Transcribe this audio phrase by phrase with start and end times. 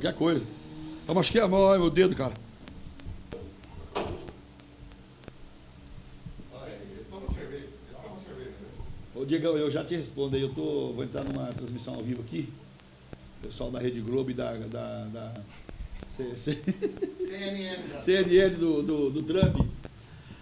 [0.00, 0.42] Qualquer coisa.
[1.06, 2.34] Eu machuquei a mão, olha meu dedo, cara.
[9.14, 12.22] Ô Diego, eu já te respondo aí, eu tô, vou entrar numa transmissão ao vivo
[12.22, 12.48] aqui.
[13.42, 15.32] Pessoal da Rede Globo e da, da, da
[16.08, 18.02] C- C- CNN.
[18.02, 19.56] CNN do, do, do Trump.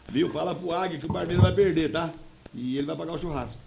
[0.08, 0.28] Viu?
[0.30, 2.12] Fala pro Águia que o Barbeiro vai perder, tá?
[2.54, 3.60] E ele vai pagar o churrasco.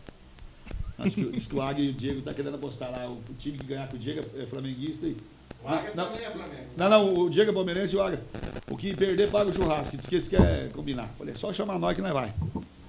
[0.97, 3.09] Acho que, diz que o Águia e o Diego tá querendo apostar lá.
[3.09, 5.17] O, o time que ganhar com o Diego é flamenguista e.
[5.63, 6.61] O Águia Não, também é Flamengo.
[6.77, 8.21] Não, não, o Diego é palmeirense e o Águia.
[8.69, 9.95] O que perder paga o churrasco.
[9.97, 11.09] Diz que eles querem combinar.
[11.17, 12.33] Falei, só chamar nós que nós vai.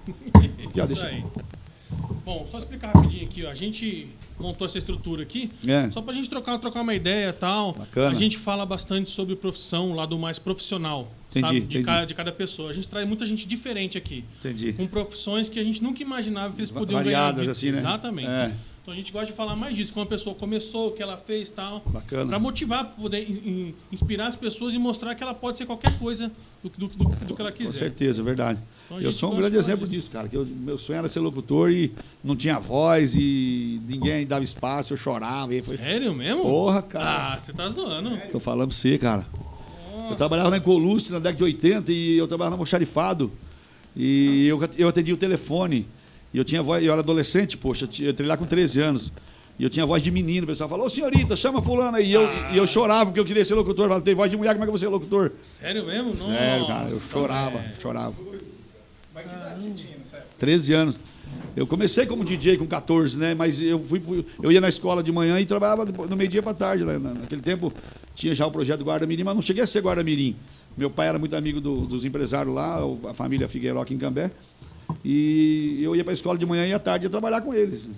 [0.67, 1.07] Aqui, ó, Isso deixa.
[1.07, 1.23] aí.
[2.25, 3.49] Bom, só explicar rapidinho aqui, ó.
[3.51, 4.07] A gente
[4.39, 5.91] montou essa estrutura aqui É.
[5.91, 7.73] só pra gente trocar, trocar uma ideia e tal.
[7.73, 8.11] Bacana.
[8.11, 11.59] A gente fala bastante sobre profissão, o lado mais profissional, Entendi, sabe?
[11.59, 11.83] De, entendi.
[11.85, 12.69] Cada, de cada pessoa.
[12.69, 14.71] A gente traz muita gente diferente aqui, Entendi.
[14.73, 17.51] com profissões que a gente nunca imaginava que eles podiam variadas, ganhar.
[17.51, 17.77] assim, né?
[17.79, 18.27] Exatamente.
[18.29, 18.53] É.
[18.83, 21.15] Então a gente gosta de falar mais disso, como a pessoa começou, o que ela
[21.15, 21.81] fez e tal.
[21.85, 22.25] Bacana.
[22.27, 25.65] Pra motivar, pra poder in- in- inspirar as pessoas e mostrar que ela pode ser
[25.65, 26.29] qualquer coisa
[26.61, 27.71] do, do, do- do que ela Com quiser.
[27.79, 28.59] certeza, é verdade.
[28.85, 29.99] Então, eu sou um grande exemplo disso.
[30.01, 30.27] disso, cara.
[30.27, 34.91] Que eu- meu sonho era ser locutor e não tinha voz e ninguém dava espaço,
[34.91, 35.55] eu chorava.
[35.55, 35.77] E foi...
[35.77, 36.41] Sério mesmo?
[36.41, 37.35] Porra, cara.
[37.35, 38.17] Ah, você tá zoando.
[38.33, 39.25] Tô falando pra você, cara.
[39.95, 40.15] Eu Nossa.
[40.17, 43.31] trabalhava na Incolustre na década de 80 e eu trabalhava na Moxarifado.
[43.95, 45.87] E eu, eu atendia o telefone.
[46.33, 49.11] E eu tinha voz, eu era adolescente, poxa, eu entrei lá com 13 anos.
[49.59, 52.09] E eu tinha voz de menino, o pessoal falou, ô senhorita, chama fulano aí.
[52.09, 52.51] E eu, Ah.
[52.53, 53.85] e eu chorava porque eu queria ser locutor.
[53.85, 55.31] Eu falava, tem voz de mulher, como é que eu vou ser locutor?
[55.43, 56.15] Sério mesmo?
[56.15, 57.75] Nossa, Sério, cara, eu chorava, velho.
[57.79, 58.15] chorava.
[59.13, 60.31] Mas que idade você tinha nessa época?
[60.39, 60.99] 13 anos.
[61.55, 63.35] Eu comecei como DJ com 14, né?
[63.35, 66.55] Mas eu fui, fui- eu ia na escola de manhã e trabalhava no meio-dia para
[66.55, 66.83] tarde.
[66.83, 66.97] né?
[66.97, 67.71] Na- Naquele tempo
[68.15, 70.35] tinha já o projeto Guarda Mirim, mas não cheguei a ser Guarda Mirim.
[70.75, 74.31] Meu pai era muito amigo do- dos empresários lá, a família Figueiró aqui em Cambé.
[75.03, 77.89] E eu ia para a escola de manhã e à tarde ia trabalhar com eles.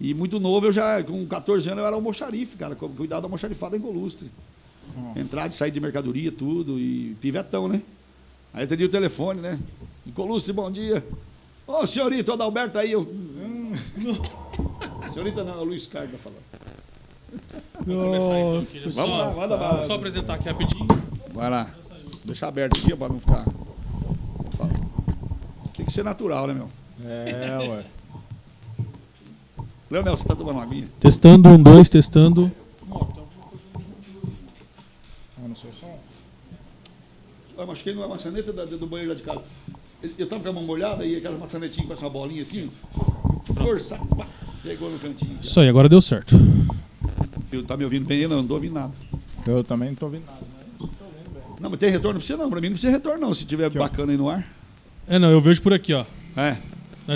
[0.00, 3.26] E muito novo, eu já, com 14 anos, eu era almoxarife, cara, cu- cuidava da
[3.26, 4.30] almoxarifada em Colustre.
[5.16, 7.80] Entrada e saída de mercadoria, tudo, e pivetão, né?
[8.52, 9.58] Aí atendi o telefone, né?
[10.06, 11.04] Em Colustre, bom dia.
[11.66, 13.00] Ô, senhorita, o Adalberto aí, eu.
[13.02, 13.72] Hum.
[15.12, 16.42] senhorita não, é o Luiz Carlos tá falando.
[17.86, 18.78] Vamos começar aqui.
[18.80, 19.86] Vamos só, lá, manda bala.
[19.86, 20.86] só apresentar aqui rapidinho.
[21.32, 21.70] Vai lá.
[22.24, 23.44] Deixa aberto aqui para não ficar.
[25.82, 26.68] Tem que ser natural, né, meu?
[27.04, 27.84] É, ué.
[29.90, 30.86] Leonel, você tá tomando uma aguinha?
[31.00, 32.52] Testando, um, dois, testando.
[32.88, 33.00] Ah,
[35.48, 35.98] no seu som?
[37.58, 39.42] Eu machuquei numa maçaneta da- do banheiro lá de casa.
[40.16, 42.70] Eu tava com a mão molhada e aquelas maçanetinhas com essa bolinha assim.
[43.60, 44.28] Força, pá,
[44.62, 45.36] pegou no cantinho.
[45.42, 46.36] Isso aí, agora deu certo.
[47.50, 48.20] Eu, tá me ouvindo bem?
[48.20, 48.92] Eu não, não tô ouvindo nada.
[49.44, 50.42] Eu também não tô ouvindo nada.
[51.60, 52.48] Não, mas tem retorno pra você não.
[52.48, 54.46] Pra mim não precisa retorno não, se tiver Aqui, bacana aí no ar.
[55.08, 56.04] É, não, eu vejo por aqui, ó.
[56.36, 56.56] É.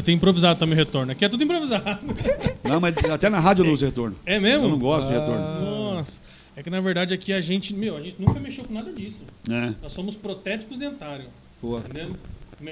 [0.03, 1.13] Tem improvisado também o retorno.
[1.13, 2.01] Aqui é tudo improvisado.
[2.65, 4.17] Não, mas até na rádio eu não uso retorno.
[4.27, 4.65] É mesmo?
[4.67, 5.21] Eu não gosto de Ah.
[5.21, 5.95] retorno.
[5.95, 6.21] Nossa.
[6.57, 9.23] É que na verdade aqui a gente, meu, a gente nunca mexeu com nada disso.
[9.49, 9.73] É.
[9.81, 11.29] Nós somos protéticos dentários,
[11.63, 11.79] Boa.
[11.79, 12.17] entendeu?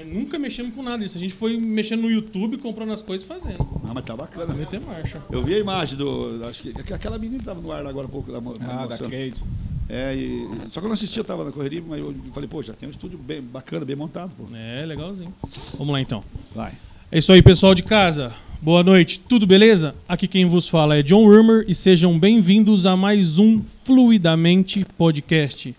[0.05, 1.17] Nunca mexemos com nada disso.
[1.17, 3.59] A gente foi mexendo no YouTube, comprando as coisas e fazendo.
[3.83, 4.47] Não, mas tá bacana.
[4.47, 5.21] Pra meter marcha.
[5.31, 6.43] Eu vi a imagem do.
[6.49, 8.31] Acho que que aquela menina que tava no ar agora há pouco.
[8.31, 8.97] Da, Ah, da.
[8.97, 9.41] Kate.
[9.89, 12.61] É, e, só que eu não assisti, eu tava na correria, mas eu falei, pô,
[12.63, 14.45] já tem um estúdio bem bacana, bem montado, pô.
[14.55, 15.33] É, legalzinho.
[15.77, 16.23] Vamos lá então.
[16.53, 16.73] Vai.
[17.11, 18.33] É isso aí, pessoal de casa.
[18.61, 19.93] Boa noite, tudo beleza?
[20.09, 25.75] Aqui quem vos fala é John Wormer e sejam bem-vindos a mais um Fluidamente Podcast.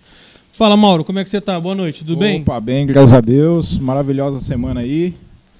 [0.52, 1.58] Fala, Mauro, como é que você tá?
[1.58, 2.40] Boa noite, tudo bem?
[2.42, 3.78] Opa, bem, graças a Deus.
[3.78, 5.14] Maravilhosa semana aí.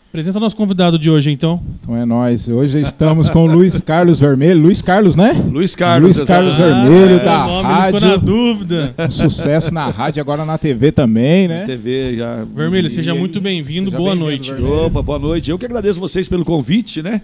[0.08, 1.60] Apresenta o nosso convidado de hoje, então.
[1.82, 2.48] Então é nóis.
[2.48, 4.58] Hoje estamos com o Luiz Carlos Vermelho.
[4.62, 5.32] Luiz Carlos, né?
[5.50, 6.16] Luiz Carlos.
[6.16, 6.54] Luiz Carlos.
[6.56, 8.00] Vermelho Ah, da o nome rádio.
[8.00, 8.94] ficou na dúvida.
[8.98, 11.66] Um sucesso na rádio, agora na TV também, né?
[11.66, 12.44] TV já.
[12.44, 14.52] Vermelho, seja E- muito bem-vindo, boa bem-vindo, noite.
[14.52, 14.86] Vermelho.
[14.86, 15.50] Opa, boa noite.
[15.50, 17.20] Eu que agradeço vocês pelo convite, né?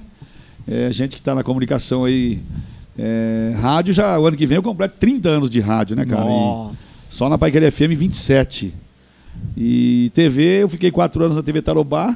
[0.68, 2.40] É, gente que está na comunicação aí.
[2.98, 6.26] é, rádio já, o ano que vem eu completo 30 anos de rádio, né, cara?
[6.26, 6.78] E Nossa.
[7.10, 8.70] só na Pai FM 27.
[9.56, 12.14] E TV, eu fiquei quatro anos na TV Tarobá.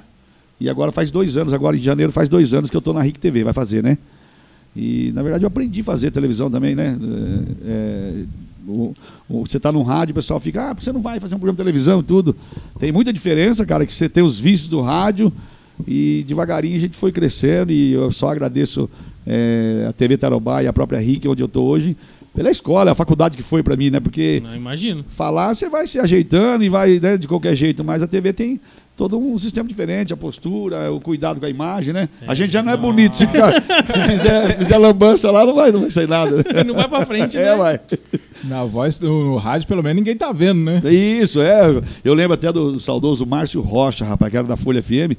[0.58, 3.02] E agora faz dois anos, agora em janeiro faz dois anos que eu estou na
[3.02, 3.98] RIC TV, vai fazer, né?
[4.74, 6.96] E na verdade eu aprendi a fazer televisão também, né?
[7.64, 8.24] É, é,
[8.68, 8.94] o-
[9.28, 11.56] o- você está num rádio, o pessoal fica, ah, você não vai fazer um programa
[11.56, 12.34] de televisão e tudo.
[12.78, 15.32] Tem muita diferença, cara, que você tem os vícios do rádio
[15.86, 18.88] e devagarinho a gente foi crescendo e eu só agradeço
[19.26, 21.96] é, a TV Tarobá e a própria RIC, onde eu estou hoje,
[22.36, 23.98] pela escola, a faculdade que foi para mim, né?
[23.98, 25.04] Porque Não, imagino.
[25.08, 28.60] falar, você vai se ajeitando e vai né, de qualquer jeito, mas a TV tem
[28.94, 32.08] todo um sistema diferente, a postura, o cuidado com a imagem, né?
[32.26, 33.52] A gente já não é bonito, se, ficar,
[33.88, 36.44] se fizer, fizer lambança lá, não vai, não vai sair nada.
[36.64, 37.56] Não vai pra frente, É, né?
[37.56, 37.80] vai.
[38.44, 40.82] Na voz do no rádio, pelo menos ninguém tá vendo, né?
[40.92, 41.82] Isso, é.
[42.04, 45.16] Eu lembro até do saudoso Márcio Rocha, rapaz, que era da Folha FM.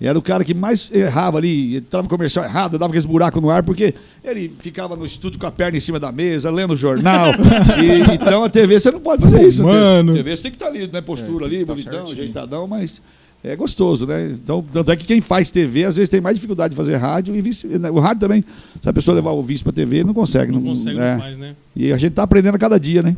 [0.00, 3.62] Era o cara que mais errava ali, entrava comercial errado, dava aqueles buracos no ar,
[3.62, 3.94] porque
[4.24, 7.32] ele ficava no estúdio com a perna em cima da mesa, lendo o jornal.
[7.80, 9.62] E, então a TV você não pode fazer isso.
[9.62, 10.12] Mano.
[10.12, 11.00] A TV você tem que estar ali, né?
[11.00, 12.12] Postura É, ali, tá bonitão, certinho.
[12.12, 13.00] ajeitadão, mas
[13.42, 14.30] é gostoso, né?
[14.32, 17.34] Então, tanto é que quem faz TV às vezes tem mais dificuldade de fazer rádio
[17.36, 17.66] e vice.
[17.66, 17.88] né?
[17.90, 18.44] O rádio também,
[18.82, 20.50] se a pessoa levar o vice pra TV, não consegue.
[20.50, 21.16] Não consegue é.
[21.16, 21.54] mais, né?
[21.74, 23.16] E a gente tá aprendendo a cada dia, né?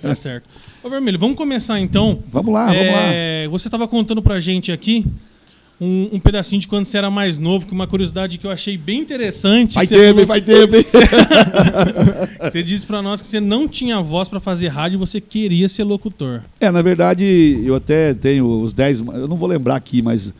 [0.00, 0.44] Tá certo.
[0.82, 2.20] Ô, Vermelho, vamos começar então.
[2.32, 3.02] Vamos lá, vamos lá.
[3.12, 5.04] É, Você estava contando pra gente aqui
[5.80, 8.76] um, um pedacinho de quando você era mais novo, que uma curiosidade que eu achei
[8.78, 9.74] bem interessante.
[9.74, 10.68] Vai ter, falou- vai ter?
[12.40, 15.68] Você disse pra nós que você não tinha voz pra fazer rádio e você queria
[15.68, 16.42] ser locutor.
[16.60, 20.32] É, na verdade, eu até tenho os 10, eu não vou lembrar aqui, mas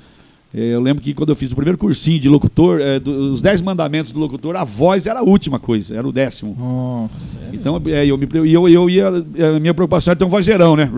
[0.55, 3.43] é, eu lembro que quando eu fiz o primeiro cursinho de locutor, é, do- os
[3.43, 6.55] 10 mandamentos do locutor, a voz era a última coisa, era o décimo.
[6.59, 7.51] Nossa.
[7.55, 10.89] Então, é, eu, me, eu, eu ia, a minha preocupação era ter um vozeirão, né?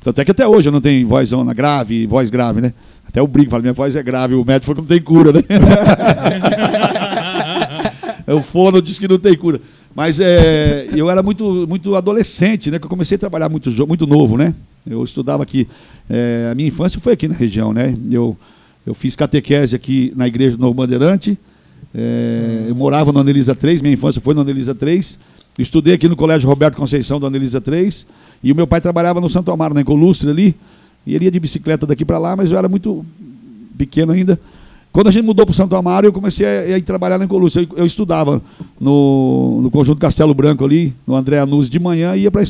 [0.00, 2.72] Tanto é que até hoje eu não tenho vozona grave, voz grave, né?
[3.08, 5.32] Até eu brinco, falo, minha voz é grave, o médico falou que não tem cura,
[5.32, 5.40] né?
[8.34, 9.60] o fono disse que não tem cura.
[9.94, 12.78] Mas é, eu era muito, muito adolescente, né?
[12.78, 14.54] Que eu comecei a trabalhar muito, muito novo, né?
[14.86, 15.66] Eu estudava aqui.
[16.10, 17.96] é, a minha infância foi aqui na região, né?
[18.10, 18.36] Eu,
[18.86, 21.38] eu fiz catequese aqui na igreja do Novo Bandeirante.
[21.94, 25.18] é, eu morava no Anelisa 3, minha infância foi no Anelisa 3.
[25.58, 28.06] Estudei aqui no Colégio Roberto Conceição do Anelisa 3.
[28.44, 30.54] E o meu pai trabalhava no Santo Amaro, na Incolustre ali.
[31.06, 33.04] E ele ia de bicicleta daqui para lá, mas eu era muito
[33.78, 34.38] pequeno ainda.
[34.92, 37.26] Quando a gente mudou para o Santo Amaro, eu comecei a, a ir trabalhar na
[37.26, 37.60] Incolúcia.
[37.60, 38.40] Eu, eu estudava
[38.80, 42.42] no, no Conjunto Castelo Branco ali, no André Anus de manhã e ia para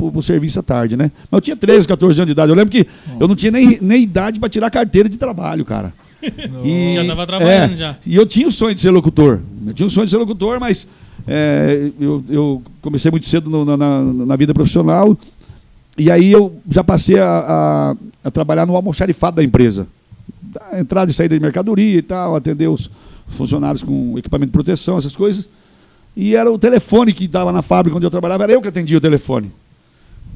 [0.00, 1.10] o serviço à tarde, né?
[1.30, 2.50] Mas eu tinha 13, 14 anos de idade.
[2.52, 2.86] Eu lembro que
[3.18, 5.92] eu não tinha nem, nem idade para tirar carteira de trabalho, cara.
[6.64, 7.96] E- Já tava trabalhando, é, já.
[8.06, 9.40] E eu tinha o sonho de ser locutor.
[9.66, 10.86] Eu tinha o sonho de ser locutor, mas
[11.26, 15.18] é, eu, eu comecei muito cedo no- na- na vida profissional.
[15.96, 19.86] E aí eu já passei a, a- a trabalhar no almoxarifado da empresa.
[20.42, 22.90] Da entrada e saída de mercadoria e tal, atender os
[23.28, 25.48] funcionários com equipamento de proteção, essas coisas.
[26.16, 28.98] E era o telefone que estava na fábrica onde eu trabalhava, era eu que atendia
[28.98, 29.50] o telefone.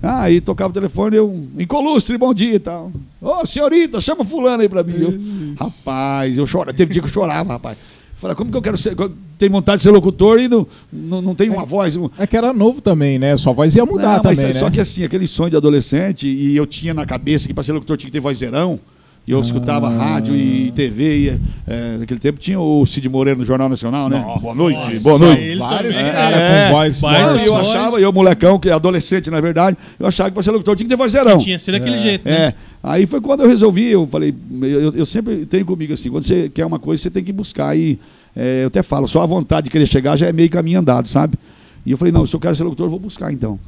[0.02, 2.92] Ah, aí tocava o telefone, eu, incolustre, bom dia e tal.
[3.20, 4.94] Ô, senhorita, chama fulano aí pra mim.
[5.00, 7.78] Eu, rapaz, eu choro, teve dia que eu chorava, rapaz.
[8.16, 8.96] Falei, como que eu quero ser,
[9.36, 11.96] tenho vontade de ser locutor e não, não, não tenho uma voz.
[11.96, 13.36] um- É que era novo também, né?
[13.36, 14.58] Sua voz ia mudar não, mas também, né?
[14.58, 17.72] só que assim, aquele sonho de adolescente, e eu tinha na cabeça que para ser
[17.72, 18.80] locutor tinha que ter vozeirão,
[19.26, 19.90] e eu escutava Ah.
[19.96, 24.20] rádio e TV, e é, naquele tempo tinha o Cid Moreira no Jornal Nacional, né?
[24.20, 25.56] Nossa, boa noite, nossa, boa noite.
[25.56, 26.66] Vários caras é.
[26.68, 27.00] com voz.
[27.02, 27.68] E eu voz.
[27.68, 30.86] achava, eu molecão, que é adolescente na verdade, eu achava que para ser locutor tinha
[30.88, 31.38] que ter vozeirão.
[31.38, 31.98] Tinha que ser daquele É.
[31.98, 32.32] jeito, né?
[32.34, 34.32] É, aí foi quando eu resolvi, eu falei,
[34.62, 37.32] eu, eu- eu sempre tenho comigo assim, quando você quer uma coisa, você tem que
[37.32, 37.98] buscar e
[38.36, 41.08] é, eu até falo, só a vontade de querer chegar já é meio caminho andado,
[41.08, 41.36] sabe?
[41.84, 43.58] E eu falei, não, se eu quero ser locutor, eu vou buscar então.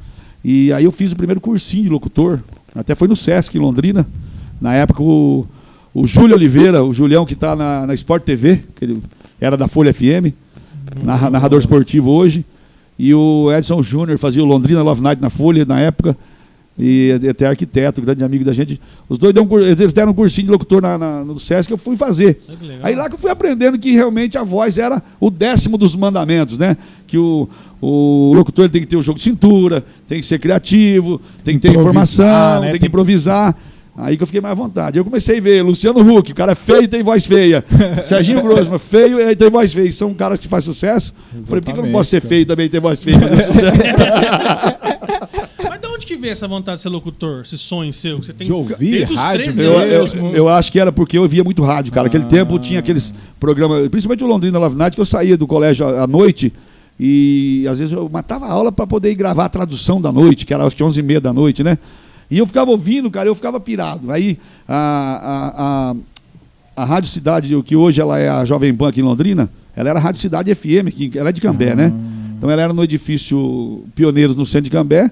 [0.45, 2.39] E aí eu fiz o primeiro cursinho de locutor,
[2.75, 4.05] até foi no Sesc em Londrina,
[4.61, 5.45] na época o,
[5.93, 9.01] o Júlio Oliveira, o Julião que está na, na Sport TV, que ele
[9.39, 10.33] era da Folha FM,
[11.03, 12.43] narra- narrador esportivo hoje,
[12.97, 16.15] e o Edson Júnior fazia o Londrina Love Night na Folha na época,
[16.81, 18.79] e até arquiteto, grande amigo da gente.
[19.09, 21.77] Os dois deram um, eles deram um cursinho de locutor na, na- no Sesc, eu
[21.77, 22.35] fui fazer.
[22.35, 22.55] Que.
[22.81, 26.57] Aí lá que eu fui aprendendo que realmente a voz era o décimo dos mandamentos,
[26.57, 26.77] né?
[27.05, 27.49] Que o,
[27.81, 31.55] o locutor ele tem que ter o jogo de cintura, tem que ser criativo, tem
[31.55, 32.71] que ter Improvisar, informação, né?
[32.71, 33.57] tem que improvisar.
[33.97, 34.97] Aí que eu fiquei mais à vontade.
[34.97, 37.63] Eu comecei a ver Luciano Huck, o cara é feio e tem voz feia.
[38.03, 39.91] Serginho Grossman, feio e tem voz feia.
[39.91, 41.13] São caras que fazem sucesso.
[41.45, 43.19] Falei, por que eu não posso ser Exatamente, feio e também ter voz feia e
[43.19, 43.65] fazer sucesso?
[45.69, 47.41] Mas de onde que veio essa vontade de ser locutor?
[47.45, 48.19] Esse sonho seu?
[48.19, 51.17] Que você tem De ouvir rádio 13 Eu, eu, anos, eu acho que era porque
[51.17, 52.07] eu via muito rádio, cara.
[52.07, 52.27] Aquele Ah.
[52.27, 56.07] tempo tinha aqueles programas, principalmente o Londrina Love Night, que eu saía do colégio à
[56.07, 56.53] noite
[56.99, 60.45] e às vezes eu matava a aula para poder ir gravar a tradução da noite,
[60.45, 61.77] que era às 11 e meia da noite, né?
[62.29, 64.11] E eu ficava ouvindo, cara, eu ficava pirado.
[64.11, 65.91] Aí a, a,
[66.79, 69.89] a, a Rádio Cidade, que hoje ela é a Jovem Pan aqui em Londrina, ela
[69.89, 71.93] era a Rádio Cidade FM, que ela é de Cambé, né?
[72.37, 75.11] Então ela era no edifício Pioneiros, no centro de Cambé.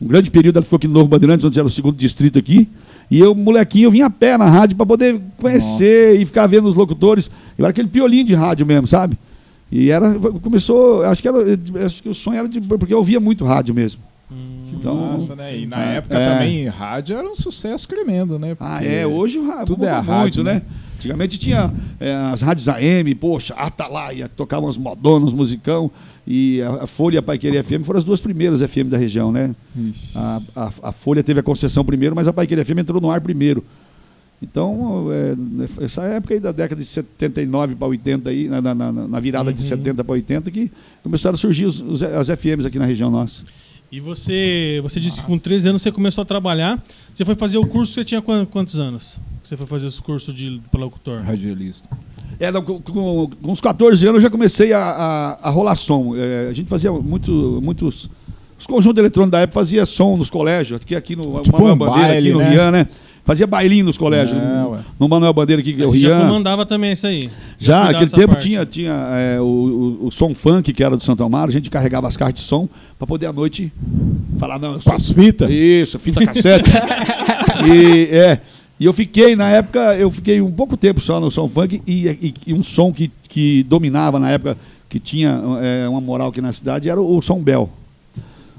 [0.00, 2.68] Um grande período ela ficou aqui no Novo Bandeirantes, onde era o segundo distrito aqui.
[3.10, 6.66] E eu, molequinho, eu vinha a pé na rádio para poder conhecer e ficar vendo
[6.66, 7.30] os locutores.
[7.58, 9.18] Eu era aquele piolinho de rádio mesmo, sabe?
[9.70, 11.38] E era, começou, acho que, era,
[11.84, 14.00] acho que o sonho era de, porque eu ouvia muito rádio mesmo.
[14.72, 15.56] Então, Nossa, né?
[15.58, 15.96] E na É.
[15.96, 16.32] época É.
[16.32, 18.56] também rádio era um sucesso tremendo, né?
[18.58, 20.54] Ah, Porque é, hoje o rádio tudo é a muito, rádio, né?
[20.54, 20.62] né?
[20.96, 25.90] Antigamente tinha é, as rádios AM, poxa, Atalaia, tocavam uns modonos, musicão,
[26.26, 29.30] e a, a Folha e a Paiqueria FM foram as duas primeiras FM da região,
[29.30, 29.54] né?
[30.14, 33.20] A, a, a Folha teve a concessão primeiro, mas a Paiqueria FM entrou no ar
[33.20, 33.62] primeiro.
[34.42, 38.92] Então, é, essa época aí da década de 79 para 80, aí, na, na- na-
[38.92, 40.70] na virada de 70 para 80, que
[41.02, 43.42] começaram a surgir os- os- as FMs aqui na região nossa.
[43.92, 46.82] E você, você disse que com 13 anos você começou a trabalhar.
[47.14, 49.16] Você foi fazer o curso, você tinha quan- quantos anos?
[49.42, 51.20] que você foi fazer esse curso de locutor?
[51.20, 51.86] Radialista.
[52.40, 55.74] É, não, com, com- com uns 14 anos eu já comecei a, a, a rolar
[55.76, 56.16] som.
[56.16, 58.10] É, a gente fazia muito, muitos.
[58.58, 61.78] Os conjuntos eletrônicos da época fazia som nos colégios, aqui, aqui no Tipo Manuel um
[61.78, 62.48] Bandeira, baile, aqui no né?
[62.50, 62.88] Rian, né?
[63.24, 64.38] Fazia bailinho nos colégios.
[64.38, 66.26] É, no, no Manuel Bandeira aqui, que é o Você já Rian.
[66.26, 67.30] comandava também isso aí?
[67.58, 68.48] Já, naquele dessa tempo parte?
[68.48, 69.44] tinha, tinha é, o,
[70.02, 72.40] o, o som funk, que era do Santo Amaro, a gente carregava as caixas de
[72.42, 73.72] som para poder à noite
[74.38, 75.50] falar, não, eu sou as fitas.
[75.50, 76.70] isso, fita cassete.
[77.72, 78.40] e, é,
[78.78, 82.08] e eu fiquei, na época, eu fiquei um pouco tempo só no som funk e,
[82.08, 86.42] e- e um som que, que dominava na época, que tinha é, uma moral aqui
[86.42, 87.70] na cidade, era o, Som Bel.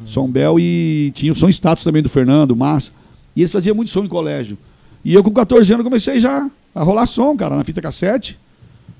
[0.06, 2.92] Som Bel e tinha o Som Status também do Fernando, Massa.
[3.36, 4.58] E eles faziam muito som em colégio.
[5.04, 8.38] E eu com 14 anos comecei já a rolar som, cara, na fita cassete.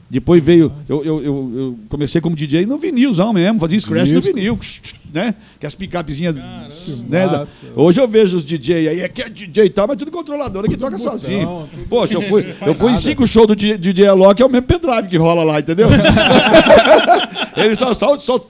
[0.08, 4.22] Depois veio, eu, eu, eu, eu comecei como DJ no vinilzão mesmo, fazia scratch no
[4.22, 4.58] vinil,
[5.12, 5.34] né?
[5.60, 6.68] Que as picapezinhas, Caramba.
[7.10, 7.26] né?
[7.26, 7.48] Massa.
[7.76, 10.64] Hoje eu vejo os DJ aí, é que é DJ e tal, mas tudo controlador
[10.70, 11.68] que toca botão, sozinho.
[11.74, 14.68] tudo- Poxa, eu fui, eu fui em cinco shows do DJ Alok, é o mesmo
[14.68, 15.88] pendrive que rola lá, entendeu?
[17.58, 18.48] Ele só solta, solta,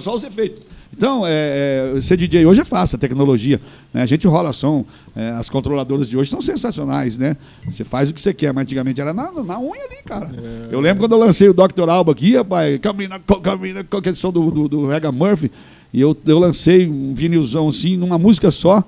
[0.00, 0.62] só os efeitos.
[0.96, 3.60] Então, é, é, ser DJ hoje é fácil, a tecnologia.
[3.92, 4.02] né?
[4.02, 4.84] A gente rola som,
[5.16, 7.36] é, as controladoras de hoje são sensacionais, né?
[7.68, 10.30] Você faz o que você quer, mas antigamente era na, na unha ali, cara.
[10.70, 11.88] Eu lembro quando eu lancei o Dr.
[11.88, 15.50] Alba aqui, rapaz, Camina, Camina, é o som do, do, do Rega Murphy,
[15.92, 18.82] e eu, eu lancei um vinilzão assim, numa música só.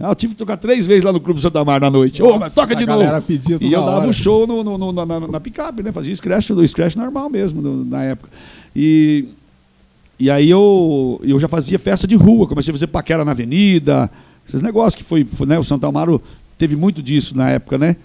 [0.00, 2.22] Ah, Eu tive que tocar três vezes lá no Clube Santa Mar na noite.
[2.22, 3.02] Ô, mas toca de novo.
[3.68, 4.08] E eu dava hora.
[4.08, 5.92] um show no, no- no- na, na- na picape, né?
[5.92, 8.28] Fazia scratch, do scratch normal mesmo no- na época.
[8.74, 9.28] E,
[10.22, 14.08] e aí eu, eu já fazia festa de rua, comecei a fazer paquera na avenida,
[14.46, 15.58] esses negócios que foi, foi, né?
[15.58, 16.22] O Santa Amaro
[16.56, 17.96] teve muito disso na época, né?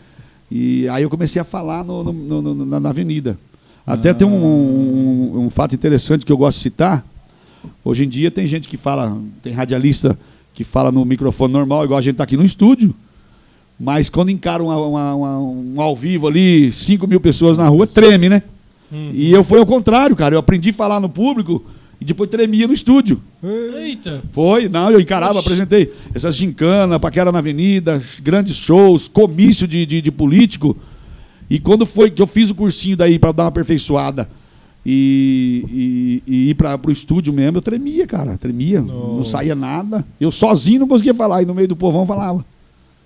[0.51, 3.37] E aí eu comecei a falar no- no- no- na, na avenida.
[3.85, 7.05] Até tem um, um- um fato interessante que eu gosto de citar.
[7.85, 10.17] Hoje em dia tem gente que fala, tem radialista
[10.53, 12.95] que fala no microfone normal, igual a gente está aqui no estúdio.
[13.79, 17.85] Mas quando encara uma- uma- uma- um ao vivo ali, 5 mil pessoas na rua,
[17.85, 18.41] treme, né?
[18.91, 19.11] Hum.
[19.13, 20.33] E eu fui ao contrário, cara.
[20.33, 21.63] Eu aprendi a falar no público
[21.99, 23.21] e depois tremia no estúdio.
[23.43, 24.21] Eita!
[24.31, 25.47] Foi, não, eu encarava, Oxi.
[25.47, 30.77] apresentei essas gincana, paquera na avenida, grandes shows, comício de, de, de político.
[31.49, 34.29] E quando foi que eu fiz o cursinho daí para dar uma aperfeiçoada
[34.85, 39.31] e, e, e ir para o estúdio mesmo, eu tremia, cara, tremia, não Nossa.
[39.31, 40.05] saía nada.
[40.19, 42.45] Eu sozinho não conseguia falar, e no meio do povão falava.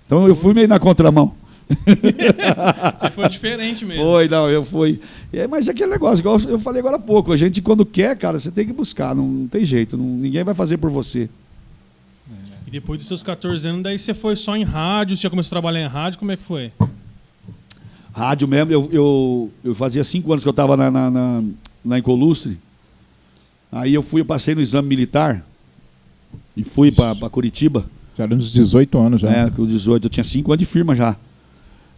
[0.06, 1.32] Então eu fui meio na contramão.
[2.98, 4.02] Você foi diferente mesmo.
[4.02, 5.00] Foi, não, eu fui.
[5.32, 8.16] É, mas é aquele negócio, igual eu falei agora há pouco, a gente quando quer,
[8.16, 11.28] cara, você tem que buscar, não, não tem jeito, não- ninguém vai fazer por você.
[12.66, 15.48] E depois dos seus 14 anos, daí você foi só em rádio, você já começou
[15.48, 16.70] a trabalhar em rádio, como é que foi?
[18.14, 21.42] Rádio mesmo, eu, eu, eu fazia cinco anos que eu estava na, na, na,
[21.84, 22.58] na Incolustre.
[23.70, 25.42] Aí eu fui, eu passei no exame militar
[26.54, 27.86] e fui para Curitiba.
[28.16, 29.30] Já era uns 18 anos já.
[29.30, 31.16] É, com 18, eu tinha cinco anos de firma já.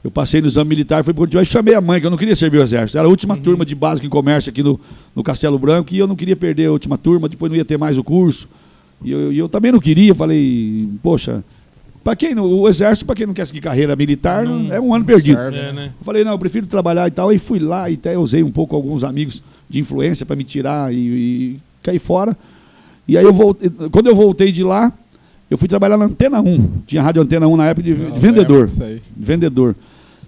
[0.04, 2.37] Eu passei no exame militar, fui Curitiba e chamei a mãe, que eu não queria
[2.37, 2.99] servir o exército.
[2.99, 4.78] Era a última turma de básico em comércio aqui no,
[5.16, 7.78] no Castelo Branco e eu não queria perder a última turma, depois não ia ter
[7.78, 8.46] mais o curso.
[9.02, 11.42] E eu, e eu também não queria, falei, poxa,
[12.04, 14.94] para quem não, o exército, para quem não quer seguir carreira militar, Não- é um
[14.94, 15.38] ano perdido.
[15.38, 15.56] serve.
[15.56, 15.87] É, né?
[15.99, 17.30] Eu falei, não, eu prefiro trabalhar e tal.
[17.30, 20.92] Aí fui lá e até usei um pouco alguns amigos de influência para me tirar
[20.92, 22.37] e, e cair fora.
[23.08, 24.92] E aí eu voltei, quando eu voltei de lá,
[25.50, 26.68] eu fui trabalhar na Antena 1.
[26.87, 28.68] Tinha rádio Antena 1 na época de, Eu vendedor.
[29.16, 29.75] Vendedor.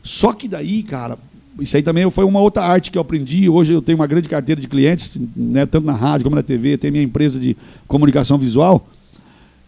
[0.07, 1.19] Só que daí, cara,
[1.59, 3.49] isso aí também foi uma outra arte que eu aprendi.
[3.49, 6.79] Hoje eu tenho uma grande carteira de clientes, né, tanto na rádio como na TV,
[6.79, 7.57] tenho minha empresa de
[7.89, 8.87] comunicação visual.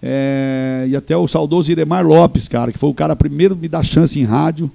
[0.00, 3.84] É, e até o saudoso Iremar Lopes, cara, que foi o cara primeiro me dar
[3.84, 4.70] chance em rádio.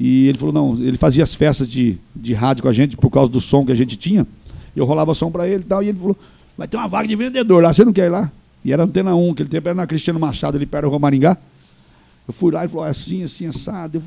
[0.00, 3.08] E ele falou, não, ele fazia as festas de, de rádio com a gente por
[3.08, 4.26] causa do som que a gente tinha.
[4.74, 6.18] Eu rolava som para ele e tal, e ele falou,
[6.58, 8.30] vai ter uma vaga de vendedor lá, você não quer ir lá?
[8.64, 11.36] E era Antena 1, aquele tempo era na Cristiano Machado, ali perto do Romaringá.
[12.26, 13.98] Eu fui lá e falou, é assim, assim, assado.
[13.98, 14.02] Eu,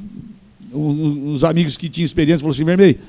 [0.74, 3.00] uns amigos que tinham experiência falaram assim, Vermelho,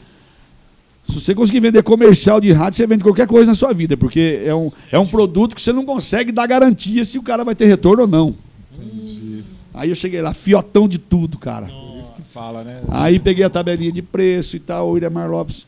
[1.08, 4.42] se você conseguir vender comercial de rádio, você vende qualquer coisa na sua vida, porque
[4.44, 7.54] é um, é um produto que você não consegue dar garantia se o cara vai
[7.54, 8.34] ter retorno ou não.
[8.74, 9.42] Entendi.
[9.74, 11.66] Aí eu cheguei lá, fiotão de tudo, cara.
[11.66, 12.82] Por isso que fala, né?
[12.88, 15.66] Aí peguei a tabelinha de preço e tal, o Iremar Lopes,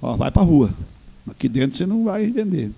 [0.00, 0.70] ó, vai pra rua.
[1.28, 2.70] Aqui dentro você não vai vender.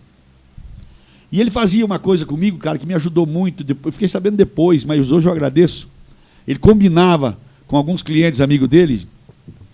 [1.31, 3.65] E ele fazia uma coisa comigo, cara, que me ajudou muito.
[3.65, 5.89] depois- Eu fiquei sabendo depois, mas hoje eu agradeço.
[6.47, 7.39] Ele combinava
[7.73, 9.09] com alguns clientes amigos dele,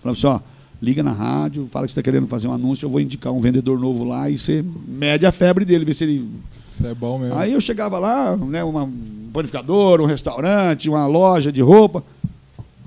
[0.01, 0.39] falava assim, ó,
[0.81, 3.41] liga na rádio, fala que você está querendo fazer um anúncio, eu vou indicar um
[3.41, 6.25] vendedor novo lá e você mede a febre dele, vê se ele
[6.71, 7.37] Isso é bom mesmo.
[7.37, 12.01] Aí eu chegava lá, né, uma, um panificador, um restaurante, uma loja de roupa,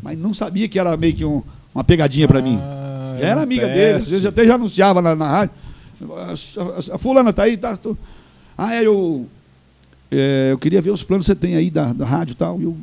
[0.02, 1.42] mas não sabia que era meio que um-
[1.74, 2.58] uma pegadinha para mim.
[2.58, 3.78] Ah, Já era amiga teste.
[3.78, 5.54] dele, às vezes até já anunciava na, na rádio.
[6.16, 7.76] A, a- a fulana tá aí, tá?
[7.76, 7.98] tô-
[8.56, 9.26] Ah, é, eu,
[10.10, 12.58] é, eu queria ver os planos que você tem aí da, da rádio e tal.
[12.58, 12.74] E eu,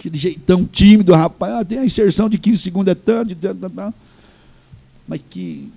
[0.00, 1.52] aquele jeitão tímido, rapaz.
[1.54, 3.94] Ah, tem a inserção de 15 segundos, é tanto, de tanto, tanto.
[5.06, 5.70] Mas que.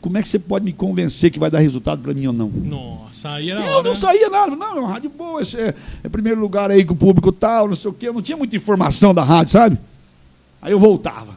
[0.00, 2.48] Como é que você pode me convencer que vai dar resultado para mim ou não?
[2.48, 3.88] Nossa, aí era Eu hora.
[3.88, 6.94] não saía nada, não, é uma rádio boa, esse é, é primeiro lugar aí com
[6.94, 8.08] o público tal, não sei o quê.
[8.08, 9.76] Eu não tinha muita informação da rádio, sabe?
[10.62, 11.34] Aí eu voltava.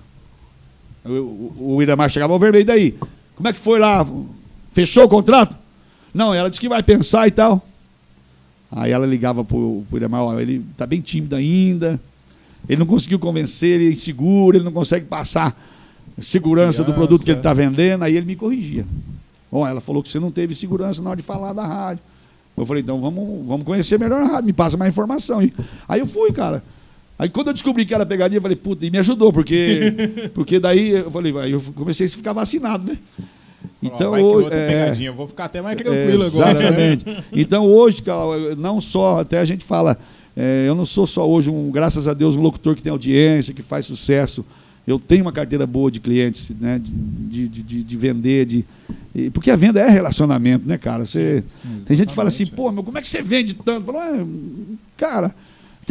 [1.03, 2.95] Eu- o, o Iramar chegava ao vermelho, daí?
[3.35, 4.05] Como é que foi lá?
[4.73, 5.57] Fechou o contrato?
[6.13, 7.65] Não, ela disse que vai pensar e tal.
[8.71, 11.99] Aí ela ligava pro, pro Iramar, ó, ele tá bem tímido ainda,
[12.69, 15.55] ele não conseguiu convencer, ele é inseguro, ele não consegue passar
[16.19, 18.85] segurança do produto que ele está vendendo, aí ele me corrigia.
[19.51, 22.03] Bom, ela falou que você não teve segurança na hora de falar da rádio.
[22.55, 25.41] Eu falei, então vamos, vamos conhecer melhor a rádio, me passa mais informação.
[25.41, 25.53] E-
[25.87, 26.63] Aí eu fui, cara.
[27.19, 30.59] Aí quando eu descobri que era pegadinha, eu falei, puta, e me ajudou, porque, porque
[30.59, 32.97] daí eu falei, eu comecei a ficar vacinado, né?
[33.83, 36.53] Então, hoje, é, eu vou ficar até mais tranquilo agora.
[36.53, 36.59] né?
[36.61, 37.25] Exatamente.
[37.31, 39.97] Então hoje, eu- não só, até a gente fala,
[40.35, 43.53] é, eu não sou só hoje um, graças a Deus, um locutor que tem audiência,
[43.53, 44.45] que faz sucesso.
[44.85, 46.79] Eu tenho uma carteira boa de clientes, né?
[46.83, 48.65] De, de, de, de vender, de.
[49.33, 51.05] Porque a venda é relacionamento, né, cara?
[51.05, 51.43] Você,
[51.85, 53.85] tem gente que fala assim, pô, meu, como é que você vende tanto?
[53.87, 54.25] Fala, "Ah,
[54.95, 55.35] cara,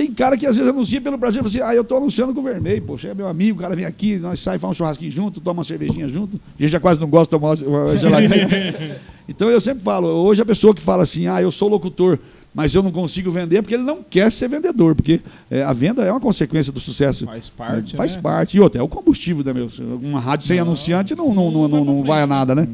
[0.01, 2.41] tem cara que às vezes anuncia pelo Brasil, fala assim, ah, eu tô anunciando com
[2.41, 5.11] o Vermelho, poxa, é meu amigo, o cara vem aqui, nós sai, faz um churrasquinho
[5.11, 6.41] junto, toma uma cervejinha junto.
[6.59, 8.99] A gente já quase não gosta de tomar uma geladinha.
[9.29, 12.19] então eu sempre falo, hoje a pessoa que fala assim, ah, eu sou locutor,
[12.55, 15.75] mas eu não consigo vender, é porque ele não quer ser vendedor, porque é, a
[15.75, 17.27] venda é uma consequência do sucesso.
[17.27, 18.23] Faz parte, Faz né?
[18.23, 18.57] parte.
[18.57, 19.69] E outra, é o combustível, né, meu?
[20.01, 22.67] Uma rádio sem Não, anunciante não, não, não, não, não vai a nada, né?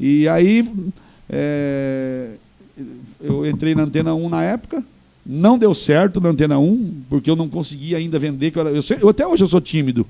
[0.00, 0.68] E aí,
[1.30, 2.30] é,
[3.20, 4.82] eu entrei na Antena 1 na época,
[5.30, 8.50] não deu certo na Antena 1, porque eu não conseguia ainda vender.
[8.50, 10.06] que Eu, era- eu, eu até hoje eu sou tímido.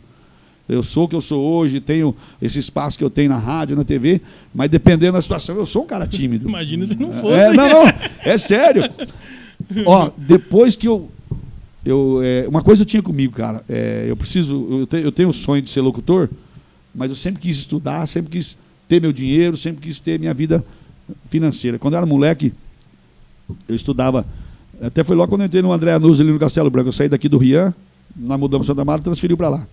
[0.69, 3.75] Eu sou o que eu sou hoje, tenho esse espaço que eu tenho na rádio,
[3.75, 4.21] na TV,
[4.55, 6.47] mas dependendo da situação, eu sou um cara tímido.
[6.49, 7.35] Imagina se não fosse.
[7.41, 7.85] É, não, não,
[8.23, 8.83] é sério.
[9.87, 11.11] Ó, depois que eu.
[11.85, 13.65] eu é, uma coisa eu tinha comigo, cara.
[13.69, 14.69] é, eu preciso.
[14.83, 16.29] Eu, te- eu tenho o sonho de ser locutor,
[16.95, 20.63] mas eu sempre quis estudar, sempre quis ter meu dinheiro, sempre quis ter minha vida
[21.31, 21.79] financeira.
[21.79, 22.53] Quando eu era moleque,
[23.67, 24.27] eu estudava.
[24.81, 26.89] Até foi logo quando eu entrei no André Anuso ali no Castelo Branco.
[26.89, 27.75] Eu saí daqui do Rian,
[28.17, 29.67] nós mudamos Santa Marta e transferiu para lá.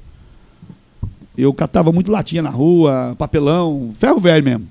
[1.38, 4.68] Eu catava muito latinha na rua, papelão, ferro velho mesmo.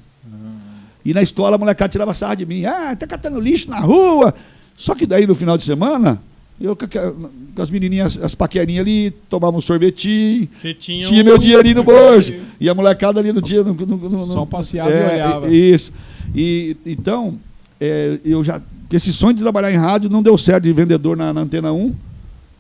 [1.05, 2.65] E na escola a molecada tirava sarro de mim.
[2.65, 4.35] Ah, tá catando lixo na rua.
[4.75, 6.19] Só que daí no final de semana,
[6.59, 11.77] eu com as menininhas, as paquerinhas ali, tomava um sorvetinho, tinha, tinha um- meu dinheirinho
[11.77, 12.33] no bolso.
[12.59, 13.63] E a molecada ali no dia.
[13.63, 15.49] No, no, no, Só passeava e olhava.
[15.55, 15.93] Isso.
[16.35, 17.39] E, então,
[17.79, 18.61] é, eu já.
[18.85, 21.73] Porque Esse sonho de trabalhar em rádio não deu certo de vendedor na, na Antena
[21.73, 21.95] 1.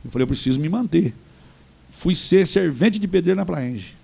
[0.04, 1.14] Eu falei, eu preciso me manter.
[1.90, 3.94] Fui ser servente de pedreiro na Plaenge.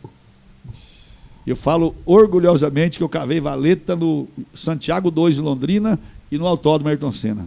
[1.46, 5.98] Eu falo orgulhosamente que eu cavei valeta no Santiago 2 em Londrina
[6.30, 7.46] e no Autódromo Ayrton Senna.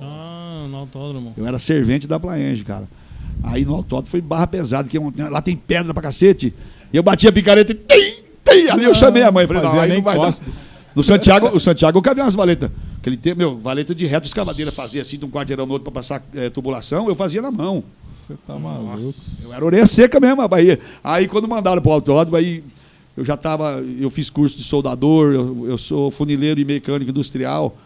[0.00, 1.32] Ah, no autódromo.
[1.36, 2.88] Eu era servente da Plaenge, cara.
[3.42, 6.52] Aí no autódromo foi barra pesada, que lá tem pedra pra cacete.
[6.92, 8.68] E eu bati a picareta e tem, tem.
[8.70, 9.46] Ali eu chamei a mãe.
[9.46, 10.34] Falei, não, aí não vai dar.
[10.94, 12.70] No Santiago, o Santiago eu cavei umas valetas.
[12.98, 16.00] Aquele tempo, meu, valeta de reto, escavadeira fazia assim de um quarteirão no outro pra
[16.00, 17.82] passar eh, tubulação, eu fazia na mão.
[18.10, 19.14] Você tá maluco.
[19.42, 20.78] Eu era orelha seca mesmo, a Bahia.
[21.02, 22.62] Aí quando mandaram pro autódromo, aí
[23.16, 27.76] eu já tava, eu fiz curso de soldador, eu, eu sou funileiro e mecânico industrial.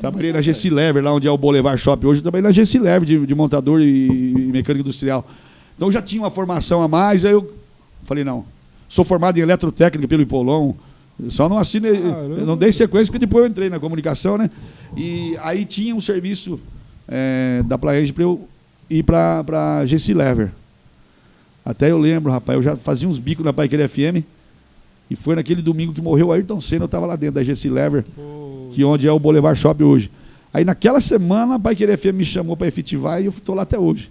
[0.00, 2.78] Trabalhei na GC Lever, lá onde é o Boulevard Shop hoje, eu trabalhei na GC
[2.80, 5.26] Lever de, de montador e, e mecânico industrial.
[5.76, 7.54] Então já tinha uma formação a mais, aí eu
[8.04, 8.44] falei, não,
[8.88, 10.74] sou formado em eletrotécnica pelo Ipolon,
[11.28, 14.50] só não assinei, eu não dei sequência, porque depois eu entrei na comunicação, né?
[14.96, 16.58] E aí tinha um serviço
[17.08, 18.48] eh, da Plaenge para eu
[18.88, 20.50] ir para GC Lever.
[21.64, 24.24] Até eu lembro, rapaz, eu já fazia uns bicos na Paiqueira FM,
[25.10, 27.68] e foi naquele domingo que morreu o Ayrton Senna, eu estava lá dentro da GC
[27.68, 28.04] Lever,
[28.72, 30.10] que onde é o Boulevard Shop hoje.
[30.52, 33.78] Aí naquela semana a Paiqueira FM me chamou para efetivar e eu estou lá até
[33.78, 34.10] hoje.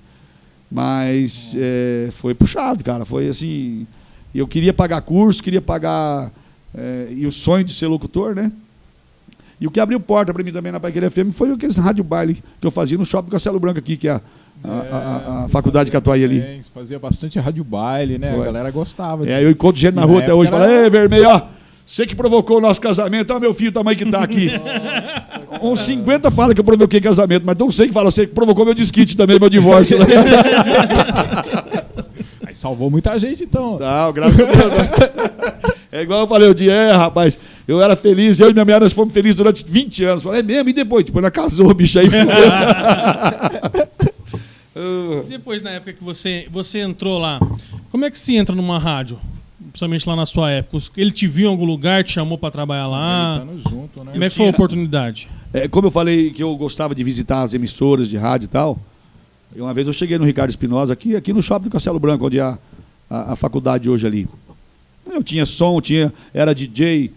[0.72, 3.04] Mas é, foi puxado, cara.
[3.04, 3.88] Foi assim.
[4.34, 6.32] Eu queria pagar curso, queria pagar.
[6.78, 8.52] É, e o sonho de ser locutor, né?
[9.62, 12.42] E o que abriu porta para mim também na Paiqueira FM foi aqueles rádio baile
[12.62, 14.22] que eu fazia no shopping Castelo Branco aqui, que é a,
[14.64, 16.40] a, a- a faculdade Catuai ali.
[16.40, 18.32] É, fazia bastante rádio baile, né?
[18.32, 18.42] Foi.
[18.42, 19.28] A galera gostava.
[19.30, 21.28] É, eu encontro gente na rua na até hoje e época falo, era- ei, vermelho,
[21.30, 21.42] ó,
[21.86, 24.50] você que provocou o nosso casamento, ó, meu filho, tamanho que tá aqui.
[25.62, 28.64] Uns 50 fala que eu provoquei casamento, mas não sei que fala, você que provocou
[28.64, 29.98] meu desquite também, meu divórcio.
[32.46, 33.78] Aí salvou muita gente, então.
[33.80, 34.74] Não, graças a Deus.
[35.92, 38.80] É igual eu falei, o dia, é, rapaz, eu era feliz, eu e minha mulher,
[38.80, 40.24] nós fomos felizes durante 20 anos.
[40.24, 41.04] Falei, é mesmo, e depois?
[41.04, 42.08] Depois ela casou, bicho, aí.
[45.28, 47.40] Depois, na época que você, você entrou lá,
[47.92, 49.20] como é que se entra numa rádio?
[49.72, 50.84] Principalmente lá na sua época.
[50.96, 53.46] Ele te viu em algum lugar, te chamou pra trabalhar lá?
[53.70, 54.12] Junto, né?
[54.14, 55.30] Como é que foi a oportunidade?
[55.54, 58.80] É, como eu falei que eu gostava de visitar as emissoras de rádio e tal,
[59.56, 62.26] E uma vez eu cheguei no Ricardo Espinosa, aqui, aqui no shopping do Castelo Branco,
[62.26, 62.58] onde é a,
[63.10, 64.28] a, a faculdade hoje ali.
[65.14, 67.12] Eu tinha som, tinha, era DJ.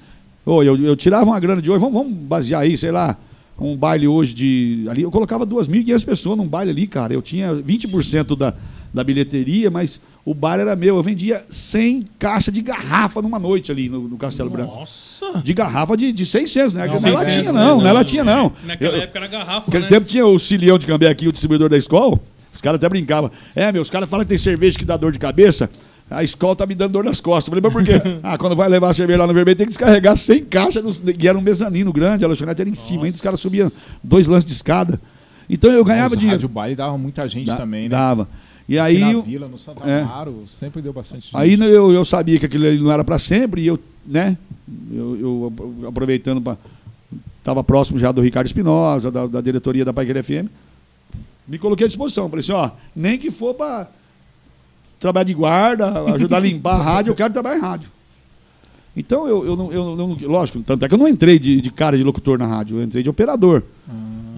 [0.45, 3.17] Ô, eu, eu tirava uma grana de hoje, vamos, vamos basear aí, sei lá,
[3.59, 4.87] um baile hoje de.
[4.91, 7.13] Ali, eu colocava 2.500 pessoas num baile ali, cara.
[7.15, 8.55] Eu tinha 20% da,
[8.93, 10.97] da bilheteria, mas o bar era meu.
[10.97, 14.75] Eu vendia 100 caixas de garrafa numa noite ali no, no Castelo Branco.
[14.75, 15.41] Nossa!
[15.45, 16.87] De garrafa de, de 600, né?
[16.87, 18.53] Não, Não, não é 600, latinha, não, não é Não, latinha, não.
[18.65, 19.89] Naquela Eu- época era garrafa, Naquele né?
[19.89, 22.19] tempo tinha o Cilhão de Cambé aqui, o distribuidor da escola.
[22.53, 23.31] Os caras até brincavam.
[23.55, 25.71] É, meu, os caras falam que tem cerveja que dá dor de cabeça.
[26.12, 27.53] A escola tá me dando dor nas costas.
[27.53, 28.18] Eu falei, mas por quê?
[28.22, 30.83] ah, quando vai levar a cerveja lá no vermelho, tem que descarregar 100 caixas.
[30.83, 33.05] nos- E era um mezanino grande, a lanchonete era em cima.
[33.05, 33.70] Ainda os caras subiam
[34.03, 35.01] dois lances de escada.
[35.51, 36.37] Então eu ganhava Mas dinheiro.
[36.38, 37.88] Rádio Baile dava muita gente Da- também, né?
[37.88, 38.29] Dava.
[38.68, 40.03] E aí, na eu- Vila, no Santa é.
[40.03, 41.37] Amaro, sempre deu bastante gente.
[41.37, 43.61] aí eu, eu sabia que aquilo ali não era para sempre.
[43.62, 44.37] E eu, né?
[44.90, 46.57] Eu, eu aproveitando para.
[47.38, 50.46] Estava próximo já do Ricardo Espinosa, da, da diretoria da Paiquer FM.
[51.46, 52.29] Me coloquei à disposição.
[52.31, 53.88] Falei assim: ó, nem que for para
[55.03, 57.91] trabalhar de guarda, ajudar a limpar a rádio, eu quero trabalhar em rádio.
[58.97, 60.17] Então, eu, eu, não, eu não.
[60.23, 62.83] Lógico, tanto é que eu não entrei de, de cara de locutor na rádio, eu
[62.83, 63.62] entrei de operador.
[63.88, 63.93] Ah.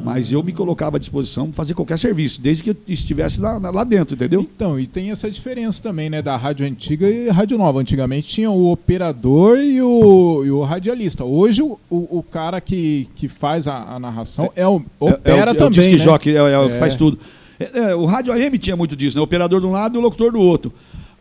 [0.04, 3.56] Mas eu me colocava à disposição para fazer qualquer serviço, desde que eu estivesse lá,
[3.58, 4.42] lá dentro, entendeu?
[4.42, 7.80] Então, e tem essa diferença também, né, da rádio antiga e rádio nova.
[7.80, 11.24] Antigamente tinha o operador e o, e o radialista.
[11.24, 15.54] Hoje o, o, o cara que, que faz a, a narração é o opera é,
[15.54, 15.98] o, também, é o disc né?
[15.98, 16.78] jockey, é, é o que É.
[16.78, 17.18] faz tudo.
[17.58, 19.20] É, é, o rádio AM tinha muito disso, né?
[19.20, 20.72] O operador de um lado e o locutor do outro.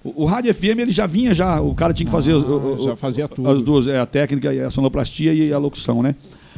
[0.03, 2.75] O, o rádio FM ele já vinha já, o cara tinha que fazer Ah, o-
[2.81, 3.61] o- já fazia as tudo.
[3.61, 6.15] duas, é, a técnica, a sonoplastia e a locução, né?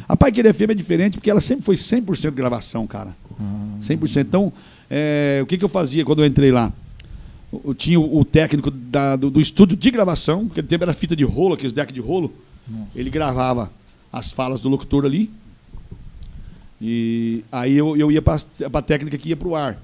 [0.08, 3.16] A Paiquer FM é diferente porque ela sempre foi 100% gravação, cara.
[3.40, 3.78] Ah.
[3.82, 4.22] 100%.
[4.28, 4.54] Então,
[4.90, 6.72] é, o que, que eu fazia quando eu entrei lá?
[7.64, 11.16] Eu tinha o, o técnico da- do, do estúdio de gravação, aquele tempo era fita
[11.16, 12.32] de rolo, aqueles deck de rolo.
[12.68, 13.00] Nossa.
[13.00, 13.72] Ele gravava
[14.12, 15.30] as falas do locutor ali.
[16.82, 18.38] E aí eu, eu ia para
[18.74, 19.78] a técnica que ia para o ar.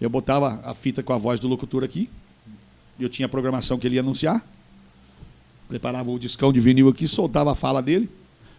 [0.00, 2.08] Eu botava a fita com a voz do locutor aqui.
[2.98, 4.44] Eu tinha a programação que ele ia anunciar.
[5.68, 8.08] Preparava o discão de vinil aqui, soltava a fala dele.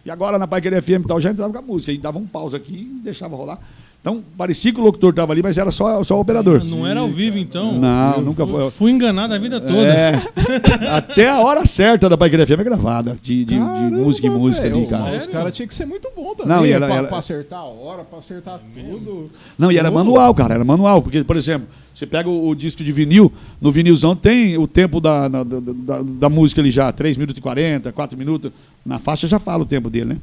[0.04, 1.92] E agora na Paiquer FM e tal, já entrava com a música.
[1.92, 3.58] Aí dava um pause aqui e deixava rolar.
[4.00, 6.64] Então, parecia que o locutor estava ali, mas era só, só o operador.
[6.64, 7.78] Não era ao vivo, então?
[7.78, 8.70] Não, Eu nunca fui- foi.
[8.70, 9.74] Fui enganado a vida toda.
[9.86, 10.22] É,
[10.90, 14.30] até a hora certa da Paiquer FM é gravada, de, de- de Caramba, música em
[14.30, 15.18] música velho, ali, cara.
[15.18, 16.56] Os caras tinham que ser muito bom também.
[16.56, 19.30] Não, e ela- pra, ela- pra acertar a hora, pra acertar tudo.
[19.58, 21.02] Não, e era manual, cara, era manual.
[21.02, 24.98] Porque, por exemplo, você pega o, o disco de vinil, no vinilzão tem o tempo
[24.98, 28.50] da, da, da, da- da música ali já, 3 minutos e 40, 4 minutos.
[28.84, 30.16] Na faixa já fala o tempo dele, né?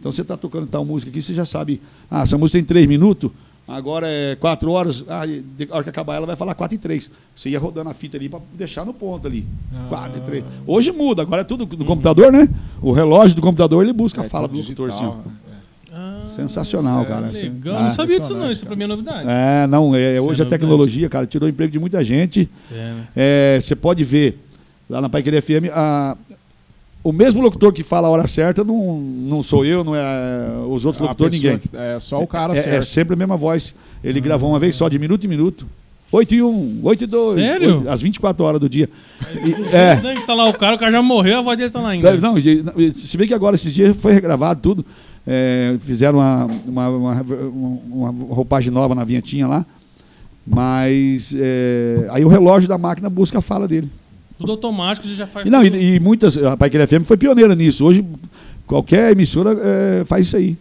[0.00, 2.86] Então você está tocando tal música aqui, você já sabe, ah, essa música tem 3
[2.86, 3.30] minutos,
[3.68, 6.78] agora é 4 horas, ah, de- a hora que acabar ela vai falar 4 e
[6.78, 7.10] 3.
[7.36, 9.44] Você ia rodando a fita ali para deixar no ponto ali.
[9.74, 9.86] Ah.
[9.90, 10.44] 4 e 3.
[10.66, 12.48] Hoje muda, agora é tudo no computador, né?
[12.80, 15.50] O relógio do computador ele busca a É fala tudo do locutor digital, é.
[15.92, 17.26] Ah, Sensacional, cara.
[17.26, 17.48] assim.
[17.50, 17.82] Legal, Ah.
[17.82, 19.28] não sabia disso não, isso pra mim é novidade.
[19.28, 22.48] É, não, é, Isso hoje é a tecnologia, cara, tirou o emprego de muita gente.
[22.72, 23.08] É, né?
[23.14, 24.38] É, Você pode ver
[24.88, 26.16] lá na Paiquer FM, a-
[27.02, 30.84] o mesmo locutor que fala a hora certa não, não sou eu, não é os
[30.84, 31.60] outros locutores, ninguém.
[31.72, 32.84] É só o cara é, é certo.
[32.84, 33.74] sempre a mesma voz.
[34.04, 35.66] Ele gravou uma vez só, de minuto em minuto.
[36.12, 37.34] 8 e 1, 8 e 2.
[37.36, 37.76] Sério?
[37.78, 38.88] oito- às 24 horas do dia.
[39.44, 39.96] E- é.
[40.16, 42.16] Que tá lá o cara, o cara já morreu, a voz dele tá lá ainda.
[42.16, 42.34] Não,
[42.94, 44.84] se bem que agora, esses dias, foi regravado tudo.
[45.26, 47.22] É, fizeram uma, uma, uma,
[48.10, 49.64] uma roupagem nova na vinhetinha lá.
[50.46, 53.88] Mas é, aí o relógio da máquina busca a fala dele.
[54.40, 55.46] Tudo automático, você já faz.
[55.46, 55.76] E, não, tudo.
[55.76, 56.36] e, e muitas.
[56.38, 57.84] A Paiquer FM foi pioneira nisso.
[57.84, 58.04] Hoje,
[58.66, 60.56] qualquer emissora é, faz isso aí.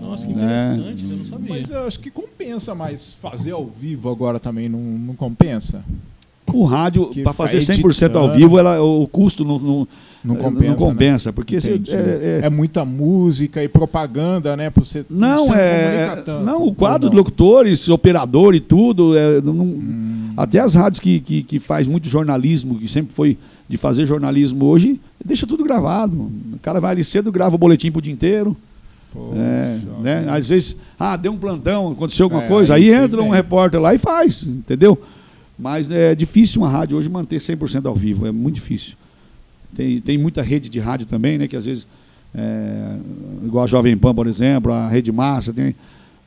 [0.00, 0.74] Nossa, que É.
[0.74, 1.48] interessante, eu não sabia.
[1.50, 5.84] Mas eu acho que compensa mais fazer ao vivo agora também, não, não compensa?
[6.52, 8.32] O rádio, para fazer vai 100% ao editando.
[8.34, 9.88] vivo, ela, o custo não, não,
[10.24, 10.68] Não é, compensa.
[10.70, 11.90] não compensa porque você- Entendi.
[11.92, 14.70] é- é- É muita música e propaganda, né?
[14.70, 16.06] Pra você Não, você é.
[16.06, 17.10] comunica tanto, não, o quadro não?
[17.10, 19.16] de locutores, operador e tudo.
[19.16, 23.12] é, não- não- Hum, Até as rádios que, que, que faz muito jornalismo, que sempre
[23.12, 23.36] foi
[23.68, 26.16] de fazer jornalismo hoje, deixa tudo gravado.
[26.54, 28.56] O cara vai ali cedo, grava o boletim pro dia inteiro.
[29.12, 30.26] poxa, É, né?
[30.30, 33.34] Às vezes, ah, deu um plantão, aconteceu alguma É, coisa, aí aí entra um bem.
[33.34, 34.98] repórter lá e faz, entendeu?
[35.58, 38.94] Mas é difícil uma rádio hoje manter 100% ao vivo, é muito difícil.
[39.74, 41.48] Tem, tem muita rede de rádio também, né?
[41.48, 41.86] Que às vezes,
[42.34, 42.96] é,
[43.44, 45.74] igual a Jovem Pan, por exemplo, a Rede Massa, tem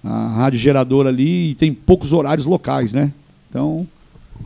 [0.04, 3.12] a rádio geradora ali e tem poucos horários locais, né?
[3.50, 3.88] Então,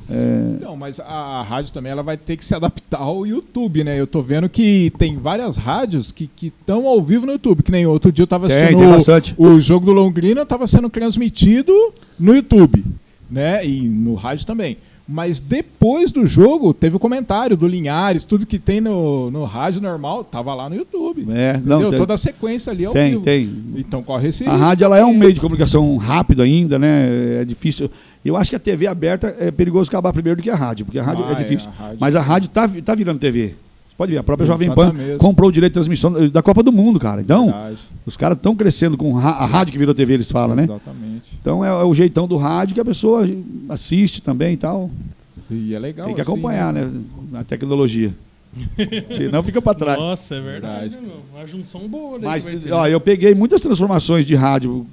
[0.10, 4.00] é, Não, mas a rádio também ela vai ter que se adaptar ao YouTube, né?
[4.00, 7.86] Eu tô vendo que tem várias rádios que estão ao vivo no YouTube, que nem
[7.86, 9.36] outro dia eu tava Tem, assistindo tem bastante.
[9.38, 11.74] o, o jogo do Londrina, tava sendo transmitido
[12.20, 12.84] no YouTube,
[13.30, 13.66] né?
[13.66, 14.78] E no rádio também.
[15.12, 19.82] Mas depois do jogo, teve o comentário do Linhares, tudo que tem no, no rádio
[19.82, 21.26] normal, tava lá no YouTube.
[21.32, 21.80] É, Entendeu?
[21.80, 23.24] não, tem, Toda a sequência ali ao tem, vivo.
[23.24, 23.50] tem.
[23.78, 24.64] Então corre esse A risco.
[24.66, 27.40] rádio ela é um meio de comunicação rápido ainda, né?
[27.42, 27.90] É difícil.
[28.24, 31.00] Eu acho que a TV aberta é perigoso acabar primeiro do que a rádio, porque
[31.00, 31.70] a rádio Ah, é é, difícil.
[31.70, 33.56] a rádio- Mas a rádio tá, tá virando TV.
[34.00, 36.98] Pode ver, a própria Jovem Pan comprou o direito de transmissão da Copa do Mundo,
[36.98, 37.20] cara.
[37.20, 37.78] Então, Verdade.
[38.06, 40.64] os caras estão crescendo com a rádio que virou TV, eles falam, né?
[40.64, 41.38] Exatamente.
[41.42, 43.28] Então é, é o jeitão do rádio que a pessoa
[43.68, 44.90] assiste também e tal.
[45.52, 46.06] E é legal.
[46.06, 46.90] Tem que assim, acompanhar, né?
[47.34, 48.14] A tecnologia.
[49.12, 50.00] Senão fica para trás.
[50.00, 51.10] Nossa, é verdade, né?
[51.36, 52.26] Uma junção boa, né?
[52.26, 52.94] Mas, ó, né?
[52.94, 54.88] eu peguei muitas transformações de rádio,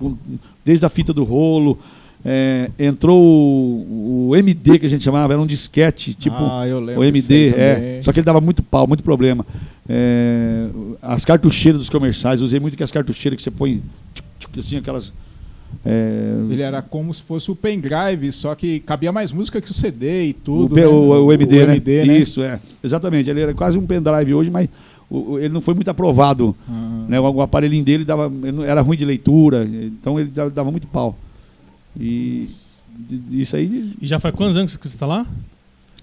[0.64, 1.78] desde a fita do rolo,
[2.28, 6.64] é, entrou o, o MD que a gente chamava, era um disquete, tipo Ah,
[6.98, 8.00] o MD, é.
[8.02, 9.46] Só que ele dava muito pau, muito problema.
[9.88, 10.66] É,
[11.00, 13.80] as cartucheiras dos comerciais, usei muito que as cartucheiras que você põe,
[14.12, 15.12] tchuc, tchuc, assim, aquelas.
[15.84, 19.74] é, Ele era como se fosse o pendrive, só que cabia mais música que o
[19.74, 20.74] CD e o, tudo.
[20.74, 20.86] P- né?
[20.88, 21.72] o- o MD, né?
[21.76, 22.18] MD, né?
[22.18, 22.58] Isso, é.
[22.82, 23.30] Exatamente.
[23.30, 24.68] Ele era quase um pendrive hoje, mas
[25.08, 26.56] o- o- ele não foi muito aprovado.
[26.68, 27.20] Ah, né?
[27.20, 28.32] O, o aparelhinho dele dava,
[28.66, 31.16] era ruim de leitura, então ele dava muito pau.
[31.98, 32.48] E
[33.30, 35.26] isso aí, E já faz quantos anos que você tá lá?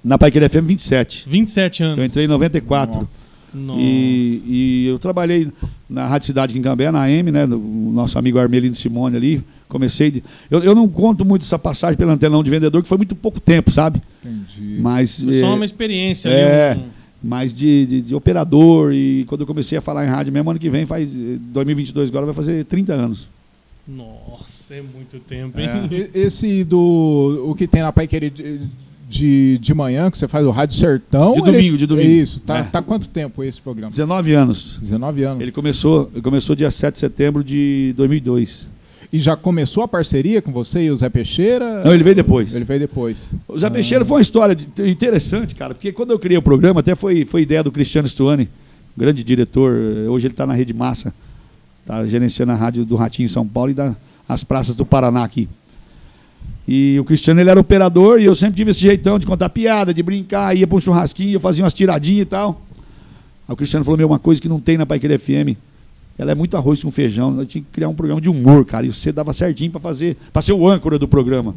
[0.03, 1.23] na Paiqueira FM 27.
[1.29, 2.05] 27 Eu anos.
[2.05, 3.07] entrei em 94.
[3.53, 3.79] Nossa.
[3.79, 5.47] E, e eu trabalhei
[5.89, 7.47] na Rádio Cidade em Cambé, na AM, né?
[7.47, 9.43] do nosso amigo Armelino Simone ali.
[9.69, 10.11] Comecei.
[10.11, 13.15] De, eu, eu não conto muito essa passagem pela antenão de vendedor, que foi muito
[13.15, 14.01] pouco tempo, sabe?
[14.25, 14.77] entendi.
[14.81, 15.21] Mas.
[15.21, 16.75] Foi só eh, uma experiência é.
[16.77, 16.89] Um...
[17.23, 18.91] mas de, de, de operador.
[18.93, 22.09] E quando eu comecei a falar em rádio mesmo, ano que vem, faz eh, 2022
[22.09, 23.29] agora, vai fazer 30 anos.
[23.87, 25.67] Nossa, é muito tempo, hein?
[25.91, 25.95] É.
[25.95, 27.45] E- Esse do.
[27.47, 28.61] O que tem na Pai Querer de,
[29.09, 31.33] de, de manhã, que você faz o Rádio Sertão.
[31.33, 32.09] De ele- domingo, de domingo.
[32.09, 32.39] Isso.
[32.39, 32.63] Tá, É.
[32.63, 33.89] tá quanto tempo esse programa?
[33.91, 34.77] 19 anos.
[34.81, 35.41] 19 anos.
[35.41, 38.67] Ele começou, ele começou dia 7 de setembro de 2002.
[39.11, 41.83] E já começou a parceria com você e o Zé Peixeira?
[41.83, 42.55] Não, ele veio depois.
[42.55, 43.31] Ele veio depois.
[43.47, 43.71] O Zé Ah.
[43.71, 47.23] Peixeira foi uma história de- interessante, cara, porque quando eu criei o programa, até foi,
[47.23, 48.49] foi ideia do Cristiano Stuani,
[48.97, 49.71] grande diretor,
[50.09, 51.13] hoje ele está na Rede Massa,
[51.81, 53.95] está gerenciando a rádio do Ratinho em São Paulo e da,
[54.27, 55.47] as praças do Paraná aqui.
[56.67, 59.93] E o Cristiano ele era operador e eu sempre tive esse jeitão de contar piada,
[59.93, 62.61] de brincar, ia para um churrasquinho, eu fazia umas tiradinhas e tal.
[63.47, 65.57] Aí o Cristiano falou: Meu, uma coisa que não tem na Paiqueira FM,
[66.17, 67.37] ela é muito arroz com feijão.
[67.37, 70.15] Eu tinha que criar um programa de humor, cara, e você dava certinho para fazer,
[70.31, 71.53] para ser o âncora do programa.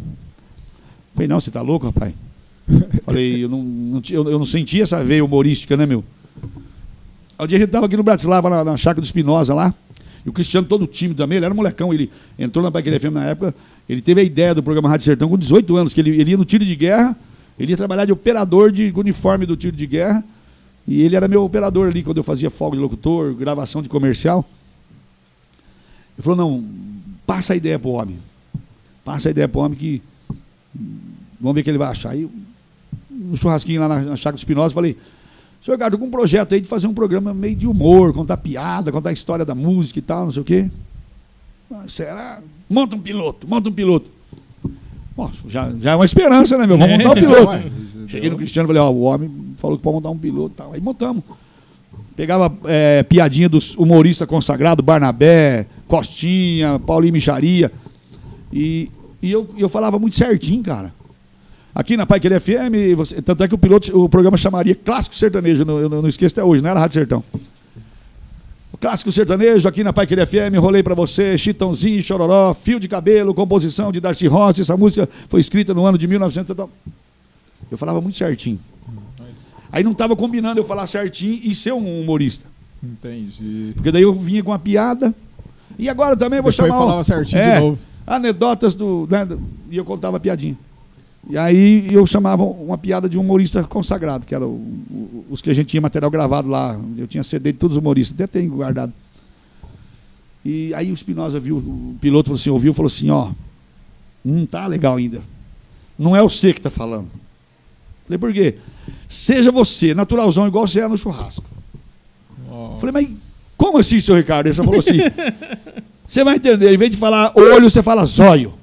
[1.15, 2.13] Falei: Não, você tá louco, rapaz?
[3.07, 6.03] Falei: Eu não, não, eu, eu não senti essa veia humorística, né, meu?
[7.39, 9.73] Aí o dia a gente tava aqui no Bratislava, na, na chácara do Espinosa lá.
[10.27, 13.13] E o Cristiano, todo tímido também, ele era um molecão, ele entrou na Paquera FM
[13.13, 13.55] na época,
[13.89, 16.37] ele teve a ideia do programa Rádio Sertão com 18 anos, que ele, ele ia
[16.37, 17.17] no tiro de guerra,
[17.57, 20.25] ele ia trabalhar de operador de uniforme do tiro de guerra,
[20.87, 24.45] e ele era meu operador ali quando eu fazia folga de locutor, gravação de comercial.
[26.19, 26.65] Ele falou, não,
[27.25, 28.19] passa a ideia pro homem.
[29.05, 30.03] Passa a ideia pro homem que
[30.75, 30.99] hum,
[31.41, 32.11] vamos ver o que ele vai achar.
[32.11, 32.29] Aí,
[33.11, 34.97] no churrasquinho lá na, na chácara Espinosa, falei,
[35.67, 38.37] Senhor Ricardo, tô com um projeto aí de fazer um programa meio de humor, contar
[38.37, 40.71] piada, contar a história da música e tal, não sei o quê.
[41.73, 42.41] Ah, será?
[42.71, 44.09] Monta um piloto, monta um piloto.
[45.17, 46.79] Bom, já, já é uma esperança, né, meu?
[46.79, 47.71] Vamos montar um piloto.
[48.07, 50.57] Cheguei no Cristiano e falei, ó, o homem falou que pode montar um piloto e
[50.57, 50.73] tal.
[50.73, 51.25] Aí montamos.
[52.15, 57.73] Pegava é, piadinha dos humoristas consagrados, Barnabé, Costinha, Paulinho Micharia.
[58.53, 58.89] E,
[59.21, 60.95] e eu, eu falava muito certinho, cara.
[61.77, 65.15] Aqui na Pai Querer FM, você- tanto é que o piloto, o programa chamaria Clássico
[65.15, 67.23] Sertanejo, eu não, eu não esqueço até hoje, não era Rádio Sertão.
[68.73, 72.89] O Clássico Sertanejo, aqui na Pai Querer FM, rolei pra você, Chitãozinho, Chororó, Fio de
[72.89, 76.71] Cabelo, composição de Darcy Rossi, essa música foi escrita no ano de 1900 e tal.
[77.71, 78.59] Eu falava muito certinho.
[79.71, 82.47] Aí não estava combinando eu falar certinho e ser um humorista.
[82.83, 83.73] Entendi.
[83.75, 85.15] Porque daí eu vinha com uma piada.
[85.79, 86.79] E agora também eu vou Depois chamar.
[86.79, 87.79] um- falava certinho É, de novo.
[88.07, 89.39] Anedotas do, né, do-
[89.71, 90.57] E eu contava piadinha.
[91.29, 95.43] E aí eu chamava uma piada de um humorista consagrado, que era o- o- os
[95.43, 96.79] que a gente tinha material gravado lá.
[96.97, 98.93] Eu tinha CD de todos os humoristas, até tenho guardado.
[100.45, 103.31] E aí o Espinosa viu, o piloto falou assim, ouviu falou assim, ó,
[104.25, 105.21] não tá legal ainda.
[105.99, 107.09] Não é você que tá falando.
[108.07, 108.57] Falei, por quê?
[109.09, 111.45] Seja você, naturalzão, igual você é no churrasco.
[112.79, 113.09] Falei, mas
[113.57, 114.47] como assim, seu Ricardo?
[114.47, 114.99] Ele só falou assim.
[116.09, 118.55] Você vai entender, em vez de falar olho, você fala zóio.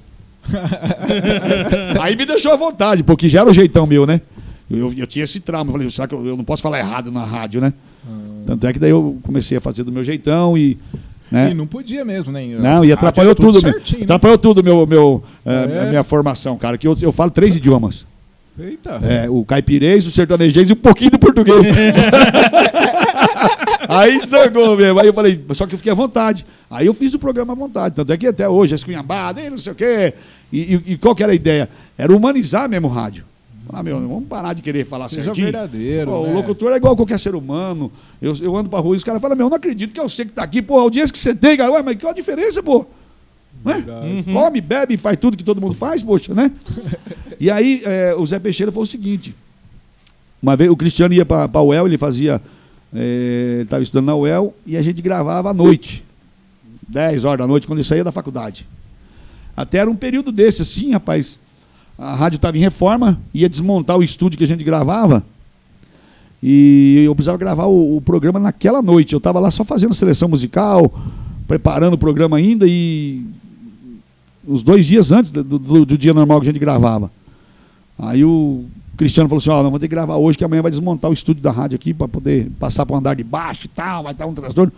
[2.00, 4.20] Aí me deixou à vontade, porque já era o jeitão meu, né?
[4.70, 7.10] Eu, eu tinha esse trauma, eu falei, será que eu, eu não posso falar errado
[7.12, 7.72] na rádio, né?
[8.46, 10.76] Tanto é que daí eu comecei a fazer do meu jeitão e.
[11.32, 11.50] Né?
[11.50, 12.46] E não podia mesmo, né?
[12.58, 13.62] Não, e atrapalhou Ah, tudo.
[13.62, 14.04] meu- certinho, né?
[14.04, 15.80] atrapalhou tudo meu, meu, eh, É.
[15.80, 16.76] a minha formação, cara.
[16.76, 18.04] Que eu, eu falo três idiomas.
[18.58, 19.00] Eita.
[19.02, 21.66] É, o caipirês, o sertanejês e um pouquinho do português.
[23.88, 24.98] aí zangou mesmo.
[25.00, 26.44] Aí eu falei, só que eu fiquei à vontade.
[26.70, 27.94] Aí eu fiz o programa à vontade.
[27.94, 30.14] Tanto é que até hoje, escunhambada, e não sei o quê.
[30.52, 31.68] E, e- e qual que era a ideia?
[31.96, 33.24] Era humanizar mesmo o rádio.
[33.72, 35.46] Ah, meu, vamos parar de querer falar Seja certinho.
[35.46, 36.10] verdadeiro.
[36.10, 36.30] Pô, né?
[36.32, 37.90] O locutor é igual a qualquer ser humano.
[38.20, 40.08] Eu, eu ando pra rua e os caras falam, meu, eu não acredito que eu
[40.08, 40.60] sei que tá aqui.
[40.60, 41.72] Pô, a audiência que você tem, cara.
[41.72, 42.84] Ué, mas qual a diferença, pô?
[43.64, 43.74] Né?
[43.76, 44.24] Verdade.
[44.30, 46.52] Come, bebe, faz tudo que todo mundo faz, poxa, né?
[47.40, 49.34] e aí é, o Zé Peixeira falou o seguinte.
[50.42, 52.42] Uma vez o Cristiano ia pra, pra UEL, ele fazia.
[52.94, 56.04] É, estava estudando na UEL e a gente gravava à noite.
[56.88, 58.66] 10 horas da noite, quando ele saía da faculdade.
[59.56, 61.38] Até era um período desse, assim, rapaz.
[61.98, 65.24] A rádio estava em reforma, ia desmontar o estúdio que a gente gravava.
[66.42, 69.12] E eu precisava gravar o, o programa naquela noite.
[69.14, 70.92] Eu estava lá só fazendo seleção musical,
[71.48, 73.24] preparando o programa ainda e
[74.46, 77.10] os dois dias antes do, do- do dia normal que a gente gravava.
[77.98, 78.64] Aí o
[78.96, 81.14] Cristiano falou assim: Ó, nós vamos ter que gravar hoje, que amanhã vai desmontar o
[81.14, 84.12] estúdio da rádio aqui para poder passar para o andar de baixo e tal, vai
[84.12, 84.72] estar um transtorno.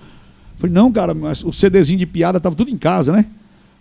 [0.56, 3.26] Falei: Não, cara, mas o CDzinho de piada estava tudo em casa, né?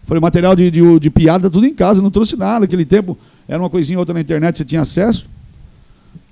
[0.06, 2.62] Falei: material de, de, de piada tá tudo em casa, não trouxe nada.
[2.62, 3.18] Naquele tempo
[3.48, 5.28] era uma coisinha ou outra na internet, você tinha acesso.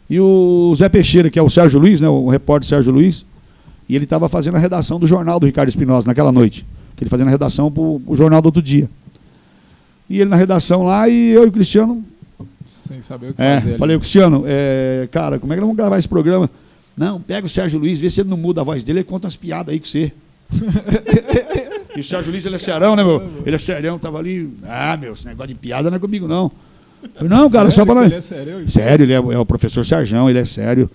[0.10, 3.26] E o Zé Peixeira, que é o Sérgio Luiz, né, o repórter Sérgio Luiz,
[3.88, 6.66] e ele estava fazendo a redação do jornal do Ricardo Espinosa naquela noite.
[6.96, 8.90] Que ele fazendo a redação para o jornal do outro dia.
[10.10, 12.04] E ele na redação lá e eu e o Cristiano.
[12.88, 13.70] Sem saber o que É, fazer.
[13.70, 13.78] ali.
[13.78, 16.50] falei, Cristiano, é, cara, como é que nós vamos gravar esse programa?
[16.98, 19.26] Não, pega o Sérgio Luiz, vê se ele não muda a voz dele, ele conta
[19.26, 20.12] umas piadas aí com você.
[21.96, 23.22] e o Sérgio Luiz, ele é serão, né, meu?
[23.46, 24.50] Ele é serão, tava ali.
[24.64, 26.52] Ah, meu, esse negócio de piada não é comigo, não.
[27.20, 28.12] Eu, não, cara, só Sério pra que nós.
[28.12, 28.70] ele é sério?
[28.72, 30.90] Sério, ele é, é o professor Sarjão, ele é sério.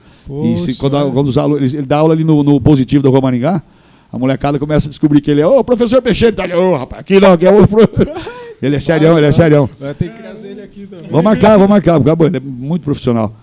[0.44, 0.78] E se- Poxa.
[0.78, 3.62] quando, quando os alunos, ele, ele dá aula ali no, no positivo da Rua Maringá,
[4.10, 7.00] a molecada começa a descobrir que ele é, ô, professor Peixeira, tá ali, ô, rapaz,
[7.00, 7.58] aqui não, aqui é o.
[8.58, 9.68] pro-" Ele é serião, ele é serião.
[9.78, 11.08] Vai ter que trazer ele aqui também.
[11.08, 13.34] Vou marcar, vou marcar, acabou, ele é muito profissional.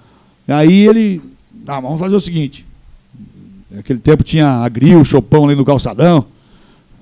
[0.47, 1.21] Aí ele,
[1.67, 2.65] ah, vamos fazer o seguinte.
[3.69, 6.25] Naquele tempo tinha a grill, o chopão ali no calçadão,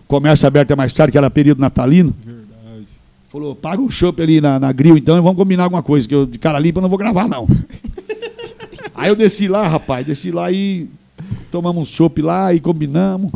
[0.07, 2.13] comércio aberto é mais tarde, que era período natalino.
[2.23, 2.87] Verdade.
[3.29, 6.15] Falou, paga o chopp ali na, na grill então e vamos combinar alguma coisa, que
[6.15, 7.47] eu de cara limpa eu não vou gravar não.
[8.95, 10.87] Aí eu desci lá, rapaz, desci lá e
[11.51, 13.31] tomamos um chopp lá e combinamos.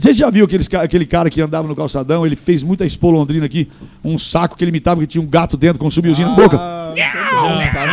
[0.00, 3.44] Você já viu aqueles, aquele cara que andava no calçadão, ele fez muita expo Londrina
[3.44, 3.68] aqui,
[4.02, 6.56] um saco que ele imitava que tinha um gato dentro com um subiozinho na boca?
[6.58, 6.94] Ah.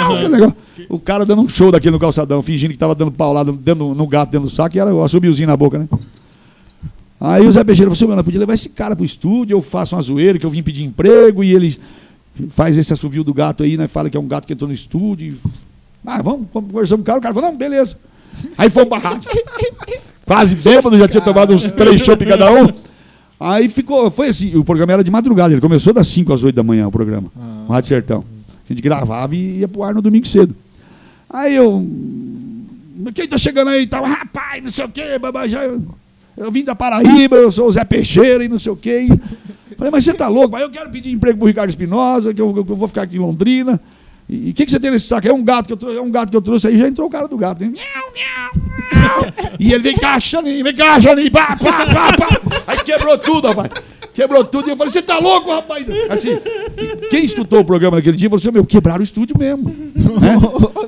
[0.06, 0.58] Ah, que legal.
[0.90, 4.08] O cara dando um show daquele no calçadão, fingindo que tava dando paulada dentro, no
[4.08, 5.88] gato dentro do saco e era o assobiozinho na boca, né?
[7.20, 10.02] Aí o Zé Bejeira falou assim, podia levar esse cara pro estúdio, eu faço uma
[10.02, 11.78] zoeira, que eu vim pedir emprego, e ele
[12.52, 13.88] faz esse assovio do gato aí, né?
[13.88, 15.34] Fala que é um gato que entrou no estúdio.
[15.34, 15.50] e-
[16.06, 17.20] Ah, vamos, vamos conversar com o cara.
[17.20, 17.98] O cara falou, não, beleza.
[18.58, 19.30] Aí fomos pra rádio.
[20.28, 22.68] Quase bêbado, já tinha tomado uns três chopp cada um.
[23.40, 26.54] Aí ficou, foi assim, o programa era de madrugada, ele começou das 5 às 8
[26.56, 27.66] da manhã, o programa, Ah.
[27.70, 28.24] o Rádio Sertão.
[28.70, 30.54] A gente gravava e ia pro ar no domingo cedo.
[31.30, 31.88] Aí eu.
[33.14, 33.88] Quem tá chegando aí?
[33.88, 35.64] Tava, rapaz, não sei o quê, babá, já.
[35.64, 35.82] Eu,
[36.36, 39.08] eu vim da Paraíba, eu sou o Zé Peixeira e não sei o quê.
[39.10, 40.52] E, falei, mas você tá louco?
[40.52, 43.16] Mas eu quero pedir emprego pro Ricardo Espinosa, que eu, que eu vou ficar aqui
[43.16, 43.80] em Londrina.
[44.30, 45.28] E o que, que você tem nesse saco?
[45.28, 47.08] É um gato que eu trouxe, é um gato que eu trouxe aí, já entrou
[47.08, 47.64] o cara do gato.
[47.64, 47.72] Né?
[47.72, 48.68] Miau, miau.
[49.60, 52.62] E ele vem cá, vem cá, Xaninho, pá, pá, pá, pá.
[52.68, 53.72] Aí quebrou tudo, rapaz.
[54.14, 54.68] Quebrou tudo.
[54.68, 55.86] E eu falei, você tá louco, rapaz?
[56.10, 56.40] Assim,
[57.10, 59.70] quem escutou o programa naquele dia falou assim, meu, quebraram o estúdio mesmo.
[59.96, 60.38] né?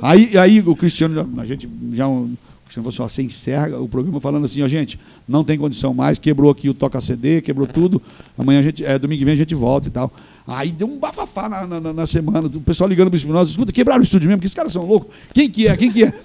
[0.02, 2.08] aí, aí o Cristiano, a gente já.
[2.08, 2.30] o
[2.66, 5.94] Cristiano falou assim, ó, você encerra o programa falando assim, ó, gente, não tem condição
[5.94, 8.02] mais, quebrou aqui o toca CD, quebrou tudo.
[8.38, 10.12] Amanhã a gente, é, domingo que vem a gente volta e tal.
[10.52, 13.72] Aí deu um bafafá na, na- na- na semana, o pessoal ligando pro Espinosa, escuta,
[13.72, 15.10] quebraram o estúdio mesmo, porque esses caras são loucos.
[15.34, 15.78] Quem que é?
[15.78, 16.14] Quem que é?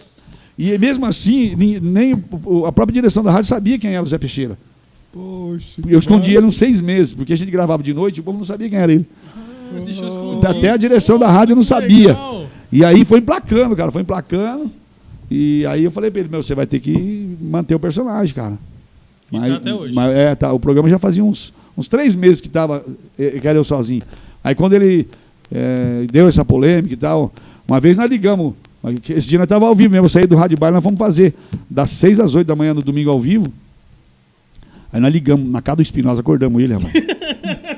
[0.57, 4.07] E mesmo assim, nem, nem o- a própria direção da rádio sabia quem era o
[4.07, 4.57] Zé Peixeira.
[5.13, 5.81] Poxa.
[5.87, 8.39] Eu escondi ele uns seis meses, porque a gente gravava de noite e o povo
[8.39, 9.05] não sabia quem era ele.
[9.85, 10.47] Deixou escondido.
[10.47, 12.09] Até a direção da rádio não sabia.
[12.13, 12.47] Legal.
[12.73, 14.71] E aí foi emplacando, cara, foi emplacando.
[15.31, 18.57] E aí eu falei pra ele, meu, você vai ter que manter o personagem, cara.
[19.33, 19.93] E tá até hoje.
[19.95, 22.85] mas, é, tá, o programa já fazia uns, uns três meses que tava,
[23.19, 24.03] eh, que era eu sozinho.
[24.43, 25.09] Aí quando ele
[25.53, 27.33] eh, deu essa polêmica e tal,
[27.67, 28.55] uma vez nós ligamos,
[29.09, 31.35] esse dia nós tava ao vivo mesmo, eu saí do Rádio Bar, nós fomos fazer
[31.69, 33.53] das seis às oito da manhã no domingo ao vivo.
[34.93, 36.93] Aí nós ligamos na casa do Espinosa, acordamos ele, rapaz.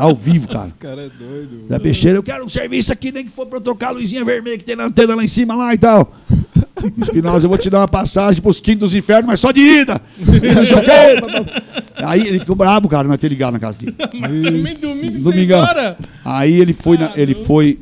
[0.00, 0.66] ao vivo, cara.
[0.66, 1.66] Esse cara é doido.
[1.68, 4.24] Zé Peixeira, eu quero um serviço aqui, nem que for pra eu trocar a luzinha
[4.24, 6.16] vermelha que tem na antena lá em cima lá e tal.
[7.02, 10.00] Espinosa, eu vou te dar uma passagem pros quintos dos infernos, mas só de ida.
[10.18, 11.79] E não sei o quê.
[12.04, 13.94] Aí ele ficou brabo, cara, não ter ligado na casa dele.
[14.18, 15.60] Mas também domingo, Domingão.
[15.60, 15.96] horas.
[16.24, 17.78] Aí ele foi na, ele foi,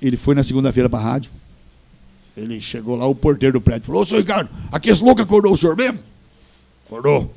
[0.00, 1.30] ele foi na segunda-feira pra rádio.
[2.36, 5.52] Ele chegou lá, o porteiro do prédio falou: Ô, senhor Ricardo, aqui esse louco acordou
[5.52, 5.98] o senhor mesmo?
[6.86, 7.32] Acordou.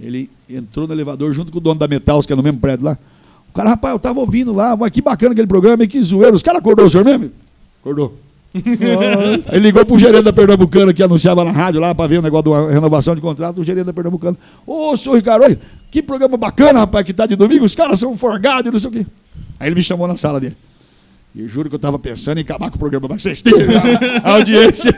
[0.00, 2.86] Ele entrou no elevador junto com o dono da Metals, que é no mesmo prédio
[2.86, 2.96] lá.
[3.50, 6.34] O cara, rapaz, eu tava ouvindo lá, que bacana aquele programa, que zoeiro.
[6.34, 7.30] Os caras acordou o senhor mesmo?
[7.80, 8.16] Acordou.
[8.52, 12.50] Ele ligou pro gerente da Pernambucana que anunciava na rádio lá para ver o negócio
[12.50, 14.36] da renovação de contrato, o gerente da Pernambucana.
[14.66, 15.58] Ô, senhor Ricardo, olha,
[15.90, 18.90] que programa bacana, rapaz, que tá de domingo, os caras são forgados e não sei
[18.90, 19.06] o quê.
[19.58, 20.56] Aí ele me chamou na sala dele.
[21.34, 23.54] E eu juro que eu tava pensando em acabar com o programa, mas vocês têm
[24.24, 24.92] a, audiência.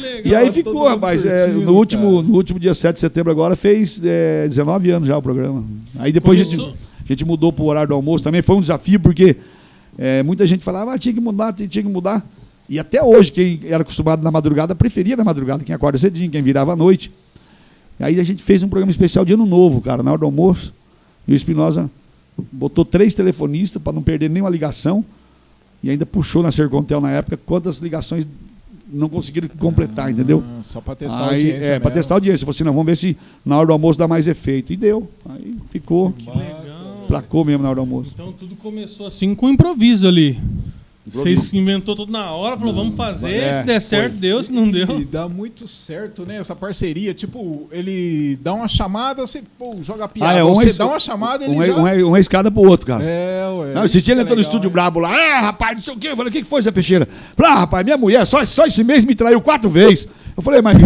[0.00, 0.20] Legal.
[0.24, 1.26] E aí ficou, rapaz.
[1.26, 2.28] é, no, último, cara.
[2.28, 5.62] no último dia 7 de setembro agora fez é, 19 anos já o programa.
[5.98, 8.40] Aí depois a gente, a gente mudou pro horário do almoço também.
[8.40, 9.36] Foi um desafio, porque
[10.02, 12.26] é, muita gente falava, ah, tinha que mudar, tinha que mudar.
[12.66, 16.40] E até hoje, quem era acostumado na madrugada, preferia na madrugada, quem acorda cedinho, quem
[16.40, 17.12] virava à noite.
[17.98, 20.72] Aí a gente fez um programa especial de ano novo, cara, na hora do almoço.
[21.28, 21.90] E o Espinosa
[22.50, 25.04] botou três telefonistas para não perder nenhuma ligação.
[25.82, 28.26] E ainda puxou na Sercontel na época quantas ligações
[28.92, 30.42] não conseguiram completar, entendeu?
[30.46, 31.66] Ah, Só pra testar a Aí, audiência.
[31.66, 32.44] é, para testar a audiência.
[32.46, 34.72] Falei assim, não, vamos ver se na hora do almoço dá mais efeito.
[34.72, 35.08] E deu.
[35.28, 36.64] Aí ficou, Que legal.
[37.10, 38.12] Placou mesmo na hora do almoço.
[38.14, 40.38] Então tudo começou assim com improviso ali.
[41.06, 44.20] Vocês inventou tudo na hora, falou, vamos fazer, é, se der certo, foi.
[44.20, 45.00] deu, se não deu.
[45.00, 46.36] E dá muito certo, né?
[46.36, 47.12] Essa parceria.
[47.12, 50.34] Tipo, ele dá uma chamada, você pô, joga piada.
[50.34, 51.74] Ah, é, um você dá uma chamada, ele Um, já...
[51.74, 53.02] um, é- um é escada pro outro, cara.
[53.02, 53.72] É, ué.
[53.74, 55.18] Não, esse dia ele entrou no é estúdio legal, brabo lá.
[55.18, 56.08] É, rapaz, não sei o quê.
[56.08, 57.08] Eu falei, o que que foi, Zé Peixeira?
[57.34, 60.06] Falei, ah, rapaz, minha mulher só, só esse mês me traiu quatro vezes.
[60.36, 60.76] Eu falei, mas.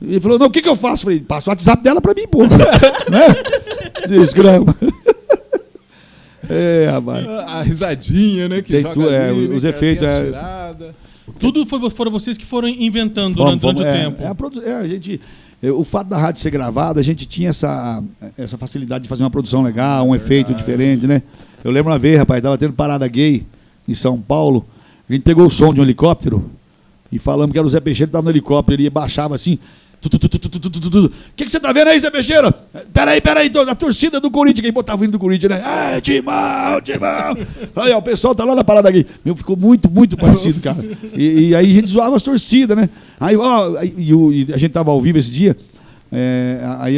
[0.00, 1.02] Ele falou, não, o que que eu faço?
[1.02, 2.42] Eu falei, passa o WhatsApp dela pra mim, pô.
[2.48, 4.06] né?
[4.08, 4.74] Desgrama.
[6.48, 7.26] É, rapaz.
[7.28, 8.62] A risadinha, né?
[8.62, 10.92] Que Tem joga tu- é, ali, os né, efeitos, é.
[11.38, 14.22] Tudo foi, foram vocês que foram inventando Vamos, durante, durante vamos, o é, tempo.
[14.22, 15.20] É a, produ- é, a gente,
[15.62, 18.02] é, o fato da rádio ser gravada, a gente tinha essa,
[18.36, 21.22] essa facilidade de fazer uma produção legal, um efeito diferente, né?
[21.62, 23.44] Eu lembro uma vez, rapaz, tava tendo parada gay
[23.86, 24.64] em São Paulo.
[25.08, 26.50] A gente pegou o som de um helicóptero
[27.12, 28.80] e falamos que era o Zé Peixeira que tava no helicóptero.
[28.80, 29.58] Ele baixava assim.
[30.04, 32.52] O que, que você tá vendo aí, Zé Beixeira?
[32.92, 35.58] Peraí, peraí, a torcida do Corinthians, quem botava o hino do Corinthians, né?
[35.58, 37.36] É, ah, Timão, Timão!
[37.74, 39.04] Aí, ó, o pessoal tá lá na parada aqui.
[39.24, 40.78] Meu, ficou muito, muito parecido, cara.
[41.16, 42.88] E, e aí a gente zoava as torcidas, né?
[43.18, 45.56] Aí, ó, e, e, a gente tava ao vivo esse dia.
[46.12, 46.96] É, aí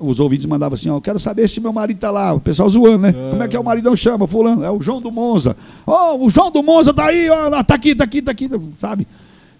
[0.00, 2.34] os ouvintes mandavam assim: ó, quero saber se meu marido tá lá.
[2.34, 3.10] O pessoal zoando, né?
[3.10, 3.30] É.
[3.30, 3.64] Como é que é o é.
[3.64, 4.26] maridão chama?
[4.26, 5.56] Fulano, é o João do Monza.
[5.86, 8.50] Ó, oh, o João do Monza tá aí, ó, tá aqui, tá aqui, tá aqui,
[8.78, 9.06] sabe?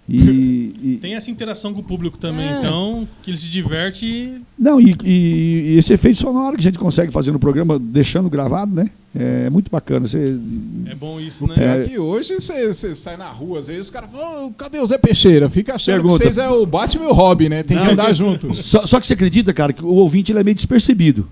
[0.09, 2.59] E, e- Tem essa interação com o público também, É.
[2.59, 6.63] então, que ele se diverte e não, e, e- e esse efeito sonoro que a
[6.63, 8.89] gente consegue fazer no programa, deixando gravado, né?
[9.13, 10.07] É muito bacana.
[10.07, 10.39] Você,
[10.85, 11.55] é bom isso, O né?
[11.57, 11.81] É.
[11.81, 14.79] é que hoje você você sai na rua, às vezes os caras falam, "Ô, cadê
[14.79, 15.49] o Zé Peixeira?
[15.49, 16.17] Fica achando Pergunta.
[16.19, 17.63] que vocês é o Batman e o Hobby, né?
[17.63, 18.53] Tem que Não, andar que- junto.
[18.55, 21.27] Só, só que você acredita, cara, que o ouvinte ele é meio despercebido.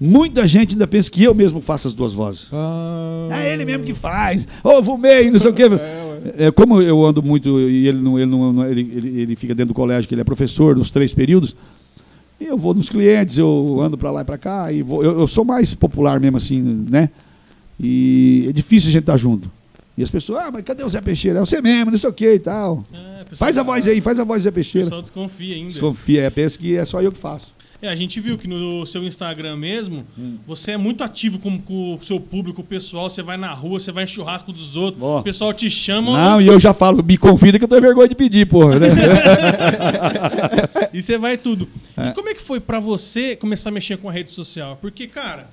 [0.00, 2.48] Muita gente ainda pensa que eu mesmo faço as duas vozes.
[2.52, 4.48] Ah, É ele mesmo que faz.
[4.64, 5.62] Ô, vumei, não sei o quê.
[5.64, 6.03] É.
[6.38, 9.74] É, como eu ando muito e ele não, ele, não, ele, ele, ele fica dentro
[9.74, 11.54] do colégio, que ele é professor dos três períodos,
[12.40, 15.26] eu vou nos clientes, eu ando pra lá e pra cá, e vou, eu, eu
[15.26, 16.60] sou mais popular mesmo assim,
[16.90, 17.10] né?
[17.78, 19.50] E é difícil a gente estar junto.
[19.96, 21.38] E as pessoas, ah, mas cadê o Zé Peixeira?
[21.38, 22.84] É você mesmo, não sei o que e tal.
[22.92, 24.86] É, o pessoal- Faz a voz aí, faz a voz do Zé O Peixeira.
[24.86, 25.68] pessoal desconfia ainda.
[25.68, 27.54] Desconfia, é, pensa que é só eu que faço.
[27.84, 30.38] É, a gente viu que no seu Instagram mesmo, Hum.
[30.46, 33.78] você é muito ativo com, com o seu público, o pessoal, você vai na rua,
[33.78, 35.20] você vai em churrasco dos outros, Ó.
[35.20, 38.08] o pessoal te chama Não, e eu já falo, me convida que eu tenho vergonha
[38.08, 38.88] de pedir, porra, né?
[40.94, 41.68] e você vai tudo.
[41.94, 42.08] É.
[42.08, 44.78] E como é que foi pra você começar a mexer com a rede social?
[44.80, 45.46] Porque, cara,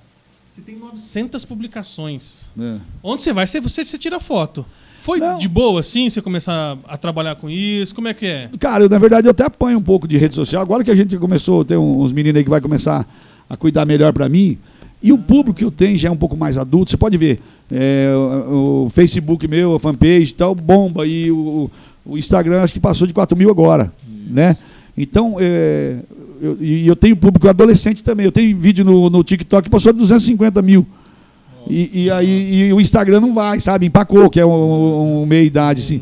[0.56, 2.46] você tem 900 publicações.
[2.58, 2.78] É.
[3.04, 4.66] Onde você vai, você, você, você tira foto.
[5.02, 5.40] Foi Não.
[5.40, 7.96] de boa, assim, você começar a trabalhar com isso?
[7.96, 8.50] Como é que é?
[8.60, 10.62] Cara, eu, na verdade eu até apanho um pouco de rede social.
[10.62, 13.08] Agora que a gente começou, tem uns meninos aí que vai começar
[13.50, 14.60] a cuidar melhor pra mim.
[15.02, 16.92] E o público que eu tenho já é um pouco mais adulto.
[16.92, 17.40] Você pode ver,
[17.72, 21.08] é, o, o Facebook meu, a fanpage e tal, bomba.
[21.08, 21.68] E o,
[22.06, 23.92] o Instagram acho que passou de 4 mil agora,
[24.28, 24.56] né?
[24.96, 25.96] Então, é,
[26.40, 28.28] eu, e eu tenho público adolescente também.
[28.28, 30.86] Eu tenho vídeo no, no TikTok que passou de 250 mil.
[31.70, 33.86] E, e aí e o Instagram não vai, sabe?
[33.86, 36.02] Empacou, que é um, um meia idade, assim.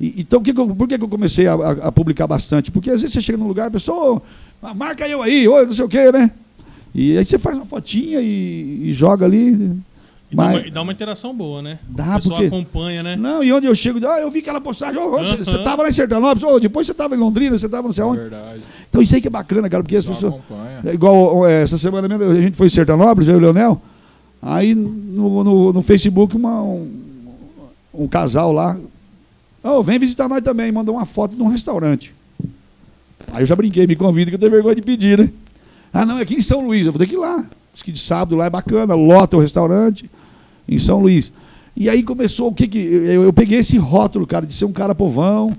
[0.00, 2.70] E- então, que que eu- por que, que eu comecei a, a- publicar bastante?
[2.70, 4.22] Porque às vezes você chega num lugar, a pessoa, "Ô,
[4.62, 6.30] ah, marca eu aí, oi, não sei o quê, né?
[6.94, 9.52] E aí você faz uma fotinha e, e joga ali.
[10.30, 11.78] E dá, Mas- uma, dá uma interação boa, né?
[11.88, 13.16] Dá, o pessoal porque- acompanha, né?
[13.16, 15.44] Não, e onde eu chego, ah, eu vi aquela postagem, você Aham.
[15.44, 18.02] você tava lá em Sertanópolis, ô, depois você tava em Londrina, você tava não sei
[18.02, 18.20] É onde.
[18.22, 18.60] verdade.
[18.88, 20.32] Então isso aí que é bacana, cara, porque as pessoas.
[20.32, 20.80] acompanha.
[20.86, 23.80] É igual essa semana mesmo, a gente foi em Sertanópolis, eu e o Leonel.
[24.42, 26.90] Aí no, no, no Facebook uma- um,
[27.94, 28.76] um casal lá.
[29.62, 32.12] Oh, vem visitar nós também, mandou uma foto de um restaurante.
[33.32, 35.30] Aí eu já brinquei, me convida que eu tenho vergonha de pedir, né?
[35.92, 37.44] Ah, não, é aqui em São Luís, eu vou ter que ir lá.
[37.72, 40.10] Diz que de sábado lá é bacana, lota o restaurante
[40.68, 41.32] em São Luís.
[41.76, 42.78] E aí começou o que que.
[42.78, 45.52] Eu, eu peguei esse rótulo, cara, de ser um cara povão,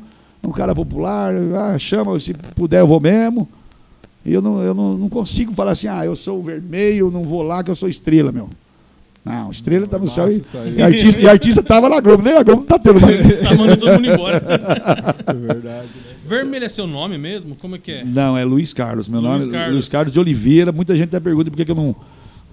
[0.43, 3.47] um cara popular, ah, chama, se puder eu vou mesmo.
[4.25, 7.41] E eu não, eu não, não consigo falar assim, ah, eu sou vermelho, não vou
[7.41, 8.49] lá que eu sou estrela, meu.
[9.25, 10.75] Não, estrela tá no Nossa, céu e, aí.
[10.77, 13.21] e artista, e artista tava na Globo, nem a Globo não tá tendo mais.
[13.41, 14.43] Tá mandando todo mundo embora.
[15.25, 16.13] É verdade, né?
[16.27, 17.55] Vermelho é seu nome mesmo?
[17.55, 18.03] Como é que é?
[18.03, 19.73] Não, é Luiz Carlos, meu Luiz nome é Carlos.
[19.75, 20.71] Luiz Carlos de Oliveira.
[20.73, 21.95] Muita gente até pergunta por que, que eu não,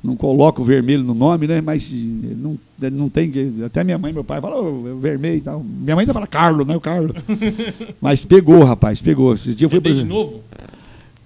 [0.03, 1.61] não coloca o vermelho no nome, né?
[1.61, 2.57] Mas não,
[2.93, 3.31] não tem.
[3.31, 5.65] que- Até minha mãe e meu pai falam, "Ô, é vermelho e tal.
[5.65, 6.77] Minha mãe ainda fala Carlos, né?
[6.77, 7.13] O Carlos.
[8.01, 9.35] Mas pegou, rapaz, pegou.
[9.35, 10.41] Esses dias eu fui É desde pra- novo?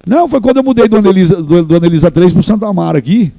[0.06, 3.32] Não, foi quando eu mudei do Anelisa, do, do Anelisa 3 pro Santa Amaro aqui.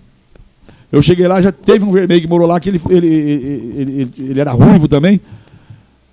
[0.97, 4.11] Eu cheguei lá, já teve um vermelho que morou lá, que ele, ele, ele, ele,
[4.17, 5.19] ele era ruivo também.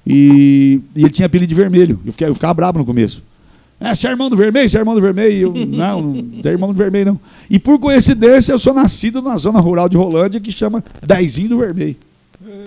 [0.06, 2.00] E, e ele tinha apelido de vermelho.
[2.04, 3.22] Eu, fiquei, eu ficava bravo no começo.
[3.80, 4.68] É, você é irmão do vermelho?
[4.68, 5.34] Você é irmão do vermelho?
[5.36, 7.20] Eu, não, não é irmão do vermelho, não.
[7.50, 11.58] E por coincidência, eu sou nascido na zona rural de Rolândia, que chama Dezinho do
[11.58, 11.96] Vermelho.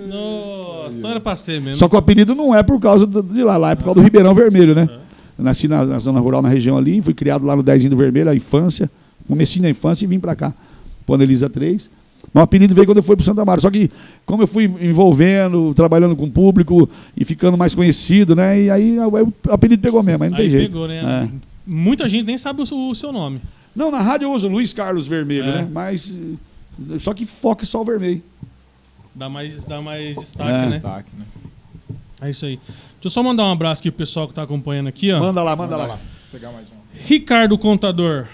[0.07, 1.75] Nossa, então era pra ser mesmo.
[1.75, 3.99] Só que o apelido não é por causa do- de lá, lá é por causa
[3.99, 4.87] do Ribeirão Vermelho, né?
[5.37, 7.97] Eu nasci na, na zona rural, na região ali, fui criado lá no Dezinho do
[7.97, 8.89] Vermelho, a infância,
[9.27, 10.53] comecinho da infância e vim pra cá,
[11.05, 11.89] pro Anelisa 3.
[12.33, 13.61] O apelido veio quando eu fui pro Santa Amaro.
[13.61, 13.89] Só que,
[14.25, 18.61] como eu fui envolvendo, trabalhando com o público e ficando mais conhecido, né?
[18.61, 20.71] E aí, aí o apelido pegou mesmo, aí não Aí tem jeito.
[20.71, 21.29] pegou, né?
[21.31, 21.45] É.
[21.65, 23.39] Muita gente nem sabe o, seu- o seu nome.
[23.75, 25.51] Não, na rádio eu uso Luiz Carlos Vermelho, É.
[25.61, 25.67] né?
[25.71, 26.13] Mas.
[26.91, 28.21] eh, Só que foca só o vermelho.
[29.13, 30.57] Dá mais, dá mais destaque, É.
[30.57, 30.67] né?
[30.67, 31.25] Destaque, né?
[32.21, 32.57] É isso aí.
[32.65, 35.19] Deixa eu só mandar um abraço aqui pro pessoal que tá acompanhando aqui, ó.
[35.19, 35.99] Manda lá, manda, lá.
[36.31, 36.71] Pegar mais um.
[37.05, 38.25] Ricardo Contador.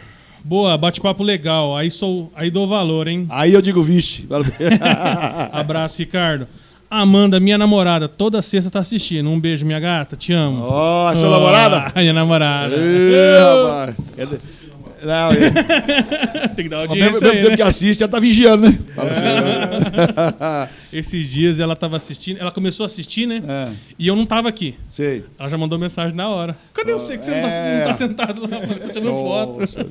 [0.43, 1.75] Boa, bate-papo legal.
[1.77, 3.27] Aí sou, aí dou valor, hein?
[3.29, 4.27] Aí eu digo, vixe.
[5.51, 6.47] Abraço, Ricardo.
[6.89, 9.29] Amanda, minha namorada, toda sexta tá assistindo.
[9.29, 10.17] Um beijo, minha gata.
[10.17, 10.61] Te amo.
[10.63, 11.91] Ó, sua Ah, namorada?
[11.95, 12.75] Minha namorada.
[12.75, 13.95] Ê, rapaz.
[15.01, 15.31] É Não,
[16.43, 17.55] é- Tem que dar Ao audiência mesmo, mesmo aí, tempo né?
[17.55, 18.77] que assiste, já tá vigiando, né?
[20.93, 22.37] Esses dias ela tava assistindo.
[22.39, 23.41] Ela começou a assistir, né?
[23.47, 24.75] é, E eu não tava aqui.
[24.89, 25.23] sei.
[25.39, 26.55] Ela já mandou mensagem na hora.
[26.73, 27.79] Cadê você que você não, tá, É.
[27.79, 28.47] não tá sentado lá?
[28.49, 29.59] Tá tirando foto.
[29.61, 29.85] Nossa.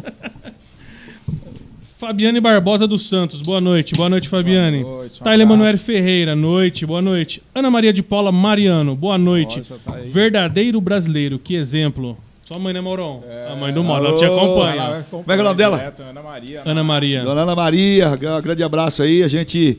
[1.98, 3.94] Fabiane Barbosa dos Santos, boa noite.
[3.94, 4.82] Boa noite, Fabiane.
[4.82, 5.30] Boa noite, um.
[5.42, 7.42] Emanuele Ferreira, noite, boa noite.
[7.54, 9.58] Ana Maria de Paula Mariano, boa noite.
[9.58, 9.92] Nossa, tá.
[10.10, 12.16] Verdadeiro brasileiro, que exemplo.
[12.50, 13.22] Sua mãe, né, Moron?
[13.30, 13.52] É.
[13.52, 14.82] A mãe do Mauro, ela te acompanha.
[14.82, 15.76] Ela Como é que é o nome dela?
[15.76, 16.62] direto, Ana Maria.
[16.64, 17.22] Ana Maria.
[17.22, 19.22] Dona Ana Maria, um grande abraço aí.
[19.22, 19.76] A gente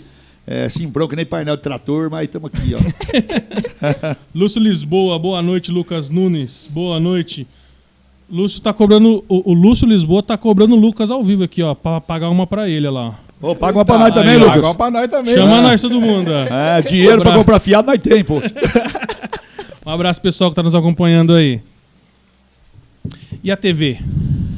[0.47, 2.79] é, se embrou que nem painel de trator, mas estamos aqui, ó.
[4.33, 5.69] Lúcio Lisboa, boa noite.
[5.69, 7.45] Lucas Nunes, boa noite.
[8.29, 9.21] Lúcio tá cobrando.
[9.27, 12.47] O, o Lúcio Lisboa tá cobrando o Lucas ao vivo aqui, ó, pra pagar uma
[12.47, 13.19] pra ele, olha lá.
[13.41, 14.55] Ô, paga uma pra nós Aí, também, ó, Lucas.
[14.55, 15.35] Igual pra nós também.
[15.35, 15.61] Chama né?
[15.61, 16.31] nós todo mundo.
[16.31, 17.37] É, dinheiro pra Cobrar.
[17.37, 18.41] comprar fiado nós tem, pô.
[19.83, 21.59] Um abraço pessoal que tá nos acompanhando aí.
[23.43, 23.99] E a TV?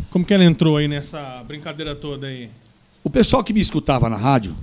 [0.10, 2.50] Como que ela entrou aí nessa brincadeira toda aí?
[3.04, 4.56] O pessoal que me escutava na rádio,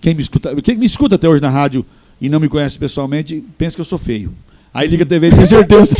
[0.00, 1.84] quem me escuta, quem me escuta até hoje na rádio
[2.20, 4.32] e não me conhece pessoalmente, pensa que eu sou feio.
[4.72, 5.94] Aí liga a TV e tem certeza.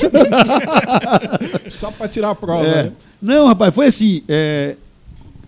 [1.68, 2.66] Só pra tirar a prova.
[2.66, 2.82] É.
[2.84, 2.92] né?
[3.22, 4.22] Não, rapaz, foi assim.
[4.28, 4.76] é,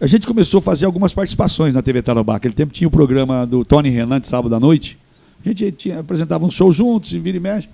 [0.01, 2.37] a gente começou a fazer algumas participações na TV Tarobá.
[2.37, 4.97] Aquele tempo tinha o programa do Tony Renan de sábado à noite.
[5.45, 7.69] A gente tinha, apresentava um show juntos, e vira e mexe.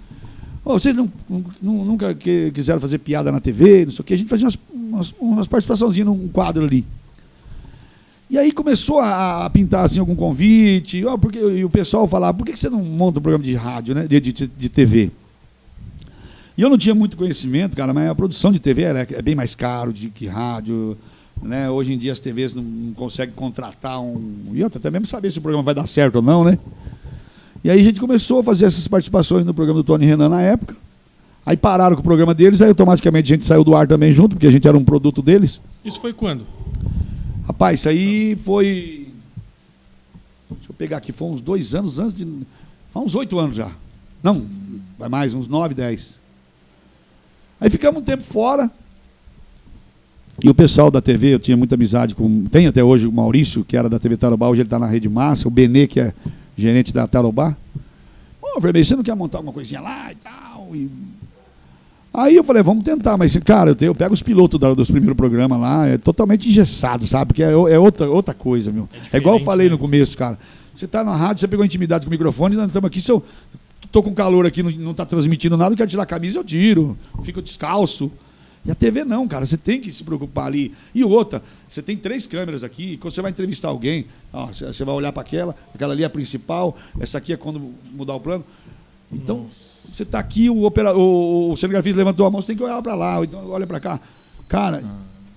[0.65, 1.11] Ô, vocês não,
[1.61, 4.15] não- nunca quiseram fazer piada na TV, não sei o que.
[4.15, 6.85] A gente fazia umas, umas, umas participaçãozinhas num quadro ali.
[8.31, 12.37] E aí começou a, a pintar assim algum convite, ó, porque, e o pessoal falava,
[12.37, 14.07] por que você não monta um programa de rádio, né?
[14.07, 15.11] De, de, de TV?
[16.57, 19.35] E eu não tinha muito conhecimento, cara, mas a produção de TV era, é bem
[19.35, 20.97] mais caro de que rádio.
[21.43, 21.69] Né?
[21.69, 24.45] Hoje em dia as TVs não, não conseguem contratar um.
[24.55, 26.59] E outra, até mesmo saber se o programa vai dar certo ou não, né?
[27.65, 30.43] E aí a gente começou a fazer essas participações no programa do Tony Renan na
[30.43, 30.77] época.
[31.45, 34.37] Aí pararam com o programa deles, aí automaticamente a gente saiu do ar também junto,
[34.37, 35.61] porque a gente era um produto deles.
[35.85, 36.47] Isso foi quando?
[37.47, 39.09] Rapaz, isso aí foi.
[40.51, 42.27] Deixa eu pegar aqui, foi uns dois anos antes de.
[42.93, 43.71] Foi uns oito anos já.
[44.23, 44.47] Não,
[44.99, 46.17] vai mais, uns nove, dez.
[47.61, 48.71] Aí ficamos um tempo fora.
[50.43, 52.45] E o pessoal da TV, eu tinha muita amizade com.
[52.45, 55.09] Tem até hoje o Maurício, que era da TV Tarobá, hoje ele está na Rede
[55.09, 56.15] Massa, o Benê, que é
[56.57, 57.57] gerente da Tarobá.
[58.41, 60.69] Ô, Vermelho, você não quer montar alguma coisinha lá e tal?
[60.75, 60.89] E
[62.15, 64.91] Aí eu falei, vamos tentar, mas, cara, eu, tenho- eu pego os pilotos da- dos
[64.91, 67.29] primeiros programas lá, é totalmente engessado, sabe?
[67.29, 68.87] Porque é, é outra, outra coisa, meu.
[69.11, 69.73] É, igual eu falei né?
[69.73, 70.39] no começo, cara.
[70.75, 73.25] Você tá na rádio, você pegou intimidade com o microfone, nós estamos aqui, se eu
[73.91, 76.45] tô com calor aqui, não, não tá transmitindo nada, eu quero tirar a camisa, eu
[76.45, 78.13] tiro, fico descalço.
[78.65, 80.73] E a TV não, cara, você tem que se preocupar ali.
[80.95, 84.95] E outra, você tem três câmeras aqui, quando você vai entrevistar alguém, ó, você vai
[84.95, 87.61] olhar para aquela, aquela ali é a principal, essa aqui é quando
[87.93, 88.45] mudar o plano.
[89.13, 92.63] Então, você está aqui, o, opera, o, o cinegrafista levantou a mão, você tem que
[92.63, 94.01] olhar para lá, então olha para cá.
[94.49, 94.83] Cara,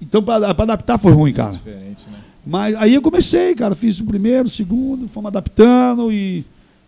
[0.01, 1.59] então para adaptar foi ruim, cara.
[1.65, 1.95] Né?
[2.45, 6.45] Mas aí eu comecei, cara, fiz o primeiro, o segundo, fomos adaptando e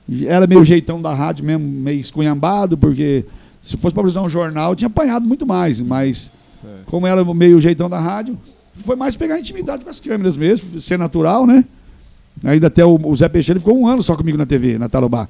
[0.09, 3.25] e era meio jeitão da rádio mesmo, meio escunhambado, porque
[3.67, 6.85] se fosse para usar um jornal, eu tinha apanhado muito mais, mas Certo.
[6.85, 8.37] como era meio jeitão da rádio,
[8.75, 11.65] foi mais pegar intimidade com as câmeras mesmo, ser natural, né?
[12.43, 14.87] Ainda até o, o Zé Peixeira ele ficou um ano só comigo na TV, na
[14.87, 15.27] Tarobá.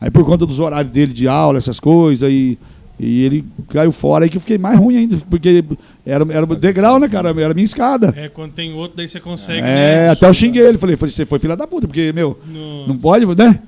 [0.00, 2.58] Aí por conta dos horários dele de aula, essas coisas, e
[3.00, 5.64] E ele caiu fora aí que eu fiquei mais ruim ainda, porque
[6.06, 7.30] era, era degrau, né, cara?
[7.30, 8.14] Era minha escada.
[8.16, 9.60] É, quando tem outro, daí você consegue.
[9.60, 10.08] É, né?
[10.10, 10.78] até eu xinguei ele.
[10.78, 12.88] Falei, falei, você foi filha da puta, porque, meu, Nossa.
[12.88, 13.58] não pode, né?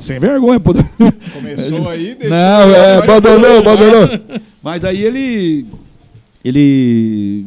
[0.00, 0.72] Sem vergonha, pô.
[1.32, 4.20] Começou aí, deixou Não, é, abandonou, abandonou.
[4.62, 5.66] Mas aí ele.
[6.44, 7.44] Ele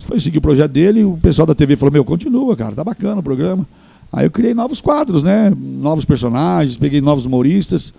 [0.00, 2.82] foi seguir o projeto dele e o pessoal da TV falou: Meu, continua, cara, tá
[2.84, 3.66] bacana o programa.
[4.12, 5.52] Aí eu criei novos quadros, né?
[5.56, 7.94] Novos personagens, peguei novos humoristas.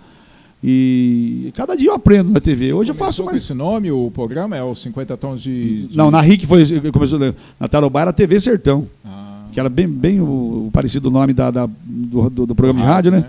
[0.65, 2.71] E cada dia eu aprendo na TV.
[2.71, 3.37] Hoje eu faço mais.
[3.37, 5.87] esse nome, o programa é os 50 tons de...
[5.87, 6.63] de- Não, na RIC foi.
[6.91, 7.19] Começou
[7.59, 11.51] na Tarobá era TV Sertão, Ah, que era bem, bem o, o parecido nome da,
[11.51, 13.25] da- do, do- do programa de rádio, né?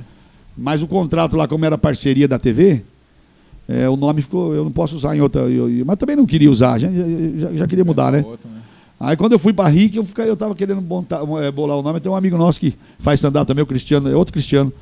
[0.57, 2.83] Mas o contrato lá, como era parceria da TV,
[3.69, 4.55] é, o nome ficou.
[4.55, 5.43] Eu não posso usar em outra.
[5.43, 8.25] eu- eu- mas também não queria usar, já, já, já queria mudar, né?
[8.27, 8.61] Outro, né?
[9.01, 11.99] Aí quando eu fui pra RIC, eu, eu tava querendo montar, eh, bolar o nome.
[12.01, 14.73] Tem um amigo nosso que faz stand-up também, o Cristiano, é outro Cristiano.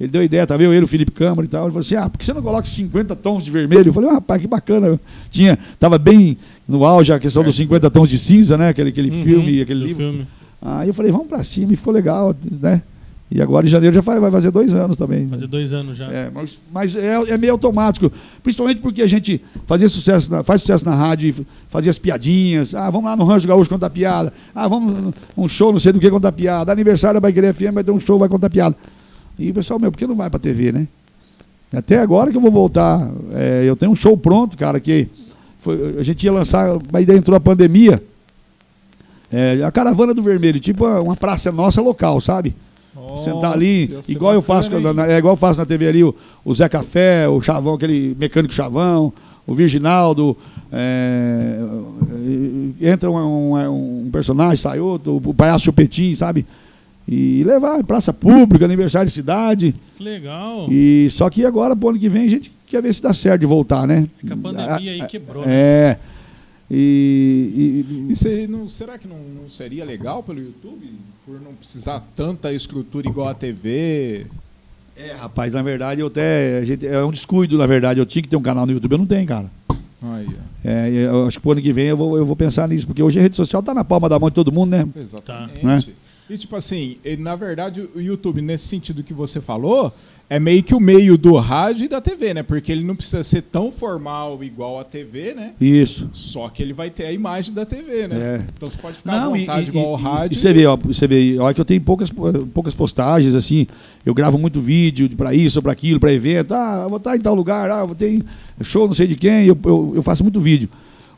[0.00, 0.72] Ele deu ideia, tá vendo?
[0.72, 1.64] Ele, o Felipe Câmara e tal.
[1.64, 3.88] Ele falou assim: ah, por que você não coloca 50 tons de vermelho?
[3.88, 4.98] Eu falei, ah, rapaz, que bacana.
[5.30, 6.36] Tinha, tava bem
[6.66, 8.68] no auge a questão dos 50 tons de cinza, né?
[8.70, 10.02] Aquele, aquele Uhum, filme, aquele livro.
[10.02, 10.26] filme.
[10.60, 12.82] Aí eu falei, vamos pra cima, e ficou legal, né?
[13.34, 15.26] E agora em janeiro já vai fazer dois anos também.
[15.28, 16.04] Fazer dois anos já.
[16.12, 18.12] É, mas, mas é, é meio automático.
[18.42, 22.74] Principalmente porque a gente fazia sucesso, na- faz sucesso na rádio, fazia as piadinhas.
[22.74, 24.34] Ah, vamos lá no Rancho Gaúcho contar piada.
[24.54, 26.70] Ah, vamos um show, não sei do que contar piada.
[26.70, 28.76] Aniversário da Querer FM vai ter um show, vai contar piada.
[29.38, 30.86] E o pessoal, meu, por que não vai pra TV, né?
[31.74, 33.10] Até agora que eu vou voltar.
[33.32, 35.08] é, eu tenho um show pronto, cara, que
[35.58, 38.02] foi- a gente ia lançar, mas daí entrou a pandemia.
[39.32, 42.54] É, a Caravana do Vermelho, tipo uma praça nossa local, sabe?
[43.24, 46.04] Sentar ali, ia ser igual eu faço, na- é igual eu faço na TV ali,
[46.04, 46.14] o,
[46.44, 49.12] o Zé Café, o Chavão, aquele mecânico Chavão,
[49.46, 50.36] o Virginaldo,
[50.70, 51.58] é,
[52.80, 56.44] entra um, um- um personagem, sai outro, o palhaço Chupetinho, sabe?
[57.08, 59.74] E levar em praça pública, aniversário de cidade.
[59.96, 60.66] Que legal.
[60.70, 63.40] E só que agora, pro ano que vem, a gente quer ver se dá certo
[63.40, 64.06] de voltar, né?
[64.24, 65.44] Que a pandemia aí quebrou.
[65.44, 65.52] né?
[65.52, 65.98] É.
[66.70, 70.90] E, e- E seria- não- será que não, não seria legal pelo YouTube?
[71.24, 74.26] Por não precisar tanta estrutura igual a TV?
[74.96, 76.58] É, rapaz, na verdade, eu até.
[76.58, 78.00] a gente- é um descuido, na verdade.
[78.00, 79.46] Eu tinha que ter um canal no YouTube, eu não tenho, cara.
[80.02, 80.68] Aí, ó.
[80.68, 83.02] É, eu acho que pro ano que vem eu vou, eu vou pensar nisso, porque
[83.02, 84.86] hoje a rede social tá na palma da mão de todo mundo, né?
[84.96, 85.64] Exatamente.
[85.64, 85.84] Né?
[86.28, 89.92] E tipo assim, na verdade o YouTube, nesse sentido que você falou,
[90.32, 92.42] é meio que o meio do rádio e da TV, né?
[92.42, 95.52] Porque ele não precisa ser tão formal igual a TV, né?
[95.60, 96.08] Isso.
[96.14, 98.16] Só que ele vai ter a imagem da TV, né?
[98.16, 98.44] É.
[98.56, 100.34] Então você pode ficar à vontade e, igual ao e- rádio.
[100.34, 102.10] e você vê, ó, você vê, olha que eu tenho poucas,
[102.54, 103.66] poucas postagens, assim,
[104.06, 107.34] eu gravo muito vídeo para isso, para aquilo, para evento, ah, vou estar em tal
[107.34, 108.24] lugar, ah, vou ter
[108.62, 110.70] show não sei de quem, eu, eu, eu faço muito vídeo.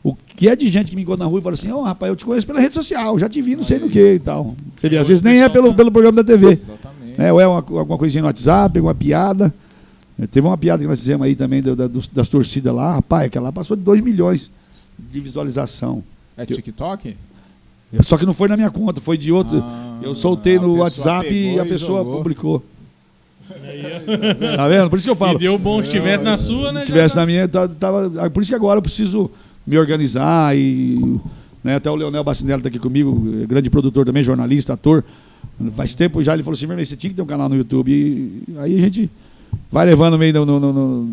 [0.03, 2.09] O que é de gente que me encontra na rua e fala assim, ó, rapaz,
[2.09, 4.53] eu te conheço pela rede social, já te vi, não sei no que e tal.
[4.75, 6.51] Você vê, às vezes nem é pelo, pelo programa da TV.
[6.51, 6.94] Exatamente.
[7.17, 7.31] Né?
[7.31, 9.53] Ou é uma, alguma coisinha no WhatsApp, alguma piada.
[10.19, 13.25] É, Teve uma piada que nós fizemos aí também da- dos- das torcidas lá, rapaz,
[13.25, 14.49] aquela lá passou de 2 milhões
[14.97, 16.03] de visualização.
[16.37, 17.15] É TikTok?
[18.01, 19.61] Só que não foi na minha conta, foi de outro.
[19.63, 22.17] Ah, eu soltei no WhatsApp e a e pessoa jogou.
[22.17, 22.63] publicou.
[24.55, 24.89] Tá vendo?
[24.89, 25.37] Por isso que eu E falo.
[25.39, 26.81] deu bom se tivesse na sua, né?
[26.81, 29.29] Se tivesse tá- na minha, tava, por isso que agora eu preciso
[29.65, 31.19] me organizar e.
[31.63, 35.03] Né, até o Leonel Bacinelli está aqui comigo, é grande produtor também, jornalista, ator.
[35.75, 37.55] Faz tempo já ele falou assim: meu irmão, você tinha que ter um canal no
[37.55, 37.91] YouTube.
[37.91, 39.09] E aí a gente
[39.71, 41.05] vai levando meio no, no, no, no-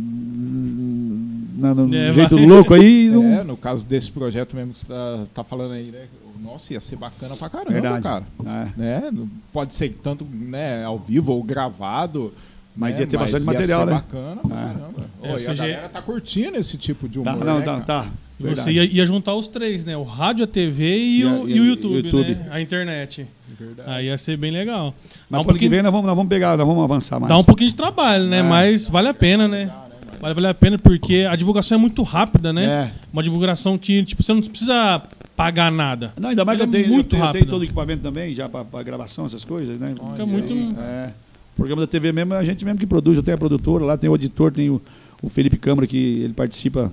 [1.86, 2.46] no É, jeito vai.
[2.46, 3.08] louco aí.
[3.10, 6.04] não- É, no caso desse projeto mesmo que você tá, tá falando aí, né?
[6.42, 8.02] Nossa, ia ser bacana pra caramba, Verdade.
[8.02, 8.24] cara.
[8.44, 8.66] É.
[8.76, 9.10] Né?
[9.12, 12.32] Não Pode ser tanto né, ao vivo ou gravado.
[12.74, 13.02] Mas né?
[13.02, 13.92] ia ter bastante ia material, ser né?
[13.92, 14.64] bacana pra É.
[14.64, 15.06] caramba.
[15.22, 17.84] É, e a galera tá curtindo esse tipo de Tá, humor, não, né, tá, cara?
[17.84, 18.10] tá.
[18.42, 18.64] Verdade.
[18.64, 19.96] Você ia, ia juntar os três, né?
[19.96, 22.34] O rádio, a TV e, E a- o, e e o YouTube, YouTube.
[22.34, 22.48] né?
[22.50, 23.26] A internet.
[23.58, 23.90] Verdade.
[23.90, 24.94] Aí ia ser bem legal.
[25.30, 27.28] Mas um, ano que vem nós vamos, nós vamos pegar, nós vamos avançar mais.
[27.28, 28.38] dá um pouquinho de trabalho, né?
[28.38, 28.42] É.
[28.42, 29.70] Mas vale a pena, né?
[30.20, 32.64] Vale, vale a pena porque a divulgação é muito rápida, né?
[32.64, 32.92] É.
[33.12, 35.02] Uma divulgação que, tipo, você não precisa
[35.36, 36.12] pagar nada.
[36.20, 38.32] Não, ainda mais que eu é tenho, eu muito eu tenho todo o equipamento também,
[38.32, 39.94] já para gravação, essas coisas, né?
[40.12, 40.54] Fica muito.
[40.78, 41.10] É.
[41.54, 43.16] O programa da TV mesmo é a gente mesmo que produz.
[43.16, 44.80] Eu tenho a produtora lá, tem o editor, tem o,
[45.20, 46.92] o Felipe Câmara, que ele participa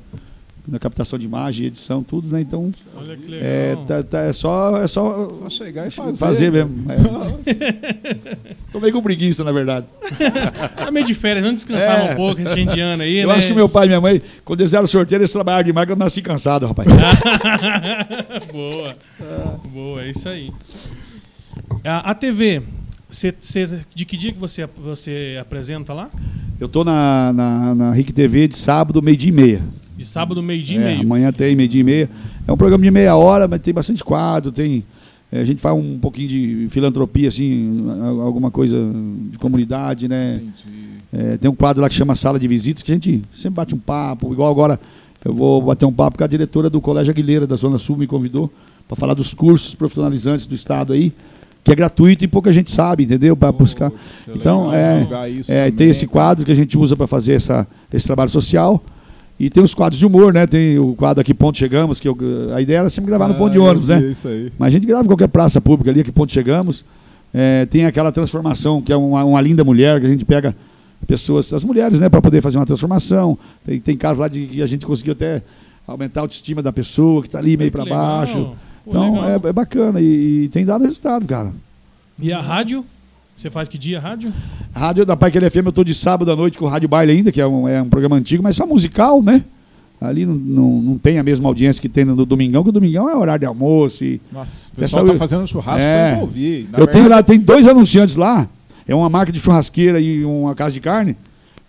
[0.72, 2.42] na captação de imagem, edição, tudo, né?
[2.42, 3.48] Então, Olha que legal.
[3.48, 6.18] é, tá- tá- é só, é só Só chegar e fazer.
[6.18, 6.86] fazer, mesmo.
[6.92, 8.38] É.
[8.72, 9.86] Tô meio com preguiça, na verdade.
[10.78, 12.14] Tá meio de férias, vamos descansar É.
[12.14, 13.36] um pouco esse fim de ano aí, Eu né?
[13.36, 15.92] acho que meu pai e minha mãe, quando eles eram sorteiros, eles trabalharam demais, que
[15.92, 16.88] eu nasci cansado, rapaz.
[18.52, 18.96] Boa.
[19.72, 20.52] Boa, é isso aí.
[21.84, 22.62] A, a TV,
[23.10, 26.10] cê- cê- de que dia que você, você apresenta lá?
[26.60, 29.62] Eu tô na, na, na RIC TV de sábado, meio-dia e meia.
[30.00, 31.02] De sábado, meio-dia É, e meio.
[31.02, 32.10] Amanhã tem meio-dia e meia.
[32.48, 34.82] É um programa de meia hora, mas tem bastante quadro, tem.
[35.30, 37.86] é, a gente faz um pouquinho de filantropia, assim,
[38.24, 38.78] alguma coisa
[39.30, 40.42] de comunidade, né?
[41.12, 43.76] É, tem um quadro lá que chama Sala de Visitas, que a gente sempre bate
[43.76, 44.80] um papo, igual agora
[45.26, 48.08] eu vou bater um papo com a diretora do Colégio Aguilera da Zona Sul, me
[48.08, 48.50] convidou
[48.88, 51.12] para falar dos cursos profissionalizantes do Estado aí,
[51.62, 53.36] que é gratuito e pouca gente sabe, entendeu?
[53.36, 53.92] Para buscar.
[54.34, 55.06] Então, é,
[55.50, 58.82] é, tem esse quadro que a gente usa para fazer essa, esse trabalho social.
[59.40, 60.46] E tem os quadros de humor, né?
[60.46, 62.18] Tem o quadro aqui Ponto Chegamos, que eu-
[62.54, 64.02] a ideia era sempre gravar no ponto de Ah, ônibus, vi né?
[64.12, 64.52] Isso aí.
[64.60, 66.84] Mas a gente grava em qualquer praça pública ali, que ponto chegamos.
[67.34, 70.54] É, tem aquela transformação, que é uma, uma linda mulher, que a gente pega
[71.08, 73.38] pessoas, as mulheres, né, para poder fazer uma transformação.
[73.66, 75.42] Tem, tem casos lá de que a gente conseguiu até
[75.88, 78.52] aumentar a autoestima da pessoa, que está ali meio para baixo.
[78.86, 81.54] Então é, é bacana e, e tem dado resultado, cara.
[82.22, 82.84] E a rádio?
[83.40, 84.34] Você faz que dia rádio?
[84.76, 87.14] Rádio da Pai Querer FM, eu tô de sábado à noite com o Rádio Baile
[87.14, 89.46] ainda, que é um, é um programa antigo, mas só musical, né?
[90.02, 93.10] Ali não, não, não tem a mesma audiência que tem no Domingão, que o Domingão
[93.10, 96.16] é horário de almoço e Nossa, o pessoal eu- tá fazendo churrasco É.
[96.18, 96.68] eu ouvir.
[96.70, 98.46] Na eu tenho verdade, lá, tem dois anunciantes lá,
[98.86, 101.16] é uma marca de churrasqueira e uma casa de carne,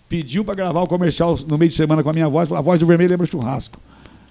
[0.09, 2.81] pediu pra gravar o comercial no meio de semana com a minha voz, a voz
[2.81, 3.79] do vermelho lembra churrasco.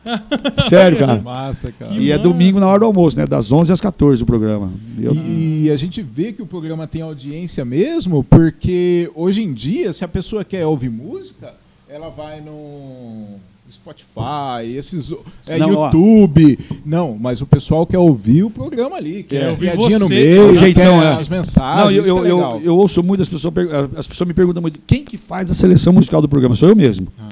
[0.68, 1.20] Sério, cara.
[1.20, 1.92] Massa, cara.
[1.94, 2.28] Que E é massa.
[2.28, 3.26] domingo na hora do almoço, né?
[3.26, 4.70] Das 11 às 14 o programa.
[4.98, 9.92] Eu- E, a gente vê que o programa tem audiência mesmo, porque hoje em dia,
[9.92, 11.54] se a pessoa quer ouvir música,
[11.88, 13.38] ela vai no
[13.70, 15.12] Spotify, esses
[15.48, 15.86] é, Não, ó.
[15.86, 16.58] YouTube.
[16.84, 19.46] Não, mas o pessoal quer ouvir o programa ali, quer É.
[19.46, 21.20] a Ouvir piadinha no você, meio, jeitão, quer é.
[21.20, 21.84] as mensagens.
[21.84, 23.54] Não, eu, eu, que é eu, eu ouço muito, as pessoas,
[23.96, 26.56] as pessoas me perguntam muito, quem que faz a seleção musical do programa?
[26.56, 27.06] Sou eu mesmo.
[27.18, 27.28] Ah.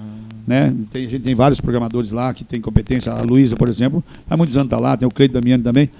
[0.49, 0.75] Né?
[0.91, 4.57] Tem, gente- tem vários programadores lá que tem competência, a Luísa, por exemplo, há muitos
[4.57, 5.91] anos está lá, tem o Cleito Damiani também.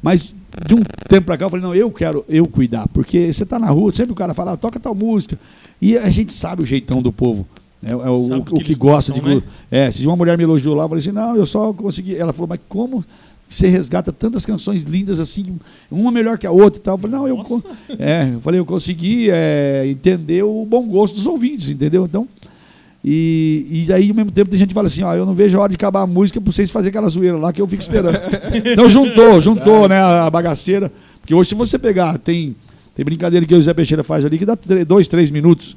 [0.00, 3.42] Mas de um tempo para cá eu falei, não, eu quero eu cuidar, porque você
[3.42, 5.38] está na rua, sempre o cara fala, ah, toca tal música.
[5.82, 7.46] E a gente sabe o jeitão do povo.
[7.82, 9.36] É, é o, o- que que gosta gostam, de.
[9.36, 9.42] né?
[9.70, 12.16] É, se uma mulher me elogiou lá, eu falei assim, não, eu só consegui.
[12.16, 13.04] Ela falou, mas como
[13.48, 15.56] você resgata tantas canções lindas assim,
[15.90, 16.94] uma melhor que a outra e tal?
[16.94, 17.62] Eu falei, não, eu,
[17.98, 22.04] é, eu falei, eu consegui é, entender o bom gosto dos ouvintes, entendeu?
[22.04, 22.28] Então.
[23.04, 25.56] E, e aí, ao mesmo tempo, tem gente que fala assim: ó, eu não vejo
[25.58, 27.82] a hora de acabar a música pra vocês fazerem aquela zoeira lá que eu fico
[27.82, 28.18] esperando.
[28.64, 30.90] então juntou, juntou, né, a bagaceira.
[31.20, 32.56] Porque hoje, se você pegar, tem,
[32.94, 35.76] tem brincadeira que o Zé Peixeira faz ali que dá dois, três minutos.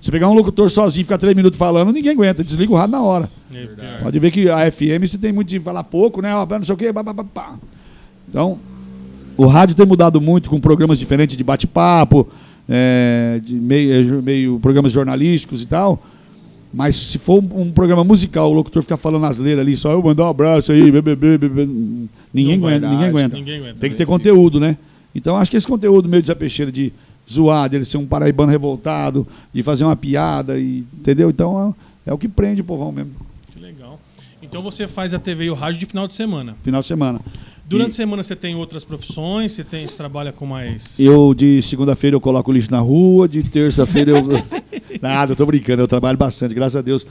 [0.00, 2.92] Se pegar um locutor sozinho e ficar três minutos falando, ninguém aguenta, desliga o rádio
[2.92, 3.28] na hora.
[3.52, 4.02] É.
[4.02, 6.30] Pode ver que a FM você tem muito de falar pouco, né?
[6.32, 7.54] Não sei o quê, pá, pá, pá, pá.
[8.28, 8.58] Então,
[9.36, 12.28] o rádio tem mudado muito com programas diferentes de bate-papo,
[12.68, 16.00] é, de meio, meio programas jornalísticos e tal.
[16.72, 20.24] Mas se for um, programa musical, o locutor ficar falando asneira ali, só eu mandar
[20.24, 21.66] um abraço aí, bebê, bebê,
[22.32, 23.36] ninguém Não vai aguenta, dar, ninguém aguenta.
[23.36, 23.80] Ninguém aguenta.
[23.80, 24.76] Tem que ter conteúdo, né?
[25.14, 26.92] Então acho que esse conteúdo meio de Zé Peixeira de
[27.28, 31.30] zoar, dele ser um paraibano revoltado, de fazer uma piada, e, entendeu?
[31.30, 31.74] Então
[32.06, 33.12] é, é o que prende o povão mesmo,
[33.52, 33.98] Que legal.
[34.42, 36.56] Então você faz a TV e o rádio de final de semana.
[36.62, 37.20] final de semana.
[37.68, 39.52] Durante E- a semana você tem outras profissões?
[39.52, 40.98] Você, tem, você trabalha com mais.
[40.98, 44.24] Eu, de segunda-feira, eu coloco lixo na rua, de terça-feira eu.
[45.02, 47.06] Nada, eu tô brincando, eu trabalho bastante, graças a Deus.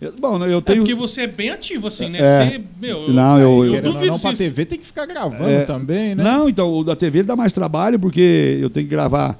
[0.00, 0.78] Eu- bom, eu É tenho.
[0.78, 2.18] porque você é bem ativo, assim, né?
[2.18, 2.44] É.
[2.50, 5.64] Você, meu, Não, eu- eu- ou duvido não, pra TV tem que ficar gravando É,
[5.64, 6.24] também, né?
[6.24, 9.38] Não, então, o da TV ele dá mais trabalho, porque eu tenho que gravar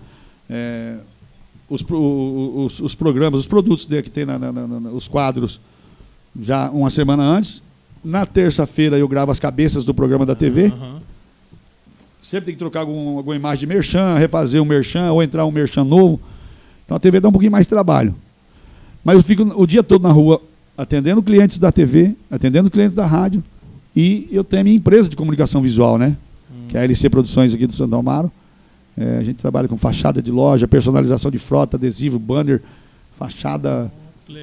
[0.48, 0.94] é,
[1.68, 5.60] os, os, os programas, os produtos dele que tem na, na- na- na- os quadros
[6.40, 7.60] já uma semana antes.
[8.03, 10.66] Na terça-feira eu gravo as cabeças do programa da TV.
[10.66, 11.01] Aham.
[12.22, 15.51] Sempre tem que trocar algum, alguma imagem de merchan, refazer um merchan ou entrar um
[15.51, 16.20] merchan novo.
[16.84, 18.14] Então a TV dá um pouquinho mais de trabalho.
[19.03, 20.40] Mas eu fico o dia todo na rua
[20.76, 23.42] atendendo clientes da TV, atendendo clientes da rádio
[23.94, 26.16] e eu tenho a minha empresa de comunicação visual, né?
[26.68, 28.30] Que é a LC Produções aqui do Santo Amaro.
[28.96, 32.62] É, a gente trabalha com fachada de loja, personalização de frota, adesivo, banner,
[33.12, 33.90] fachada,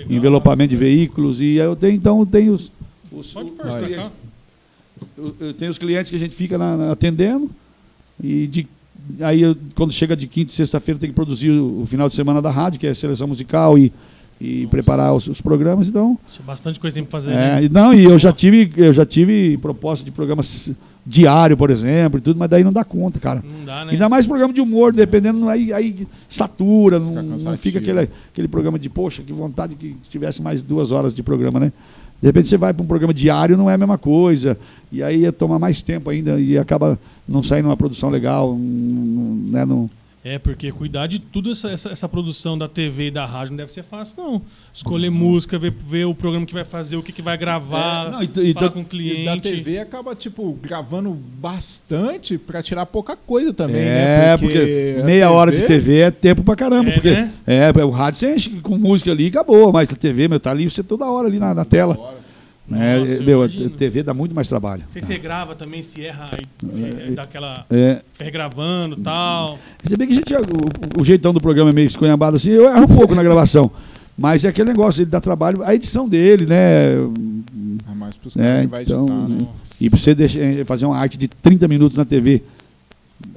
[0.10, 2.72] envelopamento de veículos e eu tenho então eu tenho os,
[3.12, 4.12] os, Pode os pôr pra clientes
[5.18, 7.50] eu, eu tenho os clientes que a gente fica na- na- atendendo
[8.24, 8.68] e de,
[9.22, 12.16] aí eu- quando chega de quinta e sexta-feira tem que produzir o, o final de
[12.16, 13.94] semana da rádio, que é a seleção musical e,
[14.42, 14.68] e Nossa.
[14.70, 15.88] preparar os, os programas.
[15.88, 17.32] Então, Tinha bastante coisa tem pra fazer.
[17.32, 17.70] é, né?
[17.72, 20.72] não, e eu já tive eu já tive proposta de programas
[21.06, 23.42] diário, por exemplo, e tudo, mas daí não dá conta, cara.
[23.42, 23.94] Não dá, né?
[23.94, 27.58] Ainda mais programa de humor, dependendo, aí, aí satura, não, não cansativo.
[27.58, 31.60] fica aquele, aquele programa de, poxa, que vontade que tivesse mais duas horas de programa,
[31.62, 31.72] né?
[32.22, 34.58] De repente você vai para um programa diário, não é a mesma coisa,
[34.92, 36.98] e aí ia tomar mais tempo ainda e acaba
[37.28, 39.66] não saindo uma produção legal, não- né?
[39.66, 39.90] Não,
[40.30, 43.58] É, porque cuidar de tudo essa, essa, essa produção da TV e da rádio não
[43.58, 44.42] deve ser fácil, não.
[44.74, 48.12] Escolher música, ver, ver o programa que vai fazer, o que, que vai gravar, É,
[48.12, 49.26] não, e t- e falar t- com o E cliente.
[49.26, 53.90] da TV acaba, tipo, gravando bastante pra tirar pouca coisa também, é,
[54.32, 54.38] né?
[54.38, 57.32] porque, a meia hora de TV é tempo pra caramba, É, porque né?
[57.46, 60.52] é, o rádio você enche com música ali e acabou, mas a TV, meu, tá
[60.52, 62.17] ali você toda hora ali na, na tela.
[62.68, 63.00] Né?
[63.00, 63.48] Nossa, Meu, a.
[63.48, 64.84] TV dá muito mais trabalho.
[64.86, 66.46] Não sei se você grava também, se erra, aí
[67.08, 67.66] é, dá aquela.
[67.70, 69.58] É, regravando e tal.
[69.84, 72.66] Se bem que a gente, o, o jeitão do programa é meio esconhambado assim, eu
[72.66, 73.72] erro um pouco na gravação.
[74.18, 76.96] Mas é aquele negócio, ele dá trabalho, a edição dele, né?
[76.96, 79.48] É mais caras É, vai então, editar, né?
[79.80, 82.42] E pra você deixar, eh, fazer uma arte de 30 minutos na TV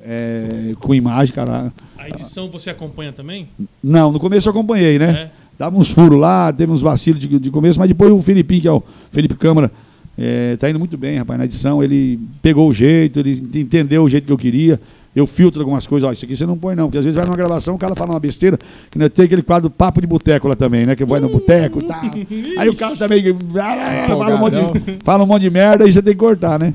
[0.03, 1.73] é, com imagem, cara.
[1.99, 3.49] A edição você acompanha também?
[3.83, 5.31] Não, no começo eu acompanhei, né?
[5.37, 5.40] É.
[5.61, 8.67] Dava uns furos lá, teve uns vacilos de, de começo, mas depois o Felipinho, que
[8.67, 8.83] é o
[9.13, 9.71] Felipe Câmara,
[10.17, 11.85] é, tá indo muito bem, rapaz, na edição.
[11.85, 14.81] Ele pegou o jeito, ele entendeu o jeito que eu queria.
[15.15, 17.27] Eu filtro algumas coisas, ó, isso aqui você não põe não, porque às vezes vai
[17.27, 18.59] numa gravação, o cara fala uma besteira,
[18.91, 20.97] que né, tem aquele quadro papo de boteco lá também, né?
[20.97, 22.01] Que vai no boteco e tal.
[22.57, 25.93] Aí o cara também ah, fala um, monte de, fala um monte de merda e
[25.93, 26.73] você tem que cortar, né?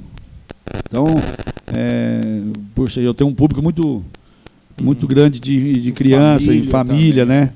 [0.88, 1.08] Então,
[1.74, 2.22] é,
[2.76, 4.04] puxa, eu tenho um público muito,
[4.80, 7.40] muito grande de, de criança e família família, também.
[7.40, 7.52] né?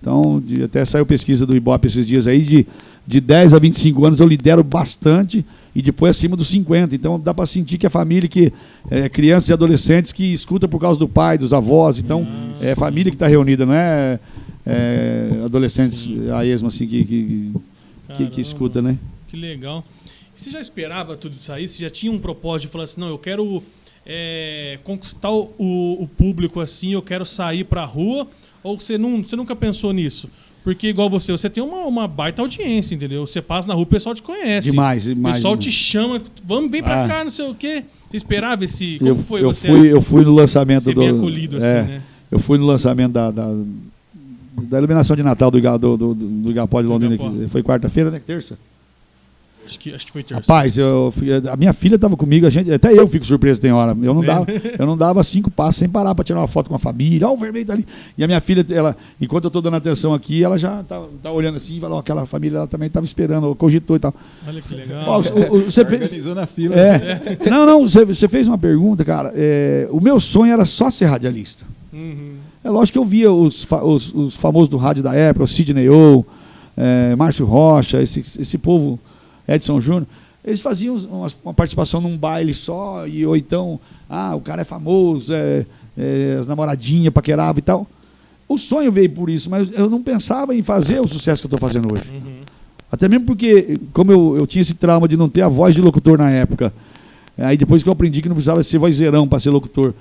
[0.00, 2.66] Então, de- até saiu pesquisa do Ibope esses dias aí, de,
[3.06, 5.44] de 10 a 25 anos eu lidero bastante
[5.74, 6.94] e depois acima dos 50.
[6.94, 8.52] Então dá para sentir que a família, que
[8.90, 11.98] é, crianças e adolescentes que escuta por causa do pai, dos avós.
[11.98, 12.26] Então
[12.60, 14.20] é família que está reunida, não é,
[14.64, 17.52] é, adolescentes a esmo assim que, que,
[18.16, 18.96] que, que escuta, né?
[19.28, 19.84] Que legal.
[20.36, 21.66] E você já esperava tudo isso aí?
[21.66, 23.62] Você já tinha um propósito de falar assim, não, eu quero
[24.06, 28.26] é, conquistar o, o público assim, eu quero sair pra rua?
[28.62, 30.28] Ou você, não, você nunca pensou nisso?
[30.64, 33.26] Porque igual você, você tem uma, uma baita audiência, entendeu?
[33.26, 34.70] Você passa na rua, o pessoal te conhece.
[34.70, 35.36] Demais, O demais.
[35.36, 35.74] pessoal demais.
[35.74, 37.08] te chama, vamos, vem pra Ah.
[37.08, 37.84] cá, não sei o quê.
[38.10, 38.98] Você esperava esse...
[38.98, 41.00] Como eu, foi eu você fui, eu fui no lançamento ser do.
[41.00, 42.02] bem acolhido assim, é, né?
[42.30, 43.54] Eu fui no lançamento da, da,
[44.54, 47.14] da iluminação de Natal do, do, do, do Igapó de Londrina.
[47.14, 47.32] Igapó.
[47.48, 48.20] Foi quarta-feira, né?
[48.24, 48.58] Terça?
[49.68, 50.40] Acho que, acho que foi terça.
[50.40, 51.12] Rapaz, eu,
[51.52, 53.96] a minha filha estava comigo, a gente, até eu fico surpreso tem hora.
[54.02, 54.46] Eu não, dava,
[54.78, 57.28] eu não dava cinco passos sem parar para tirar uma foto com a família.
[57.28, 57.86] Ó, o vermelho tá ali.
[58.16, 61.30] E a minha filha, ela, enquanto eu estou dando atenção aqui, ela já tá, tá
[61.30, 64.14] olhando assim e falou: aquela família ela também estava esperando, cogitou e tal.
[64.46, 65.04] Olha que legal.
[65.06, 66.74] Ó, o- o- você fez, Organizando a fila.
[66.74, 69.32] é, não, não, você, você fez uma pergunta, cara.
[69.34, 71.64] É, o meu sonho era só ser radialista.
[71.92, 72.34] Uhum.
[72.64, 75.48] É lógico que eu via os, fa- os, os famosos do rádio da época, o
[75.48, 76.24] Sidney O,
[76.76, 78.98] é, Márcio Rocha, esse, esse povo,
[79.48, 80.06] Edson Júnior.
[80.44, 85.32] Eles faziam uma, participação num baile só, e, ou então, ah, o cara é famoso,
[85.32, 87.86] é, é, as namoradinhas paqueravam e tal.
[88.48, 91.56] O sonho veio por isso, mas eu não pensava em fazer o sucesso que eu
[91.56, 92.10] estou fazendo hoje.
[92.10, 92.40] Uhum.
[92.90, 95.82] Até mesmo porque, como eu, eu tinha esse trauma de não ter a voz de
[95.82, 96.72] locutor na época,
[97.36, 99.92] aí depois que eu aprendi que não precisava ser vozeirão para ser locutor,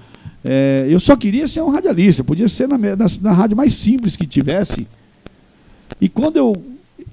[0.45, 4.15] é, eu só queria ser um radialista, podia ser na, na, na rádio mais simples
[4.15, 4.87] que tivesse.
[5.99, 6.53] E quando eu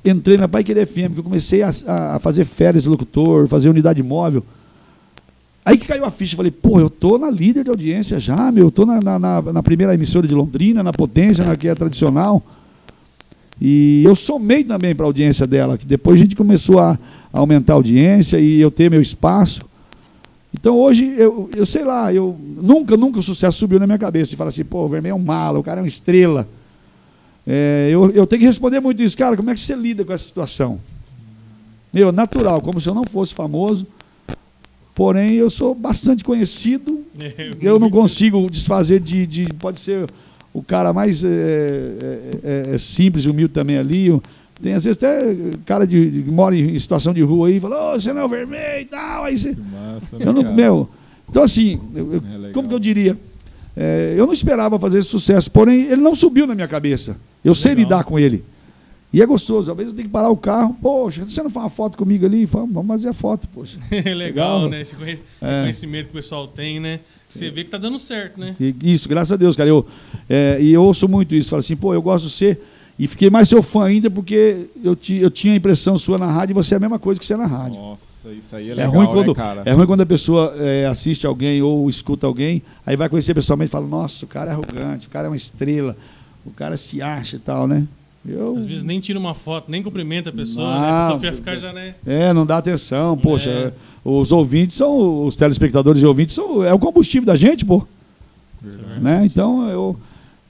[0.05, 3.69] entrei na Pai Querer FM, que eu comecei a, a fazer férias de locutor, fazer
[3.69, 4.45] unidade móvel,
[5.65, 8.67] aí que caiu a ficha, falei, pô, eu tô na líder de audiência já, meu,
[8.67, 11.75] eu tô na, na, na- na primeira emissora de Londrina, na potência, na que é
[11.75, 12.43] tradicional.
[13.61, 16.99] E eu somei também para a audiência dela, que depois a gente começou a,
[17.33, 19.65] a aumentar a audiência e eu ter meu espaço.
[20.53, 24.35] Então hoje, eu, eu sei lá, eu nunca, nunca o sucesso subiu na minha cabeça
[24.35, 26.49] e fala assim, pô, o Vermelho é um mala, o cara é uma estrela.
[27.47, 30.13] É, eu, eu tenho que responder muito isso, cara, como é que você lida com
[30.13, 30.81] essa situação?
[31.93, 33.87] Meu, natural, como se eu não fosse famoso,
[34.95, 37.01] porém eu sou bastante conhecido,
[37.61, 40.09] eu não consigo desfazer de, de- pode ser
[40.53, 44.09] o cara mais é, é, é, simples, humilde também ali.
[44.63, 45.35] Tem às vezes até
[45.67, 48.25] cara de, de- que mora em situação de rua aí, fala, ô, você não é
[48.25, 49.25] o vermelho e tal.
[49.25, 50.55] Aí você, massa, eu não, cara.
[50.55, 50.89] meu,
[51.29, 53.19] então assim, eu- É como que eu diria?
[53.77, 57.17] É, eu não esperava fazer esse sucesso, porém ele não subiu na minha cabeça.
[57.45, 57.85] Eu sei Legal.
[57.85, 58.45] lidar com ele.
[59.13, 59.71] E é gostoso.
[59.71, 60.77] Às vezes eu tenho que parar o carro.
[60.83, 62.47] Poxa, você não faz uma foto comigo ali?
[62.47, 63.79] Fala, Vamos fazer a foto, poxa.
[63.93, 64.69] legal, Legal.
[64.69, 64.81] né?
[64.81, 64.97] Esse
[65.41, 65.61] É.
[65.63, 67.01] conhecimento que o pessoal tem, né?
[67.29, 68.55] Você vê que tá dando certo, né?
[68.61, 69.69] E isso, graças a Deus, cara.
[69.69, 69.87] Eu,
[70.29, 71.51] é, e eu ouço muito isso.
[71.51, 72.59] Falo assim, pô, eu gosto de você.
[72.97, 76.31] E fiquei mais seu fã ainda porque eu, ti- eu tinha a impressão sua na
[76.31, 77.81] rádio e você é a mesma coisa que você é na rádio.
[77.81, 79.63] Nossa, isso aí é É, legal, ruim quando, né, cara?
[79.65, 83.71] é ruim quando a pessoa é, assiste alguém ou escuta alguém, aí vai conhecer pessoalmente
[83.71, 85.97] e fala, nossa, o cara é arrogante, o cara é uma estrela,
[86.45, 87.87] o cara se acha e tal, né?
[88.27, 90.81] Eu, Às vezes nem tira uma foto, nem cumprimenta a pessoa, né?
[90.81, 91.95] Não, A pessoa ficar já, né?
[92.07, 93.51] É, não dá atenção, poxa.
[93.51, 93.73] É.
[94.03, 97.87] Os ouvintes são, os telespectadores e ouvintes são, é o combustível da gente, pô.
[98.63, 99.01] Verdade.
[99.01, 99.23] Né?
[99.27, 99.97] Então eu,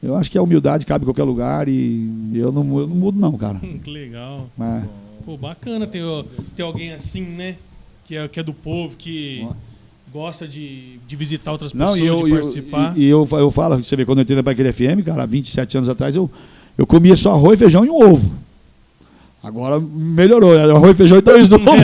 [0.01, 3.19] eu acho que a humildade cabe em qualquer lugar e eu não, eu não mudo
[3.19, 3.59] não, cara.
[3.83, 4.49] Que legal.
[4.57, 4.85] Mas,
[5.25, 6.03] Pô, bacana ter,
[6.55, 7.57] ter alguém assim, né?
[8.05, 9.49] Que é, que é do povo, que
[10.15, 12.93] gosta de, de visitar outras pessoas, e eu, de eu- participar.
[12.97, 15.27] e, eu, fa- eu falo, você vê, quando eu entrei na Paquera FM, cara, há
[15.27, 16.31] 27 anos atrás, eu,
[16.79, 18.33] eu comia só arroz, feijão e um ovo.
[19.43, 20.73] Agora melhorou, né?
[20.73, 21.67] arroz, feijão e dois ovos.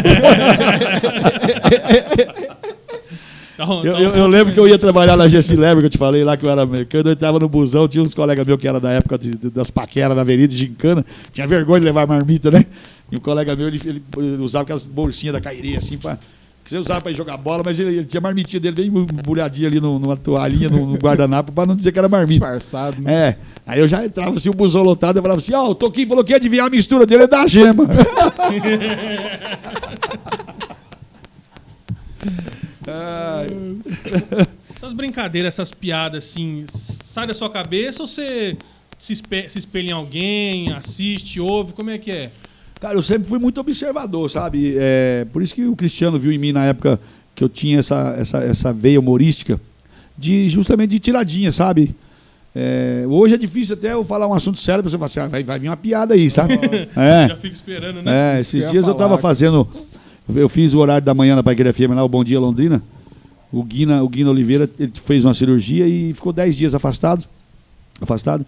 [3.63, 5.91] Então, Eu, então, eu- eu lembro que eu ia trabalhar na GC Lever, que eu
[5.91, 8.59] te falei lá que eu era americano, eu entrava no busão, tinha uns colegas meus
[8.59, 11.05] que era da época de- de- das paqueras na avenida, de gincana,
[11.35, 12.65] tinha vergonha de levar marmita, né?
[13.13, 16.19] E um colega meu, ele, ele usava aquelas bolsinhas da Cairê, assim, pra,
[16.71, 19.81] você usava para ir jogar bola, mas ele, ele tinha marmitinha dele bem embrulhadinha ali
[19.81, 22.33] no- numa toalhinha, no, no guardanapo, para não dizer que era marmita.
[22.33, 23.13] Disfarçado, né?
[23.13, 26.07] É, aí eu já entrava assim, o busão lotado, eu falava assim, ó, o Toquinho
[26.07, 27.85] falou que ia adivinhar a mistura dele é da gema.
[32.87, 33.49] Ai,
[34.77, 38.57] Essas brincadeiras, essas piadas, assim, sai da sua cabeça ou você
[38.99, 41.73] se, espe- se espelha em alguém, assiste, ouve?
[41.73, 42.31] Como é que é?
[42.81, 44.75] Cara, eu sempre fui muito observador, sabe?
[44.79, 46.99] É, por isso que o Cristiano viu em mim na época
[47.35, 49.61] que eu tinha essa, essa, essa veia humorística,
[50.17, 51.95] de justamente de tiradinha, sabe?
[52.55, 55.27] É, hoje é difícil até eu falar um assunto sério pra você falar assim, ah,
[55.29, 56.59] vai, vai vir uma piada aí, sabe?
[56.97, 57.29] É.
[57.29, 58.37] Já fico esperando, né?
[58.37, 59.69] É, esses dias eu tava fazendo.
[60.35, 62.83] Eu fiz o horário da manhã na Paiqueira FM lá, o Bom Dia Londrina.
[63.53, 67.25] O Guina, o Guina Oliveira ele fez uma cirurgia e ficou 10 dias afastado.
[68.01, 68.47] Afastado.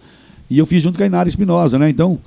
[0.49, 1.89] E eu fiz junto com a Inara Espinosa, né?
[1.89, 2.19] Então,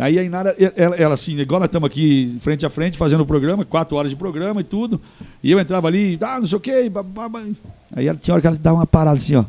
[0.00, 3.26] aí a Inara, ela, ela assim, igual nós estamos aqui frente a frente fazendo o
[3.26, 5.00] programa, quatro horas de programa e tudo.
[5.42, 6.88] E eu entrava ali, ah, não sei o quê.
[6.88, 7.30] babá.
[7.94, 9.44] Aí ela tinha hora que ela dava uma parada assim, ó.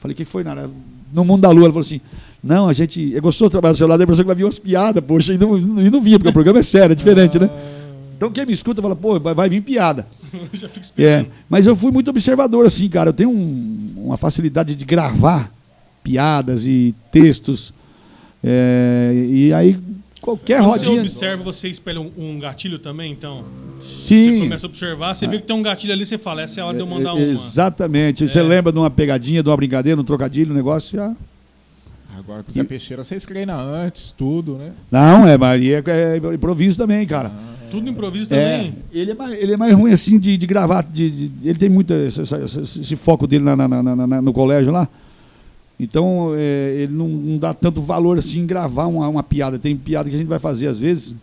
[0.00, 0.70] Falei, o que foi, Nara?
[1.12, 2.00] No mundo da lua, ela falou assim:
[2.42, 3.14] Não, a gente.
[3.14, 5.38] É gostoso trabalhar no celular, daí a pessoa que vai vir umas piadas, poxa, e
[5.38, 7.50] não, e não vinha, porque o programa é sério, é diferente, né?
[8.16, 10.06] Então quem me escuta fala, pô, vai, vir piada.
[10.54, 11.26] Já fico É, esperando.
[11.50, 13.10] mas eu fui muito observador, assim, cara.
[13.10, 15.52] Eu tenho um- uma facilidade de gravar
[16.02, 17.72] piadas e textos.
[18.44, 19.76] É, e aí,
[20.20, 21.00] qualquer Quando você rodinha.
[21.02, 23.44] observa, você espelha um, um gatilho também, então?
[23.80, 23.86] Você
[24.32, 24.40] Sim.
[24.40, 26.66] começa a observar, você vê que tem um gatilho ali, você fala, essa é a
[26.66, 27.20] hora de eu mandar é, uma.
[27.22, 28.26] Exatamente.
[28.28, 28.42] Você É.
[28.42, 31.14] lembra de uma pegadinha, de uma brincadeira, um trocadilho, um negócio já.
[32.18, 34.72] Agora com o Zé Peixeira, vocês treinam antes, tudo, né?
[34.90, 37.32] Não, é, Maria é, é improviso também, cara.
[37.70, 38.74] Tudo improviso É, também.
[38.92, 40.82] ele, é mais, ele é mais ruim assim de, de gravar.
[40.82, 44.70] De, de- ele tem muito esse, esse- esse foco dele na- na- na- no colégio
[44.70, 44.86] lá.
[45.82, 49.58] Então é, ele não, não dá tanto valor assim em gravar uma, uma piada.
[49.58, 51.16] Tem piada que a gente vai fazer às vezes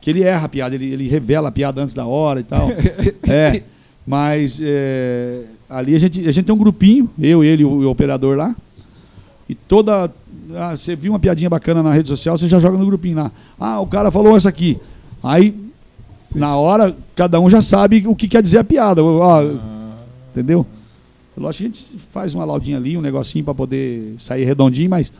[0.00, 2.68] que ele erra a piada, ele, ele revela a piada antes da hora e tal.
[3.28, 3.62] é,
[4.06, 7.90] mas é, ali a gente, a gente tem um grupinho, eu, ele e o, o
[7.90, 8.54] operador lá.
[9.48, 10.08] E toda.
[10.54, 13.32] ah, você viu uma piadinha bacana na rede social, você já joga no grupinho lá.
[13.58, 14.78] Ah, o cara falou essa aqui.
[15.22, 15.52] Aí
[16.36, 19.02] na hora, cada um já sabe o que quer dizer a piada.
[19.02, 19.96] Ó, Ah,
[20.30, 20.64] Entendeu?
[21.36, 25.12] Lógico que a gente faz uma laudinha ali, um negocinho para poder sair redondinho, mas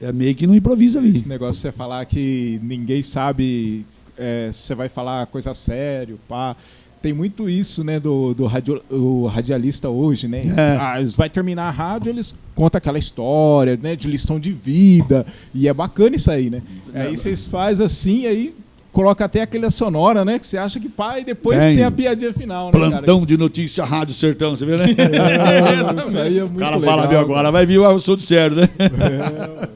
[0.00, 1.10] é meio que no improviso ali.
[1.10, 6.18] esse negócio de você falar que ninguém sabe é, se você vai falar coisa sério,
[6.28, 6.56] pá.
[7.02, 10.40] Tem muito isso, né, do, do radio- o radialista hoje, né?
[10.56, 10.76] É.
[10.80, 15.24] Ah, eles vai terminar a rádio, eles contam aquela história, né, de lição de vida.
[15.54, 16.62] E é bacana isso aí, né?
[16.92, 18.56] Aí vocês fazem assim, aí
[18.96, 20.38] coloca até aquela sonora, né?
[20.38, 21.76] Que você acha que pá, e depois Tem.
[21.76, 24.94] tem a piadinha final, né, Plantão de notícia, Rádio Sertão, você vê, né?
[24.94, 25.12] cara?
[25.76, 27.50] Essa É, isso aí é muito o cara legal, fala, meu, agora cara.
[27.50, 28.68] vai vir o assunto sério, né?
[28.78, 29.68] É,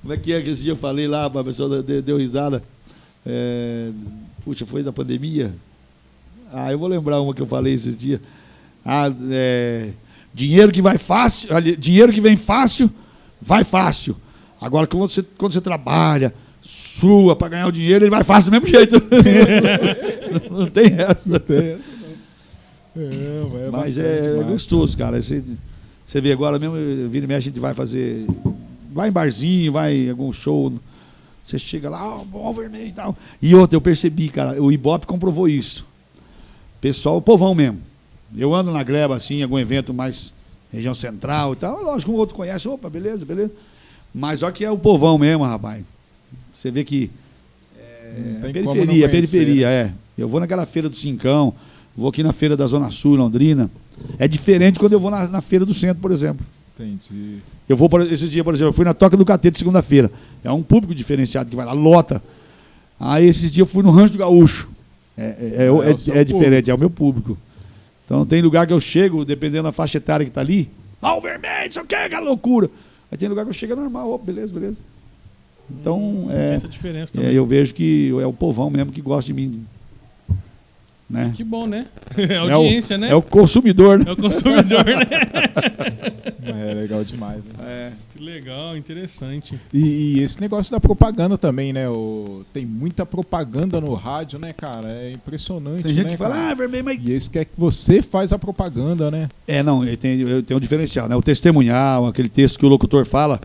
[0.00, 2.62] Como é que é que esse dia eu falei lá, a pessoa deu, deu risada?
[3.26, 3.90] É,
[4.42, 5.52] puxa, foi da pandemia?
[6.50, 8.18] Ah, eu vou lembrar uma que eu falei esses dias.
[8.82, 9.90] Ah, é,
[10.32, 12.90] dinheiro que vai fácil, dinheiro que vem fácil,
[13.42, 14.16] vai fácil.
[14.58, 16.32] Agora, quando você, quando você trabalha,
[16.64, 18.96] sua para ganhar o dinheiro, ele vai fácil do mesmo jeito.
[20.50, 21.28] não tem essa.
[21.28, 21.80] Não tem essa,
[22.96, 23.02] não.
[23.02, 23.10] É,
[23.50, 24.46] mas é Mas é, demais.
[24.46, 25.20] gostoso, cara.
[25.20, 25.44] Você,
[26.06, 26.74] você vê agora mesmo,
[27.08, 28.26] vira e mexe, a gente vai fazer.
[28.90, 30.72] Vai em barzinho, vai em algum show.
[31.44, 33.14] Você chega lá, ó, bom vermelho e tal.
[33.42, 35.84] E outra, eu percebi, cara, o Ibope comprovou isso.
[36.80, 37.80] Pessoal, o povão mesmo.
[38.34, 40.32] Eu ando na greba, assim, em algum evento mais
[40.72, 41.82] região central e tal.
[41.82, 43.52] Lógico, um outro conhece, opa, beleza, beleza.
[44.14, 45.84] Mas olha que é o povão mesmo, rapaz.
[46.64, 47.10] Você vê que
[47.76, 49.74] é, não periferia, periferia, né?
[49.82, 49.92] é.
[50.16, 51.52] Eu vou naquela feira do Cincão,
[51.94, 53.70] vou aqui na feira da Zona Sul, Londrina.
[54.18, 56.44] É diferente quando eu vou na, na feira do centro, por exemplo.
[56.74, 57.40] Entendi.
[57.68, 60.10] Eu vou, por, esses dias, por exemplo, eu fui na Toca do Catete segunda-feira.
[60.42, 62.22] É um público diferenciado que vai lá, lota.
[62.98, 64.70] Aí esses dias eu fui no Rancho do Gaúcho.
[65.18, 67.36] É, é, é, É o é- seu é diferente, é o meu público.
[68.06, 70.70] Então tem lugar que eu chego, dependendo da faixa etária que tá ali,
[71.02, 72.70] ah, o vermelho, isso aqui é loucura.
[73.12, 74.78] Aí tem lugar que eu chego é normal, ó, beleza, beleza.
[75.70, 79.26] Então, Tem é, essa diferença é, eu vejo que é o povão mesmo que gosta
[79.26, 79.64] de mim.
[81.08, 81.32] Né?
[81.34, 81.86] Que bom, né?
[82.16, 83.10] É É o- audiência, né?
[83.10, 84.04] É o consumidor, né?
[84.08, 85.06] É o consumidor, né?
[86.46, 87.38] É legal demais.
[87.44, 87.50] Né?
[87.62, 87.92] É.
[88.12, 89.58] Que legal, interessante.
[89.72, 89.78] E,
[90.16, 91.88] e esse negócio da propaganda também, né?
[91.88, 94.88] O, tem muita propaganda no rádio, né, cara?
[94.90, 95.82] É impressionante.
[95.82, 96.50] Tem gente né, que fala, cara?
[96.50, 99.28] ah, vermelho, mas E esse quer que você faz a propaganda, né?
[99.46, 101.16] É, não, eu tenho, eu tenho um diferencial, né?
[101.16, 103.40] O testemunhal, aquele texto que o locutor fala,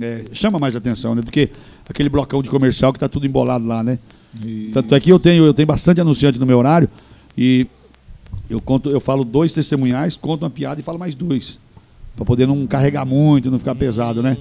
[0.00, 1.22] é, chama mais atenção, né?
[1.22, 1.50] Do que
[1.88, 3.98] aquele blocão de comercial que tá tudo embolado lá, né?
[4.44, 6.88] E- Tanto é que eu tenho, eu tenho bastante anunciante no meu horário
[7.36, 7.66] e
[8.48, 11.58] eu conto, eu falo dois testemunhais, conto uma piada e falo mais dois.
[12.16, 14.36] Pra poder não carregar muito, não ficar pesado, né?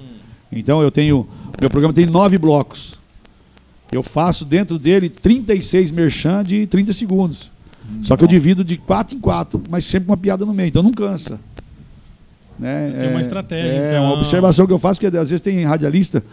[0.52, 1.28] Então eu tenho.
[1.60, 2.98] Meu programa tem nove blocos.
[3.92, 7.52] Eu faço dentro dele 36 merchan de 30 segundos.
[8.02, 10.68] Só que eu divido de 4 em 4, mas sempre com uma piada no meio,
[10.68, 11.40] então não cansa.
[12.60, 12.94] Né?
[13.00, 14.04] Tem uma É- estratégia, É então.
[14.06, 16.24] uma observação que eu faço, que às vezes tem radialista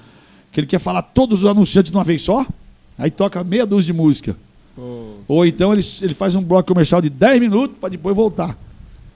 [0.51, 2.47] que ele quer falar todos os anunciantes de uma vez só,
[2.99, 4.37] aí toca meia dúzia de música.
[5.29, 8.57] Ou então ele, ele faz um bloco comercial de 10 minutos para depois voltar.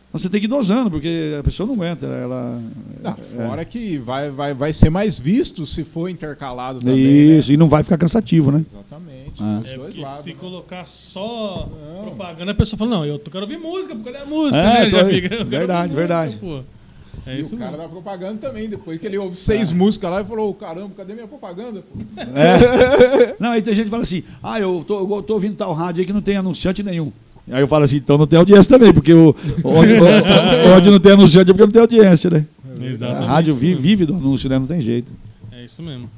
[0.08, 2.06] Então você tem que ir dosando, porque a pessoa não aguenta.
[2.06, 2.60] Ela,
[3.04, 3.46] Ah, é.
[3.46, 7.38] fora que vai, vai, vai ser mais visto se for intercalado também.
[7.38, 8.58] Isso, e não vai ficar cansativo, né?
[8.58, 8.64] Né?
[8.72, 9.42] Exatamente.
[9.42, 9.60] Ah.
[9.66, 10.22] É dois lados.
[10.22, 10.36] se né?
[10.40, 12.02] colocar só Não.
[12.04, 14.58] propaganda, a pessoa fala, não, eu tô- quero ouvir música, porque a música?
[14.58, 14.90] É, né?
[14.90, 16.36] Já tô- fica, eu quero verdade, verdade.
[16.40, 16.77] música, pô.
[17.26, 17.84] É E isso o cara mesmo.
[17.84, 21.26] da propaganda também, depois que ele ouve seis músicas lá e falou, caramba, cadê minha
[21.26, 21.82] propaganda?
[21.82, 23.34] pô?" É.
[23.40, 26.00] Não, aí tem gente que fala assim, ah, eu tô, eu tô ouvindo tal rádio
[26.00, 27.12] aí que não tem anunciante nenhum.
[27.50, 29.94] Aí eu falo assim, então não tem audiência também, porque o, onde,
[30.76, 32.44] onde não tem anunciante é porque não tem audiência, né?
[32.78, 33.26] A Exatamente.
[33.26, 34.58] rádio isso vive, vive do anúncio, né?
[34.58, 35.12] Não tem jeito.
[35.52, 36.08] É isso mesmo.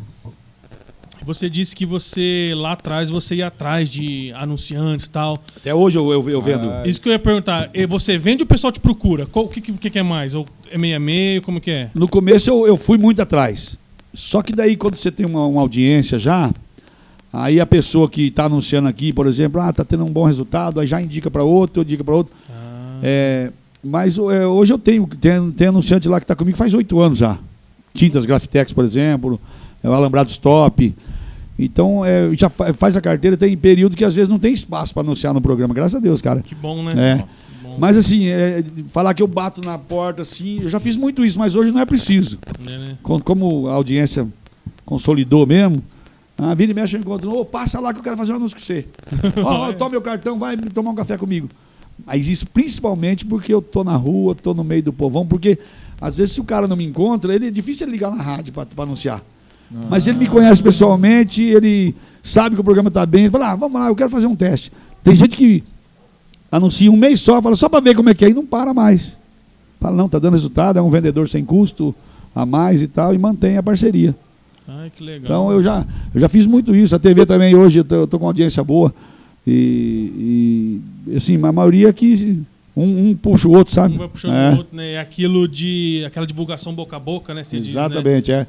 [1.25, 5.39] Você disse que você, lá atrás, você ia atrás de anunciantes e tal.
[5.57, 6.71] Até hoje eu, eu, eu vendo.
[6.71, 7.71] Ah, Isso que eu ia perguntar.
[7.89, 9.27] Você vende ou o pessoal te procura?
[9.27, 10.33] Qual- O que, que, que é mais?
[10.35, 11.43] Ou é meio a meio?
[11.43, 11.91] Como que é?
[11.95, 13.77] No começo eu, eu fui muito atrás.
[14.15, 16.51] Só que daí quando você tem uma, uma audiência já,
[17.33, 20.81] aí a pessoa que está anunciando aqui, por exemplo, ah, tá tendo um bom resultado,
[20.81, 22.33] aí já indica para outro, indica para outro.
[22.51, 23.51] Ah, É,
[23.85, 25.07] mas é, hoje eu tenho,
[25.57, 27.39] tem anunciante lá que está comigo faz oito anos já.
[27.95, 29.41] Tintas Grafitex, por exemplo,
[29.83, 30.95] é, o Alambrado Stop.
[31.59, 34.95] Então, é, já fa- faz a carteira, tem período que às vezes não tem espaço
[34.95, 36.41] para anunciar no programa, graças a Deus, cara.
[36.41, 36.91] que bom, né?
[36.95, 37.25] É.
[37.63, 37.77] Bom.
[37.79, 41.39] Mas assim, é, falar que eu bato na porta assim, eu já fiz muito isso,
[41.39, 42.39] mas hoje não é preciso.
[42.67, 42.97] É, né?
[43.03, 44.27] Com- Como a audiência
[44.87, 45.83] consolidou mesmo,
[46.39, 48.57] a vira e mexe eu encontro, ô, passa lá que eu quero fazer um anúncio
[48.57, 48.87] com você.
[49.45, 51.49] Ó, ó, toma meu cartão, vai tomar um café comigo.
[52.07, 55.59] Mas isso principalmente porque eu tô na rua, tô no meio do povão, porque
[56.01, 58.55] às vezes se o cara não me encontra, ele é difícil ele ligar na rádio
[58.55, 59.23] para anunciar.
[59.89, 63.57] Mas ele me conhece pessoalmente, ele sabe que o programa está bem, ele fala, ah,
[63.57, 64.73] vamos lá, eu quero fazer um teste.
[65.03, 65.63] Tem gente que
[66.51, 68.75] anuncia um mês só, fala só para ver como é que é e não para
[68.75, 69.17] mais.
[69.81, 71.95] Fala, não, tá dando resultado, é um vendedor sem custo
[72.35, 74.15] a mais e tal, e mantém a parceria.
[74.69, 75.25] Ai, que legal.
[75.25, 76.95] Então eu já, eu já fiz muito isso.
[76.95, 78.95] A TV também hoje eu tô com uma audiência boa.
[79.47, 82.43] E, e, assim, a maioria que
[82.77, 83.95] um, um puxa o outro, sabe?
[83.95, 84.93] Um vai puxando É, o outro, né?
[84.93, 86.05] É aquilo de.
[86.07, 87.43] aquela divulgação boca a boca, né?
[87.43, 87.87] Você diz, né?
[87.87, 88.47] Exatamente, é.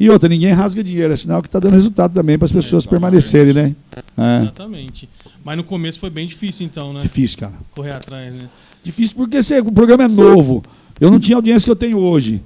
[0.00, 2.84] E outra, ninguém rasga dinheiro, é sinal que está dando resultado também para as pessoas
[2.84, 3.00] Exatamente.
[3.00, 3.74] permanecerem, né?
[4.18, 4.42] É.
[4.42, 5.08] Exatamente.
[5.44, 7.00] Mas no começo foi bem difícil, então, né?
[7.00, 7.52] Difícil, cara.
[7.74, 8.48] Correr atrás, né?
[8.82, 10.62] Difícil porque você- o programa é novo.
[11.00, 12.42] Eu não tinha a audiência que eu tenho hoje.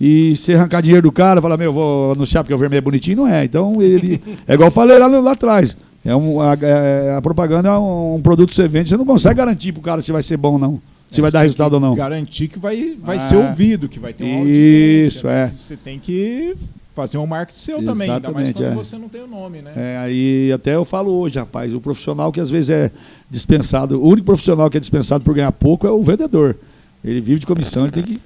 [0.00, 3.18] E você arrancar dinheiro do cara, falar, meu, vou anunciar porque o vermelho é bonitinho,
[3.18, 3.44] não é.
[3.44, 4.20] Então ele.
[4.48, 5.76] É igual eu falei lá, lá atrás.
[6.04, 9.06] É um, a, é- a propaganda é um, um produto que você vende, você não
[9.06, 10.80] consegue garantir pro cara se vai ser bom ou não.
[11.10, 11.94] Se vai dar resultado ou não.
[11.94, 13.20] Garantir que vai, vai Ah.
[13.20, 15.30] ser ouvido, que vai ter uma Isso, audiência.
[15.30, 15.44] né?
[15.44, 15.48] é.
[15.52, 16.56] Você tem que
[16.94, 18.74] fazer um marketing seu também, ainda mais Exatamente, quando é.
[18.74, 19.72] você não tem o nome, né?
[19.76, 22.90] É, aí até eu falo hoje, rapaz, o profissional que às vezes é
[23.28, 26.56] dispensado, o único profissional que é dispensado por ganhar pouco é o vendedor.
[27.04, 28.20] Ele vive de comissão, ele tem que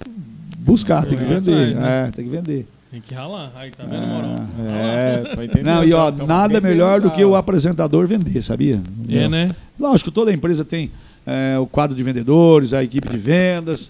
[0.59, 1.53] buscar, tem que vender.
[1.53, 2.09] atrás, né?
[2.09, 2.69] É, tem que vender.
[2.91, 3.53] Tem que ralar.
[3.55, 4.47] Aí, tá vendo, Morão?
[4.71, 5.67] É, tô entendendo.
[5.67, 8.81] Não, e ó, Tamo nada melhor do que o apresentador vender, sabia?
[9.09, 9.51] É, né?
[9.79, 10.91] Lógico, toda empresa tem
[11.27, 13.89] é, o quadro de vendedores, a equipe de vendas,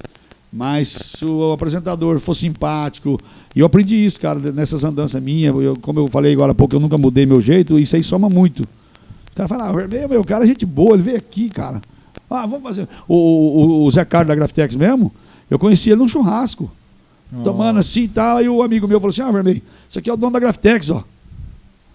[0.52, 3.18] mas se o apresentador for simpático,
[3.54, 6.74] e eu aprendi isso, cara, nessas andanças minhas, eu- como eu falei agora há pouco,
[6.76, 8.62] eu nunca mudei meu jeito, isso aí soma muito.
[8.62, 11.80] O cara fala, ah, meu, cara é gente boa, ele veio aqui, cara.
[12.30, 12.88] Ah, vamos fazer.
[13.06, 15.12] O, o, o Zé Carlos da Grafitex mesmo,
[15.50, 16.70] eu conheci ele num churrasco,
[17.44, 20.12] tomando assim e tal, aí o amigo meu falou assim, ah, Vermelho, isso aqui é
[20.12, 21.04] o dono da Grafitex, ó.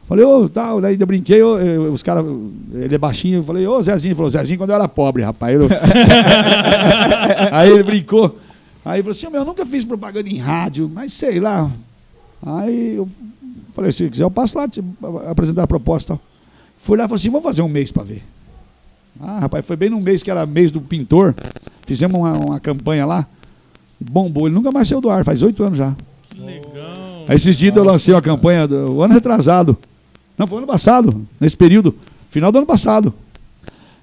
[0.05, 2.25] Falei, ô, tal, daí eu brinquei, eu- os caras,
[2.73, 5.55] ele é baixinho, eu falei, ô, Zezinho, ele falou, Zezinho quando eu era pobre, rapaz.
[5.55, 5.67] Eu-
[7.51, 8.37] aí ele brincou.
[8.85, 11.71] Aí ele falou assim, eu nunca fiz propaganda em rádio, mas sei lá.
[12.45, 13.07] Aí eu
[13.73, 14.83] falei, se quiser eu passo lá te
[15.29, 16.19] apresentar a proposta.
[16.79, 18.23] Fui lá e falei assim, vamos fazer um mês para ver.
[19.19, 21.33] Ah, rapaz, foi bem num mês que era mês do pintor.
[21.85, 23.25] Fizemos uma, uma campanha lá.
[23.99, 25.95] Bombou, ele nunca mais saiu do ar, faz oito anos já.
[26.29, 27.25] Que legal.
[27.27, 29.77] Aí esses dias eu lancei uma campanha do o ano retrasado.
[30.37, 31.95] Não, foi ano passado, nesse período,
[32.29, 33.13] final do ano passado.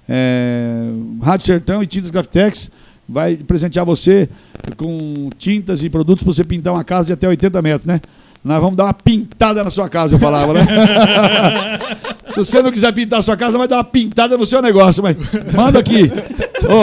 [0.09, 0.91] É,
[1.21, 2.71] Rádio Sertão e Tintas Grafitex
[3.11, 4.29] vai presentear você
[4.77, 7.99] com tintas e produtos para você pintar uma casa de até 80 metros, né?
[8.43, 10.61] Nós vamos dar uma pintada na sua casa, eu falava, né?
[12.27, 15.03] Se você não quiser pintar a sua casa, vai dar uma pintada no seu negócio,
[15.03, 15.15] mas
[15.53, 16.09] manda aqui.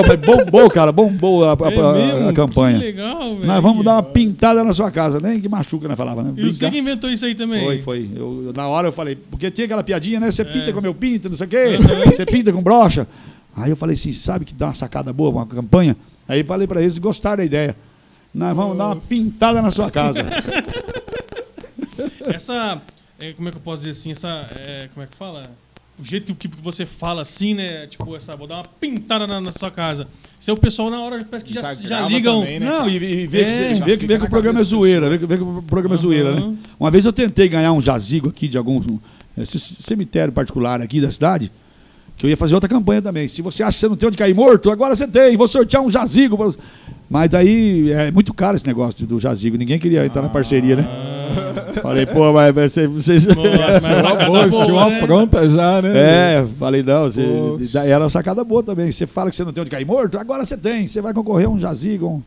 [0.06, 2.28] Mas bombou, cara, bombou a, a- É a- mesmo?
[2.28, 2.78] a campanha.
[2.78, 3.46] Que legal, velho.
[3.46, 5.96] Nós vamos dar uma pintada na sua casa, nem que machuca, né?
[5.96, 6.32] Falava, né?
[6.36, 7.64] E você que inventou isso aí também?
[7.64, 8.10] Foi, foi.
[8.14, 10.30] Eu, na hora eu falei, porque tinha aquela piadinha, né?
[10.30, 10.44] Você É.
[10.44, 11.78] pinta como eu pinto, não sei o quê,
[12.14, 13.06] você pinta com brocha.
[13.56, 15.96] Aí eu falei assim, sabe que dá uma sacada boa, uma campanha?
[16.28, 17.74] Aí falei pra eles gostaram da ideia.
[18.34, 20.22] Nós vamos dar uma pintada na sua casa.
[22.26, 22.80] Essa,
[23.18, 25.50] é, como é que eu posso dizer assim, essa, é, como é que fala?
[25.98, 27.86] O jeito que, que você fala assim, né?
[27.88, 30.06] Tipo, essa, vou dar uma pintada na, na sua casa.
[30.46, 32.40] É o pessoal na hora parece que já, Já já, ligam.
[32.42, 32.66] também, né?
[32.66, 33.50] Não, e, e vê, que, É.
[33.50, 35.62] você- Já vê, que- vê que o programa é zoeira, vê, que- vê que o
[35.62, 36.56] programa é zoeira, né?
[36.78, 38.80] Uma vez eu tentei ganhar um jazigo aqui de algum
[39.36, 41.50] esse cemitério particular aqui da cidade,
[42.18, 43.28] que eu ia fazer outra campanha também.
[43.28, 45.82] Se você acha que você não tem onde cair morto, agora você tem, vou sortear
[45.82, 46.36] um jazigo.
[46.36, 46.50] pra.
[47.08, 50.86] Mas daí é muito caro esse negócio do jazigo, ninguém queria entrar na parceria, né?
[51.80, 53.24] Falei, pô, mas vocês...
[54.26, 55.00] Boa, tinha uma né?
[55.00, 55.92] pronta já, né?
[55.94, 57.22] É, falei, não, você,
[57.74, 58.90] era uma sacada boa também.
[58.90, 60.86] Você fala que você não tem onde cair morto, agora você tem.
[60.86, 62.06] Você vai concorrer a um jazigo.
[62.06, 62.22] Um...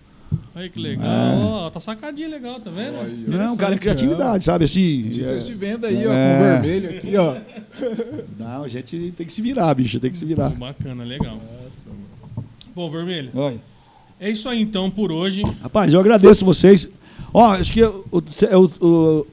[0.56, 1.06] Olha que legal.
[1.08, 1.36] É.
[1.44, 2.98] Ó, tá sacadinha legal, tá vendo?
[3.00, 3.46] Olha.
[3.48, 4.66] Não, cara, é criatividade, sabe?
[4.66, 6.36] Assim, é- de venda aí, ó, É.
[6.36, 7.36] com vermelho aqui, ó.
[8.38, 10.50] Não, a gente tem que se virar, bicho, tem que se virar.
[10.50, 11.40] Bacana, legal.
[12.76, 13.60] Bom, Vermelho, Oi.
[14.20, 15.42] é isso aí então por hoje.
[15.62, 16.88] Rapaz, eu agradeço vocês.
[17.34, 18.06] Ó, acho que é o,
[18.50, 19.28] é o- o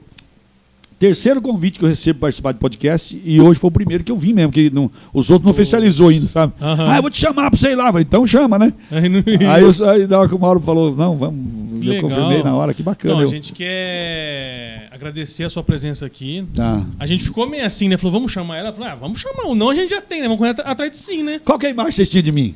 [0.99, 4.11] terceiro convite que eu recebo para participar de podcast e hoje foi o primeiro que
[4.11, 6.53] eu vim mesmo, que não, os outros não oficializou ainda, sabe?
[6.61, 6.85] Aham.
[6.91, 7.85] Ah, eu vou te chamar para ir lá.
[7.87, 8.73] Falei, então chama, né?
[8.91, 11.93] Aí, não- Aí, eu, aí na hora que o Mauro falou, não, vamos, Que eu
[11.93, 12.09] legal.
[12.09, 13.13] confirmei na hora, que bacana.
[13.13, 16.45] Então, a eu- gente quer agradecer a sua presença aqui.
[16.53, 16.83] Tá.
[16.99, 17.95] A gente ficou meio assim, né?
[17.97, 18.73] Falou, vamos chamar ela?
[18.73, 19.45] Falou, ah, vamos chamar.
[19.47, 20.27] O não a gente já tem, né?
[20.27, 21.39] Vamos correr at- atrás de sim, né?
[21.43, 22.55] Qual que é a imagem que vocês tinham de mim?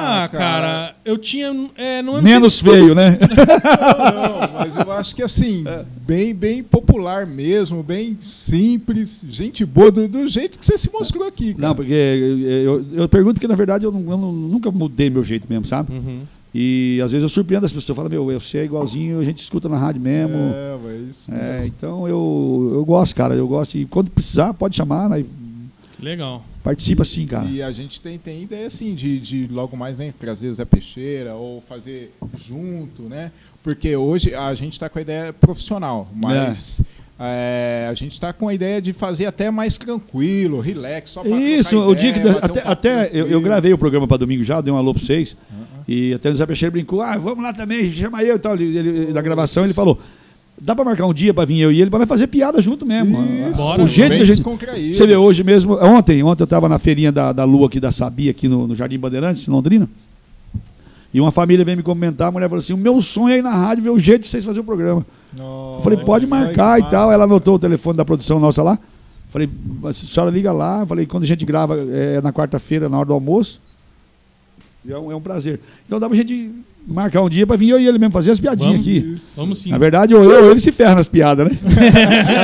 [0.00, 1.48] Ah, cara, eu tinha.
[1.76, 3.18] É, não é Menos feio, né?
[3.68, 5.64] Não, mas eu acho que assim,
[6.06, 11.26] bem, bem popular mesmo, bem simples, gente boa, do, do jeito que você se mostrou
[11.26, 11.68] aqui, cara.
[11.68, 15.24] Não, porque eu, eu pergunto porque, na verdade, eu, não- eu não- nunca mudei meu
[15.24, 15.92] jeito mesmo, sabe?
[15.92, 16.22] Uhum.
[16.54, 19.68] E às vezes eu surpreendo as pessoas, falam, meu, você é igualzinho, a gente escuta
[19.68, 20.34] na rádio mesmo.
[20.34, 21.66] É, mas isso É, mesmo.
[21.66, 23.76] então eu, eu gosto, cara, eu gosto.
[23.76, 25.24] E quando precisar, pode chamar, né?
[26.00, 26.44] Legal.
[26.62, 27.46] Participa sim, cara.
[27.46, 30.64] E a gente tem, tem ideia assim de, de logo mais né, trazer o Zé
[30.64, 32.12] Peixeira ou fazer
[32.46, 33.32] junto, né?
[33.62, 36.80] Porque hoje a gente está com a ideia profissional, mas
[37.18, 41.30] é, a gente está com a ideia de fazer até mais tranquilo, relax, só pra
[41.36, 42.18] Isso, trocar o dia que.
[42.20, 44.76] ideia, bater um até até eu, eu gravei o programa para domingo já, dei um
[44.76, 45.36] alô pra vocês.
[45.88, 48.54] E até o Zé Peixeira brincou, ah, vamos lá também, chama eu e tal.
[48.54, 49.98] Ele, ele- da gravação ele falou.
[50.60, 52.84] Dá pra marcar um dia pra vir eu e ele pra nós fazer piada junto
[52.84, 53.18] mesmo.
[53.50, 54.42] Isso, Bora, o jeito que a gente.
[54.42, 57.92] Você vê hoje mesmo, ontem, ontem eu estava na feirinha da, da Lua aqui da
[57.92, 59.88] Sabi, aqui no, no Jardim Bandeirantes, em Londrina.
[61.14, 63.42] E uma família veio me comentar, a mulher falou assim: o meu sonho é ir
[63.42, 65.06] na rádio ver o jeito de vocês fazerem o programa.
[65.36, 67.12] Eu falei, pode marcar e tal.
[67.12, 68.78] Ela anotou o telefone da produção nossa lá.
[69.30, 69.48] Falei,
[69.84, 70.84] a senhora liga lá.
[70.86, 73.60] Falei, quando a gente grava é na quarta-feira, na hora do almoço.
[74.88, 75.60] É um, é um prazer.
[75.86, 76.50] Então dá pra gente
[76.86, 78.88] marcar um dia pra vir eu e ele mesmo fazer as piadinhas Vamos.
[78.88, 79.16] aqui.
[79.36, 79.70] Vamos sim.
[79.70, 81.58] Na verdade, ou eu ou ele se ferra nas piadas, né?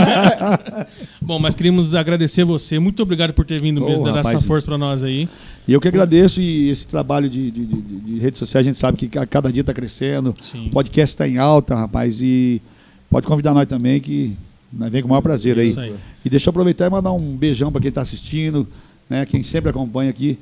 [1.21, 2.79] Bom, mas queríamos agradecer você.
[2.79, 4.37] Muito obrigado por ter vindo Ô, mesmo, dar rapaz.
[4.37, 5.29] essa força pra nós aí.
[5.67, 8.79] E eu que agradeço e esse trabalho de, de, de- de redes sociais, a gente
[8.79, 10.35] sabe que a cada dia está crescendo.
[10.43, 10.67] Sim.
[10.67, 12.61] O podcast está em alta, rapaz, e
[13.09, 14.37] pode convidar nós também, que
[14.71, 15.69] nós vem com o maior prazer aí.
[15.71, 15.95] Isso aí.
[16.25, 18.69] E deixa eu aproveitar e mandar um beijão para quem está assistindo,
[19.09, 19.25] né?
[19.25, 20.39] Quem sempre acompanha aqui,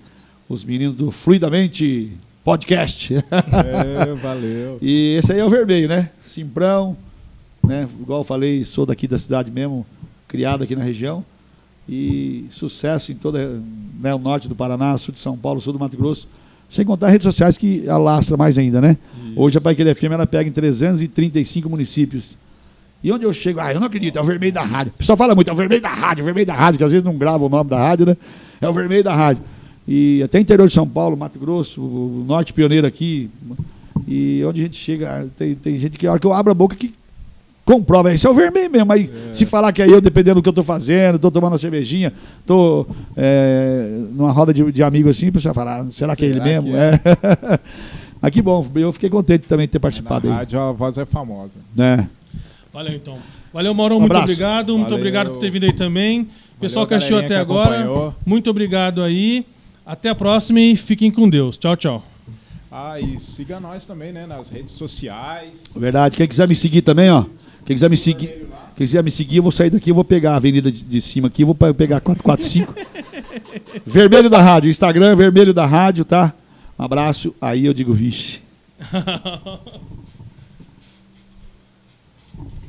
[0.48, 2.10] os meninos do Fluidamente
[2.44, 3.14] Podcast.
[3.14, 4.78] É, valeu.
[4.82, 6.10] e esse aí é o vermelho, né?
[6.24, 6.97] Simprão,
[7.62, 7.89] né?
[8.01, 9.86] Igual eu falei, sou daqui da cidade mesmo,
[10.27, 11.24] criado aqui na região.
[11.89, 13.39] E sucesso em todo
[14.01, 16.28] né, o norte do Paraná, sul de São Paulo, sul do Mato Grosso.
[16.70, 18.97] Sem contar redes sociais que alastra mais ainda, né?
[19.36, 22.39] Hoje a Paiquele FM ela pega em 335 municípios.
[23.02, 24.93] E onde eu chego, ah, eu não acredito, é o vermelho da rádio.
[24.94, 26.85] O pessoal fala muito, é o vermelho da rádio, é o vermelho da rádio, que
[26.85, 28.16] às vezes não grava o nome da rádio, né?
[28.60, 29.43] É o vermelho da rádio.
[29.87, 33.31] E até interior de São Paulo, Mato Grosso, o norte pioneiro aqui.
[34.07, 36.55] E onde a gente chega, tem, tem gente que a hora que eu abro a
[36.55, 36.95] boca que
[37.65, 38.93] comprova, isso é o vermelho mesmo.
[38.93, 41.59] Aí se falar que é eu, dependendo do que eu tô fazendo, tô tomando uma
[41.59, 42.13] cervejinha,
[42.47, 42.87] tô
[43.17, 46.41] é, numa roda de, de amigos assim, o pessoal fala, ah, será que é ele
[46.41, 46.71] mesmo?
[46.71, 47.01] que É.
[48.21, 50.35] Mas que bom, eu fiquei contente também de ter Na participado aí.
[50.35, 51.55] rádio a voz é famosa.
[51.75, 52.09] Né?
[52.73, 53.19] Valeu, então.
[53.53, 53.97] Valeu, Maurão.
[53.97, 54.73] Um muito obrigado.
[54.73, 54.99] Muito Valeu.
[54.99, 56.29] obrigado por ter vindo aí também.
[56.61, 58.15] Pessoal que Valeu, assistiu até que agora, acompanhou.
[58.25, 59.45] muito obrigado aí.
[59.85, 61.57] Até a próxima e fiquem com Deus.
[61.57, 62.05] Tchau, tchau.
[62.71, 65.65] Ah, e siga nós também, né, nas redes sociais.
[65.77, 66.17] Verdade.
[66.17, 67.25] Quem quiser me seguir também, ó.
[67.67, 68.29] Quem quiser me seguir,
[68.77, 71.01] quem quiser me seguir, eu vou sair daqui, eu vou pegar a avenida de, de
[71.01, 72.75] cima aqui, eu vou pe- pegar 445.
[73.87, 76.33] vermelho da rádio, Instagram vermelho da rádio, tá?
[76.79, 77.35] Um abraço.
[77.41, 78.41] Aí eu digo, vixe.